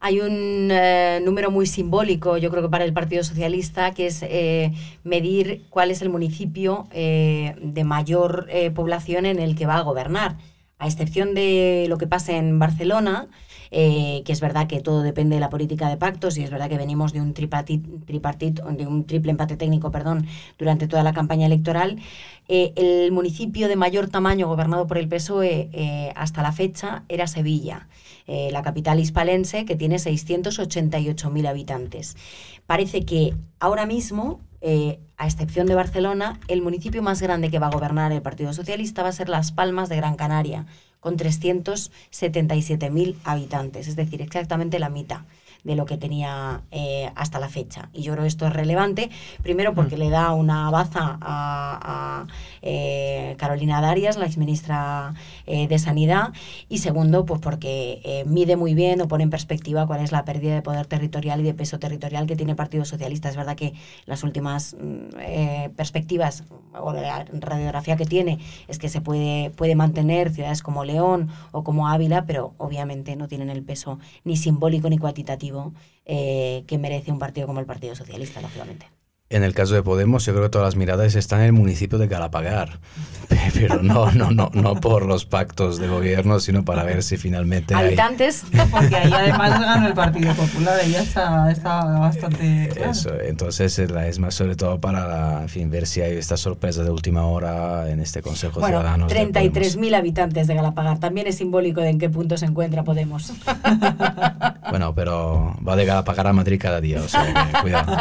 Hay 0.00 0.20
un 0.20 0.68
eh, 0.70 1.20
número 1.24 1.50
muy 1.50 1.66
simbólico, 1.66 2.36
yo 2.36 2.50
creo 2.50 2.62
que 2.62 2.68
para 2.68 2.84
el 2.84 2.92
Partido 2.92 3.24
Socialista, 3.24 3.92
que 3.92 4.08
es 4.08 4.22
eh, 4.22 4.72
medir 5.02 5.62
cuál 5.70 5.90
es 5.90 6.02
el 6.02 6.10
municipio 6.10 6.86
eh, 6.92 7.54
de 7.62 7.84
mayor 7.84 8.48
población 8.74 9.24
en 9.24 9.38
el 9.38 9.56
que 9.56 9.66
va 9.66 9.78
a 9.78 9.80
gobernar. 9.80 10.36
A 10.84 10.86
excepción 10.86 11.32
de 11.32 11.86
lo 11.88 11.96
que 11.96 12.06
pasa 12.06 12.36
en 12.36 12.58
Barcelona, 12.58 13.28
que 13.70 14.22
es 14.26 14.40
verdad 14.42 14.66
que 14.66 14.80
todo 14.80 15.00
depende 15.02 15.36
de 15.36 15.40
la 15.40 15.48
política 15.48 15.88
de 15.88 15.96
pactos 15.96 16.36
y 16.36 16.42
es 16.42 16.50
verdad 16.50 16.68
que 16.68 16.76
venimos 16.76 17.14
de 17.14 17.22
un 17.22 17.32
tripartito, 17.32 18.70
de 18.70 18.86
un 18.86 19.04
triple 19.04 19.30
empate 19.30 19.56
técnico, 19.56 19.90
perdón, 19.90 20.26
durante 20.58 20.86
toda 20.86 21.02
la 21.02 21.14
campaña 21.14 21.46
electoral. 21.46 21.96
Eh, 22.48 22.74
el 22.76 23.12
municipio 23.12 23.66
de 23.66 23.76
mayor 23.76 24.10
tamaño 24.10 24.46
gobernado 24.46 24.86
por 24.86 24.98
el 24.98 25.08
PSOE 25.08 25.70
eh, 25.72 26.12
hasta 26.14 26.42
la 26.42 26.52
fecha 26.52 27.04
era 27.08 27.26
Sevilla, 27.26 27.88
eh, 28.26 28.50
la 28.52 28.62
capital 28.62 29.00
hispalense, 29.00 29.64
que 29.64 29.76
tiene 29.76 29.96
688.000 29.96 31.48
habitantes. 31.48 32.16
Parece 32.66 33.06
que 33.06 33.34
ahora 33.58 33.86
mismo, 33.86 34.40
a 35.16 35.26
excepción 35.26 35.66
de 35.66 35.74
Barcelona, 35.74 36.40
el 36.48 36.62
municipio 36.62 37.02
más 37.02 37.20
grande 37.20 37.50
que 37.50 37.58
va 37.58 37.66
a 37.66 37.70
gobernar 37.70 38.12
el 38.12 38.22
Partido 38.22 38.52
Socialista 38.54 39.02
va 39.02 39.10
a 39.10 39.12
ser 39.12 39.28
Las 39.28 39.52
Palmas 39.52 39.88
de 39.88 39.96
Gran 39.96 40.16
Canaria, 40.16 40.66
con 41.00 41.16
377.000 41.18 43.16
habitantes, 43.24 43.88
es 43.88 43.96
decir, 43.96 44.22
exactamente 44.22 44.78
la 44.78 44.88
mitad 44.88 45.20
de 45.64 45.74
lo 45.74 45.86
que 45.86 45.96
tenía 45.96 46.62
eh, 46.70 47.10
hasta 47.16 47.40
la 47.40 47.48
fecha. 47.48 47.88
Y 47.92 48.02
yo 48.02 48.12
creo 48.12 48.24
que 48.24 48.28
esto 48.28 48.46
es 48.46 48.52
relevante, 48.52 49.10
primero 49.42 49.74
porque 49.74 49.96
mm. 49.96 49.98
le 49.98 50.10
da 50.10 50.32
una 50.32 50.70
baza 50.70 51.18
a, 51.20 52.26
eh, 52.62 53.34
Carolina 53.38 53.80
Darias, 53.80 54.16
la 54.16 54.26
exministra 54.26 55.14
eh, 55.46 55.66
de 55.66 55.78
Sanidad, 55.78 56.32
y 56.68 56.78
segundo, 56.78 57.24
pues 57.24 57.40
porque 57.40 58.24
mide 58.26 58.56
muy 58.56 58.74
bien 58.74 59.00
o 59.00 59.08
pone 59.08 59.24
en 59.24 59.30
perspectiva 59.30 59.86
cuál 59.86 60.00
es 60.00 60.12
la 60.12 60.24
pérdida 60.24 60.54
de 60.54 60.62
poder 60.62 60.86
territorial 60.86 61.40
y 61.40 61.44
de 61.44 61.54
peso 61.54 61.78
territorial 61.78 62.26
que 62.26 62.36
tiene 62.36 62.52
el 62.52 62.56
Partido 62.56 62.84
Socialista. 62.84 63.28
Es 63.28 63.36
verdad 63.36 63.56
que 63.56 63.72
las 64.06 64.22
últimas 64.22 64.76
mm, 64.78 65.70
perspectivas 65.76 66.44
o 66.78 66.92
la 66.92 67.24
radiografía 67.32 67.96
que 67.96 68.04
tiene 68.04 68.38
es 68.68 68.78
que 68.78 68.88
se 68.88 69.00
puede, 69.00 69.50
puede 69.50 69.74
mantener 69.74 70.30
ciudades 70.30 70.62
como 70.62 70.84
León 70.84 71.28
o 71.52 71.64
como 71.64 71.88
Ávila, 71.88 72.26
pero 72.26 72.54
obviamente 72.58 73.16
no 73.16 73.28
tienen 73.28 73.50
el 73.50 73.62
peso 73.62 73.98
ni 74.24 74.36
simbólico 74.36 74.88
ni 74.88 74.98
cuantitativo 74.98 75.53
eh, 76.04 76.64
que 76.66 76.78
merece 76.78 77.12
un 77.12 77.18
partido 77.18 77.46
como 77.46 77.60
el 77.60 77.66
Partido 77.66 77.94
Socialista, 77.94 78.40
lógicamente. 78.40 78.90
En 79.34 79.42
el 79.42 79.52
caso 79.52 79.74
de 79.74 79.82
Podemos, 79.82 80.24
yo 80.24 80.32
creo 80.32 80.44
que 80.44 80.48
todas 80.50 80.64
las 80.68 80.76
miradas 80.76 81.16
están 81.16 81.40
en 81.40 81.46
el 81.46 81.52
municipio 81.52 81.98
de 81.98 82.06
Galapagar, 82.06 82.78
pero 83.54 83.82
no, 83.82 84.12
no, 84.12 84.30
no, 84.30 84.48
no 84.54 84.74
por 84.76 85.06
los 85.06 85.24
pactos 85.24 85.78
de 85.80 85.88
gobierno, 85.88 86.38
sino 86.38 86.64
para 86.64 86.84
ver 86.84 87.02
si 87.02 87.16
finalmente 87.16 87.74
hay... 87.74 87.86
Habitantes. 87.88 88.44
Porque 88.70 88.94
ahí 88.94 89.12
además 89.12 89.58
ganó 89.60 89.88
el 89.88 89.92
Partido 89.94 90.32
Popular, 90.34 90.78
ahí 90.80 90.92
ya 90.92 91.02
está, 91.02 91.50
está 91.50 91.84
bastante 91.84 92.70
claro. 92.74 92.92
Eso, 92.92 93.10
entonces 93.26 93.76
es 93.80 93.90
la- 93.90 94.06
es 94.06 94.20
más 94.20 94.34
sobre 94.36 94.54
todo 94.54 94.80
para, 94.80 95.42
en 95.42 95.48
fin, 95.48 95.68
ver 95.68 95.88
si 95.88 96.00
hay 96.00 96.16
esta 96.16 96.36
sorpresa 96.36 96.84
de 96.84 96.90
última 96.90 97.26
hora 97.26 97.90
en 97.90 97.98
este 97.98 98.22
Consejo 98.22 98.60
Bueno, 98.60 98.78
Ciudadanos. 98.78 99.08
de 99.12 99.26
Podemos. 99.26 99.76
33.000 99.76 99.96
habitantes 99.96 100.46
de 100.46 100.54
Galapagar. 100.54 101.00
También 101.00 101.26
es 101.26 101.34
simbólico 101.38 101.80
de 101.80 101.88
en 101.90 101.98
qué 101.98 102.08
punto 102.08 102.36
se 102.36 102.46
encuentra 102.46 102.84
Podemos. 102.84 103.32
Bueno, 104.70 104.92
pero 104.94 105.56
va 105.66 105.76
de 105.76 105.84
Galapagar 105.84 106.26
a 106.26 106.32
Madrid 106.32 106.58
cada 106.60 106.80
día, 106.80 107.00
o 107.00 107.06
sea 107.08 107.50
cuidado. 107.62 107.96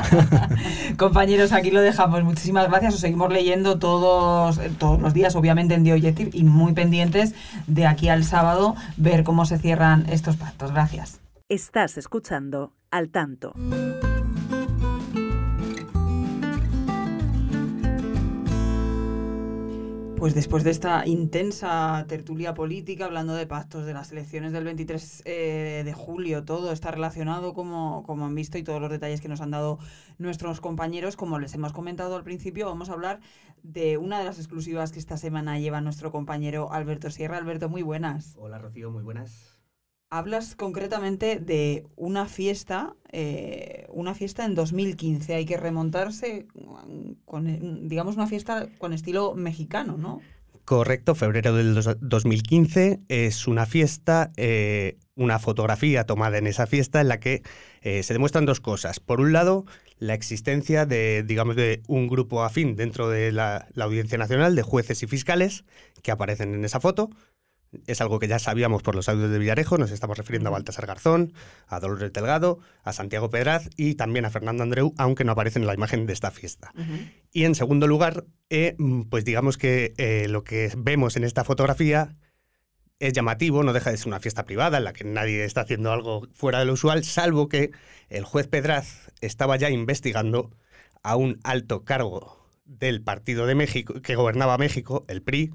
Compañeros, 1.24 1.54
aquí 1.54 1.72
lo 1.72 1.80
dejamos. 1.80 2.22
Muchísimas 2.26 2.68
gracias. 2.70 2.96
Os 2.96 3.00
seguimos 3.00 3.32
leyendo 3.32 3.80
todos, 3.80 4.58
eh, 4.58 4.70
todos 4.78 5.00
los 5.00 5.14
días, 5.14 5.38
obviamente, 5.38 5.74
en 5.74 5.86
The 5.86 5.94
Objective 5.94 6.32
y 6.34 6.44
muy 6.44 6.74
pendientes 6.74 7.34
de 7.66 7.88
aquí 7.88 8.10
al 8.10 8.26
sábado 8.26 8.76
ver 8.98 9.24
cómo 9.24 9.46
se 9.46 9.58
cierran 9.58 10.06
estos 10.10 10.36
pactos. 10.36 10.74
Gracias. 10.74 11.22
Estás 11.48 11.98
escuchando 11.98 12.74
Al 12.92 13.10
Tanto. 13.10 13.54
Pues 20.24 20.36
después 20.36 20.64
de 20.64 20.72
esta 20.72 21.06
intensa 21.06 22.06
tertulia 22.08 22.54
política, 22.54 23.04
hablando 23.04 23.36
de 23.36 23.46
pactos, 23.46 23.86
de 23.86 23.94
las 23.94 24.14
elecciones 24.14 24.54
del 24.54 24.64
23 24.64 25.24
eh, 25.26 25.82
de 25.84 25.92
julio, 25.94 26.46
todo 26.46 26.72
está 26.72 26.92
relacionado 26.92 27.54
como, 27.54 28.04
como 28.04 28.26
han 28.26 28.34
visto 28.34 28.58
y 28.58 28.64
todos 28.64 28.80
los 28.80 28.90
detalles 28.90 29.20
que 29.20 29.28
nos 29.28 29.42
han 29.42 29.52
dado 29.52 29.80
nuestros 30.20 30.62
compañeros, 30.62 31.18
como 31.18 31.40
les 31.40 31.54
hemos 31.56 31.74
comentado 31.74 32.16
al 32.16 32.24
principio, 32.24 32.68
vamos 32.68 32.90
a 32.90 32.94
hablar 32.94 33.20
de 33.64 33.98
una 33.98 34.18
de 34.18 34.24
las 34.24 34.38
exclusivas 34.38 34.94
que 34.94 35.00
esta 35.00 35.18
semana 35.18 35.60
lleva 35.60 35.82
nuestro 35.82 36.10
compañero 36.10 36.72
Alberto 36.72 37.12
Sierra. 37.12 37.36
Alberto, 37.36 37.68
muy 37.68 37.82
buenas. 37.82 38.38
Hola 38.40 38.60
Rocío, 38.60 38.92
muy 38.92 39.04
buenas. 39.04 39.53
Hablas 40.16 40.56
concretamente 40.56 41.40
de 41.40 41.88
una 41.96 42.28
fiesta, 42.28 42.94
eh, 43.12 43.88
una 43.90 44.14
fiesta 44.14 44.46
en 44.46 44.54
2015. 44.54 45.34
Hay 45.34 45.46
que 45.48 45.58
remontarse 45.58 46.46
con, 47.26 47.88
digamos, 47.90 48.16
una 48.16 48.28
fiesta 48.28 48.68
con 48.78 48.94
estilo 48.94 49.34
mexicano, 49.34 49.98
¿no? 49.98 50.22
Correcto, 50.66 51.16
febrero 51.16 51.56
del 51.56 51.74
dos- 51.74 51.98
2015 52.00 53.00
es 53.08 53.48
una 53.48 53.66
fiesta, 53.66 54.32
eh, 54.38 55.00
una 55.16 55.40
fotografía 55.40 56.06
tomada 56.06 56.38
en 56.38 56.46
esa 56.46 56.68
fiesta 56.68 57.02
en 57.02 57.08
la 57.08 57.20
que 57.20 57.42
eh, 57.82 58.04
se 58.04 58.14
demuestran 58.14 58.46
dos 58.46 58.60
cosas. 58.60 59.00
Por 59.00 59.20
un 59.20 59.34
lado, 59.34 59.66
la 59.98 60.14
existencia 60.14 60.86
de, 60.86 61.24
digamos, 61.24 61.56
de 61.56 61.82
un 61.88 62.08
grupo 62.08 62.44
afín 62.44 62.76
dentro 62.76 63.10
de 63.10 63.32
la 63.32 63.68
Audiencia 63.78 64.20
Nacional 64.20 64.56
de 64.56 64.62
jueces 64.62 65.02
y 65.02 65.08
fiscales 65.08 65.66
que 66.04 66.12
aparecen 66.12 66.54
en 66.54 66.64
esa 66.66 66.80
foto. 66.80 67.10
Es 67.88 68.02
algo 68.02 68.20
que 68.20 68.28
ya 68.28 68.40
sabíamos 68.40 68.84
por 68.84 68.96
los 68.96 69.10
audios 69.10 69.30
de 69.30 69.40
Villarejo, 69.40 69.78
nos 69.78 69.92
estamos 69.92 70.18
refiriendo 70.18 70.50
a 70.50 70.52
Baltasar 70.52 70.86
Garzón, 70.86 71.34
a 71.68 71.80
Dolores 71.80 72.14
Delgado, 72.14 72.60
a 72.84 72.94
Santiago 72.94 73.30
Pedraz 73.30 73.70
y 73.78 73.96
también 73.96 74.26
a 74.26 74.30
Fernando 74.30 74.64
Andreu, 74.64 74.94
aunque 74.98 75.24
no 75.24 75.32
aparecen 75.32 75.64
en 75.64 75.68
la 75.68 75.74
imagen 75.74 76.06
de 76.06 76.14
esta 76.14 76.32
fiesta. 76.32 76.72
Y 77.32 77.46
en 77.46 77.56
segundo 77.56 77.88
lugar, 77.88 78.26
eh, 78.50 78.76
pues 79.10 79.26
digamos 79.26 79.58
que 79.58 79.94
eh, 79.98 80.28
lo 80.30 80.44
que 80.44 80.72
vemos 80.78 81.16
en 81.16 81.24
esta 81.24 81.44
fotografía 81.44 82.16
es 83.00 83.14
llamativo, 83.14 83.64
no 83.64 83.74
deja 83.74 83.92
de 83.92 83.98
ser 83.98 84.08
una 84.08 84.20
fiesta 84.20 84.46
privada 84.46 84.78
en 84.78 84.86
la 84.86 84.94
que 84.94 85.04
nadie 85.04 85.44
está 85.44 85.62
haciendo 85.62 85.92
algo 85.92 86.28
fuera 86.34 86.60
de 86.60 86.66
lo 86.66 86.74
usual, 86.74 87.04
salvo 87.04 87.50
que 87.50 87.72
el 88.10 88.24
juez 88.24 88.48
Pedraz 88.48 89.12
estaba 89.22 89.58
ya 89.58 89.70
investigando 89.70 90.52
a 91.02 91.16
un 91.16 91.40
alto 91.44 91.84
cargo 91.84 92.50
del 92.66 93.02
Partido 93.02 93.46
de 93.46 93.56
México, 93.56 93.96
que 94.02 94.16
gobernaba 94.16 94.58
México, 94.58 95.06
el 95.08 95.22
PRI, 95.22 95.52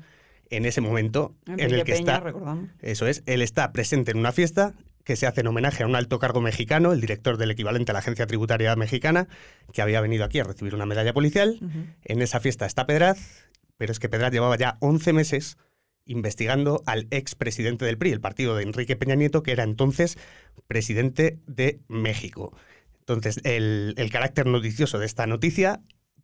en 0.51 0.66
ese 0.66 0.80
momento 0.80 1.34
en 1.46 1.61
el 1.61 1.84
que 1.84 1.92
Peña, 1.92 1.99
está 1.99 2.20
recordamos. 2.20 2.70
eso 2.80 3.07
es, 3.07 3.22
él 3.26 3.42
está 3.42 3.72
presente 3.72 4.11
en 4.11 4.18
una 4.18 4.32
fiesta 4.32 4.74
que 5.05 5.16
se 5.16 5.26
hace 5.26 5.40
en 5.40 5.46
homenaje 5.46 5.82
a 5.84 5.86
un 5.86 5.96
alto 5.96 6.18
cargo 6.18 6.42
mexicano, 6.42 6.92
el 6.92 7.01
director 7.01 7.38
del 7.38 7.51
equivalente 7.51 7.92
a 7.92 7.94
la 7.94 8.01
agencia 8.01 8.26
tributaria 8.26 8.76
mexicana, 8.76 9.26
que 9.72 9.80
había 9.80 10.03
venido 10.03 10.22
aquí 10.22 10.38
a 10.38 10.44
recibir 10.44 10.74
una 10.74 10.84
medalla 10.84 11.14
policial. 11.14 11.59
En 12.05 12.20
esa 12.20 12.40
fiesta 12.40 12.66
está 12.66 12.86
Pedraz, 12.86 13.49
pero 13.78 13.90
es 13.90 14.01
que 14.01 14.11
Pedraz 14.11 14.32
llevaba 14.32 14.59
ya 14.59 14.76
11 14.80 15.14
meses 15.14 15.57
investigando 16.05 16.82
al 16.84 17.07
expresidente 17.11 17.86
del 17.86 17.96
PRI, 17.96 18.12
el 18.12 18.20
partido 18.20 18.55
de 18.55 18.64
Enrique 18.64 18.96
Peña 18.96 19.14
Nieto, 19.14 19.42
que 19.42 19.53
era 19.53 19.62
entonces 19.62 20.18
presidente 20.66 21.38
de 21.46 21.80
México. 21.88 22.55
Entonces, 23.01 23.40
el, 23.44 23.94
el 23.96 24.11
carácter 24.11 24.44
noticioso 24.44 24.99
de 24.99 25.07
esta 25.07 25.26
noticia 25.26 25.80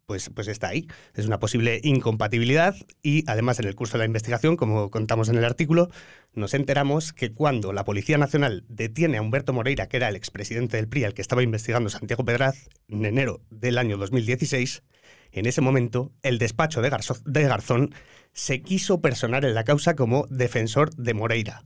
pues, 0.07 0.31
pues 0.35 0.49
está 0.49 0.69
ahí. 0.69 0.87
Es 1.15 1.27
una 1.27 1.39
posible 1.39 1.81
incompatibilidad 1.83 2.75
y 3.03 3.25
además 3.27 3.59
en 3.59 3.67
el 3.67 3.75
curso 3.75 3.95
de 3.95 4.01
la 4.01 4.07
investigación, 4.07 4.57
como 4.57 4.91
contamos 4.91 5.29
en 5.29 5.37
el 5.37 5.45
artículo, 5.45 5.91
nos 6.35 6.55
enteramos 6.55 7.13
que 7.13 7.33
cuando 7.33 7.73
la 7.73 7.85
Policía 7.85 8.19
Nacional 8.19 8.65
detiene 8.69 9.19
a 9.19 9.23
Humberto 9.23 9.53
Moreira, 9.53 9.89
que 9.89 9.97
era 9.97 10.09
el 10.09 10.17
expresidente 10.17 10.77
del 10.77 10.89
PRI, 10.89 11.05
al 11.05 11.15
que 11.15 11.23
estaba 11.23 11.43
investigando 11.43 11.91
Santiago 11.91 12.25
Pedraz, 12.25 12.69
en 12.89 13.05
enero 13.05 13.41
del 13.51 13.79
año 13.79 13.97
2016, 13.97 14.83
en 15.33 15.47
ese 15.47 15.61
momento 15.61 16.13
el 16.23 16.39
despacho 16.39 16.81
de, 16.81 16.91
Garzón 16.91 17.95
se 18.33 18.63
quiso 18.63 19.01
personar 19.01 19.45
en 19.45 19.55
la 19.55 19.65
causa 19.65 19.97
como 19.97 20.27
defensor 20.29 20.95
de 20.95 21.15
Moreira. 21.15 21.65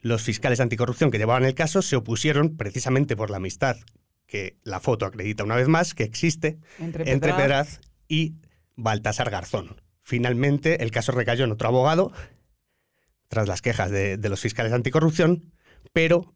Los 0.00 0.22
fiscales 0.22 0.60
anticorrupción 0.60 1.10
que 1.10 1.18
llevaban 1.18 1.44
el 1.44 1.54
caso 1.54 1.82
se 1.82 1.96
opusieron 1.96 2.56
precisamente 2.56 3.16
por 3.16 3.30
la 3.30 3.38
amistad 3.38 3.76
que 4.26 4.58
la 4.62 4.80
foto 4.80 5.06
acredita 5.06 5.44
una 5.44 5.56
vez 5.56 5.68
más 5.68 5.94
que 5.94 6.02
existe 6.04 6.58
Entre, 6.78 7.10
entre 7.10 7.32
Pedraz- 7.32 7.36
Pedraz 7.36 7.80
y 8.08 8.34
Baltasar 8.76 9.30
Garzón. 9.30 9.80
Finalmente, 10.02 10.82
el 10.82 10.90
caso 10.90 11.12
recayó 11.12 11.44
en 11.44 11.52
otro 11.52 11.68
abogado, 11.68 12.12
tras 13.28 13.48
las 13.48 13.62
quejas 13.62 13.90
de, 13.90 14.16
de 14.16 14.28
los 14.28 14.40
fiscales 14.40 14.72
anticorrupción, 14.72 15.52
pero 15.92 16.34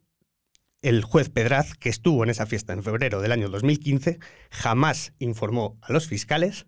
el 0.82 1.04
juez 1.04 1.28
Pedraz, 1.28 1.74
que 1.74 1.88
estuvo 1.88 2.24
en 2.24 2.30
esa 2.30 2.46
fiesta 2.46 2.72
en 2.72 2.82
febrero 2.82 3.20
del 3.20 3.32
año 3.32 3.48
2015, 3.48 4.18
jamás 4.50 5.12
informó 5.18 5.78
a 5.82 5.92
los 5.92 6.06
fiscales 6.08 6.66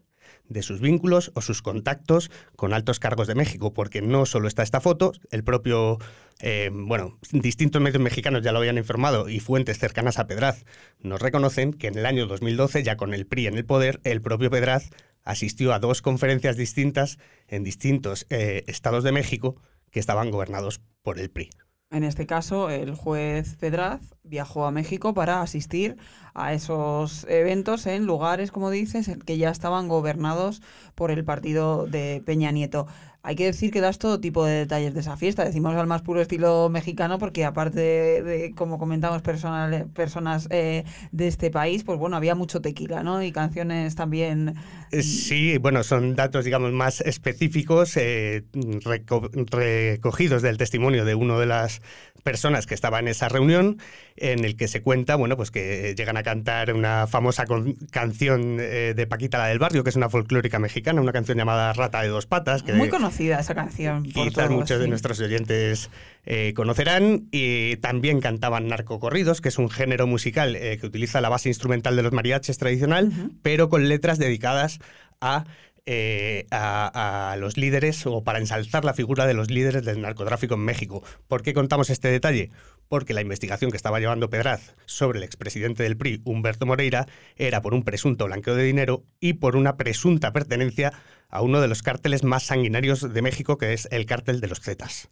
de 0.53 0.63
sus 0.63 0.81
vínculos 0.81 1.33
o 1.35 1.41
sus 1.41 1.63
contactos 1.63 2.31
con 2.57 2.73
altos 2.73 3.01
cargos 3.01 3.27
de 3.27 3.35
México, 3.35 3.73
porque 3.73 4.03
no 4.03 4.27
solo 4.27 4.49
está 4.49 4.63
esta 4.63 4.81
foto, 4.81 5.13
el 5.31 5.45
propio, 5.45 5.99
eh, 6.41 6.71
bueno, 6.73 7.19
distintos 7.31 7.81
medios 7.83 8.03
mexicanos 8.03 8.43
ya 8.43 8.53
lo 8.53 8.59
habían 8.59 8.79
informado 8.79 9.29
y 9.29 9.41
fuentes 9.41 9.79
cercanas 9.79 10.19
a 10.19 10.27
Pedraz 10.27 10.65
nos 11.01 11.21
reconocen 11.21 11.73
que 11.73 11.89
en 11.89 11.99
el 11.99 12.07
año 12.07 12.27
2012, 12.27 12.83
ya 12.83 12.97
con 12.97 13.15
el 13.15 13.27
PRI 13.27 13.47
en 13.47 13.57
el 13.57 13.65
poder, 13.65 14.01
el 14.05 14.21
propio 14.23 14.51
Pedraz 14.51 14.91
asistió 15.25 15.73
a 15.73 15.79
dos 15.79 16.03
conferencias 16.03 16.57
distintas 16.57 17.19
en 17.49 17.65
distintos 17.65 18.27
eh, 18.31 18.65
estados 18.67 19.05
de 19.05 19.13
México 19.13 19.61
que 19.91 20.01
estaban 20.01 20.31
gobernados 20.31 20.81
por 21.03 21.19
el 21.19 21.31
PRI. 21.31 21.51
En 21.93 22.05
este 22.05 22.27
caso, 22.27 22.71
el 22.71 22.95
juez 22.95 23.57
Pedraz 23.57 24.01
viajó 24.25 24.65
a 24.65 24.71
México 24.71 25.13
para 25.13 25.43
asistir 25.43 25.99
a 26.33 26.55
esos 26.55 27.27
eventos 27.29 27.85
en 27.85 28.07
lugares, 28.07 28.51
como 28.51 28.71
dices, 28.71 29.11
que 29.27 29.37
ya 29.37 29.51
estaban 29.51 29.89
gobernados 29.89 30.63
por 30.95 31.11
el 31.11 31.23
partido 31.23 31.87
de 31.87 32.23
Peña 32.25 32.51
Nieto. 32.51 32.87
Hay 33.25 33.37
que 33.37 33.45
decir 33.45 33.71
que 33.71 33.81
das 33.81 33.99
todo 33.99 34.19
tipo 34.19 34.45
de 34.45 34.53
detalles 34.55 34.95
de 34.95 35.01
esa 35.01 35.17
fiesta. 35.17 35.45
Decimos 35.45 35.77
al 35.77 35.87
más 35.87 36.03
puro 36.03 36.21
estilo 36.21 36.69
mexicano 36.69 37.19
porque 37.21 37.45
aparte 37.45 37.79
de, 37.79 38.23
de, 38.23 38.55
como 38.55 38.79
comentamos, 38.79 39.23
personal- 39.23 39.87
personas 39.95 40.49
eh, 40.51 40.83
de 41.13 41.29
este 41.29 41.51
país, 41.53 41.85
pues 41.85 41.99
bueno, 42.01 42.17
había 42.17 42.35
mucho 42.35 42.61
tequila, 42.61 43.05
¿no? 43.05 43.23
Y 43.23 43.31
canciones 43.31 43.95
también... 43.95 44.55
Eh, 44.91 45.03
Sí, 45.03 45.57
bueno, 45.59 45.85
son 45.85 46.17
datos, 46.17 46.45
digamos, 46.45 46.73
más 46.73 47.01
específicos, 47.01 47.97
eh, 47.97 48.43
reco- 48.53 49.31
recogidos 49.51 50.43
del 50.43 50.59
testimonio 50.59 51.05
de 51.05 51.15
una 51.15 51.39
de 51.39 51.47
las 51.47 51.81
personas 52.25 52.67
que 52.67 52.75
estaba 52.75 52.99
en 52.99 53.09
esa 53.09 53.29
reunión, 53.29 53.79
en 54.17 54.45
el 54.45 54.57
que 54.57 54.69
se 54.69 54.83
cuenta, 54.83 55.17
bueno, 55.17 55.37
pues 55.37 55.51
que 55.51 55.95
llegan 55.97 56.17
a 56.17 56.23
cantar 56.23 56.73
una 56.75 57.07
famosa 57.07 57.45
canción 57.91 58.59
eh, 58.61 58.95
de 58.95 59.07
Paquita 59.07 59.39
la 59.39 59.47
del 59.47 59.59
Barrio, 59.59 59.83
que 59.85 59.91
es 59.91 59.97
una 59.97 60.09
folclórica 60.09 60.59
mexicana, 60.59 61.01
una 61.01 61.13
canción 61.13 61.39
llamada 61.39 61.73
Rata 61.73 62.03
de 62.03 62.09
dos 62.09 62.27
patas, 62.27 62.63
que 62.63 62.73
Muy 62.75 62.89
conocida 62.89 63.12
esa 63.21 63.55
canción. 63.55 64.03
por 64.05 64.29
quizás 64.29 64.47
todos, 64.47 64.51
muchos 64.51 64.81
de 64.81 64.89
nuestros 64.89 65.21
oyentes 65.21 65.91
eh, 66.25 66.53
conocerán, 66.55 67.29
y 67.31 67.77
también 67.77 68.21
cantaban 68.21 68.69
narcocorridos, 68.69 69.41
que 69.41 69.49
es 69.49 69.59
un 69.59 69.71
género 69.71 70.07
musical 70.07 70.57
eh, 70.57 70.79
que 70.81 70.87
utiliza 70.87 71.21
la 71.21 71.29
base 71.29 71.49
instrumental 71.49 71.97
de 71.97 72.03
los 72.03 72.13
mariachis 72.13 72.59
tradicional, 72.59 73.13
pero 73.43 73.69
con 73.69 73.89
letras 73.89 74.19
dedicadas 74.19 74.79
a, 75.21 75.45
eh, 75.87 76.47
a, 76.51 77.33
a 77.33 77.37
los 77.37 77.57
líderes 77.57 78.07
o 78.07 78.23
para 78.23 78.39
ensalzar 78.39 78.85
la 78.85 78.95
figura 78.95 79.27
de 79.27 79.35
los 79.35 79.51
líderes 79.51 79.85
del 79.85 80.01
narcotráfico 80.01 80.55
en 80.55 80.61
México. 80.61 81.03
¿Por 81.29 81.43
qué 81.43 81.55
contamos 81.55 81.91
este 81.91 82.09
detalle? 82.09 82.51
Porque 82.89 83.15
la 83.15 83.21
investigación 83.21 83.71
que 83.71 83.77
estaba 83.77 83.99
llevando 83.99 84.31
Pedraz 84.31 84.77
sobre 84.87 85.19
el 85.19 85.25
expresidente 85.25 85.83
del 85.83 85.97
PRI, 85.97 86.21
Humberto 86.25 86.67
Moreira, 86.67 87.07
era 87.37 87.63
por 87.63 87.75
un 87.75 87.83
presunto 87.83 88.27
blanqueo 88.27 88.55
de 88.55 88.65
dinero 88.65 89.05
y 89.19 89.35
por 89.35 89.57
una 89.57 89.77
presunta 89.77 90.33
pertenencia 90.33 90.93
a 91.29 91.43
uno 91.43 91.61
de 91.61 91.69
los 91.69 91.83
cárteles 91.83 92.23
más 92.23 92.45
sanguinarios 92.45 93.13
de 93.13 93.23
México, 93.23 93.59
que 93.59 93.73
es 93.73 93.89
el 93.91 94.07
cártel 94.07 94.41
de 94.41 94.49
los 94.49 94.61
Zetas. 94.61 95.09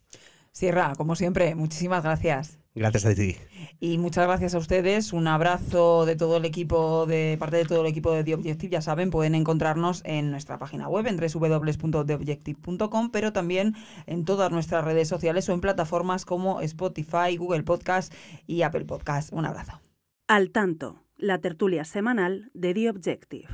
Sierra, 0.53 0.95
como 0.97 1.15
siempre, 1.17 1.55
muchísimas 1.55 2.03
gracias. 2.03 2.61
Gracias 2.75 3.05
a 3.05 3.15
ti. 3.15 3.37
Y 3.81 3.99
muchas 3.99 4.27
gracias 4.27 4.55
a 4.55 4.59
ustedes. 4.59 5.13
Un 5.13 5.27
abrazo 5.27 6.07
de 6.07 6.15
todo 6.15 6.37
el 6.37 6.45
equipo, 6.45 7.05
de 7.07 7.37
parte 7.39 7.57
de 7.57 7.65
todo 7.65 7.81
el 7.81 7.87
equipo 7.87 8.13
de 8.13 8.23
The 8.23 8.35
Objective. 8.35 8.71
Ya 8.71 8.81
saben, 8.81 9.11
pueden 9.11 9.35
encontrarnos 9.35 10.03
en 10.05 10.31
nuestra 10.31 10.59
página 10.59 10.89
web, 10.89 11.07
en 11.09 11.17
www.theobjective.com, 11.17 13.11
pero 13.11 13.33
también 13.33 13.75
en 14.07 14.25
todas 14.25 14.53
nuestras 14.53 14.85
redes 14.85 15.09
sociales 15.09 15.49
o 15.49 15.53
en 15.53 15.61
plataformas 15.61 16.25
como 16.25 16.61
Spotify, 16.61 17.37
Google 17.37 17.65
Podcast 17.65 18.15
y 18.47 18.63
Apple 18.63 18.85
Podcast. 18.85 19.33
Un 19.33 19.47
abrazo. 19.47 19.81
Al 20.29 20.51
tanto, 20.51 21.03
la 21.17 21.39
tertulia 21.39 21.85
semanal 21.85 22.51
de 22.55 22.73
The 22.73 22.91
Objective. 22.91 23.49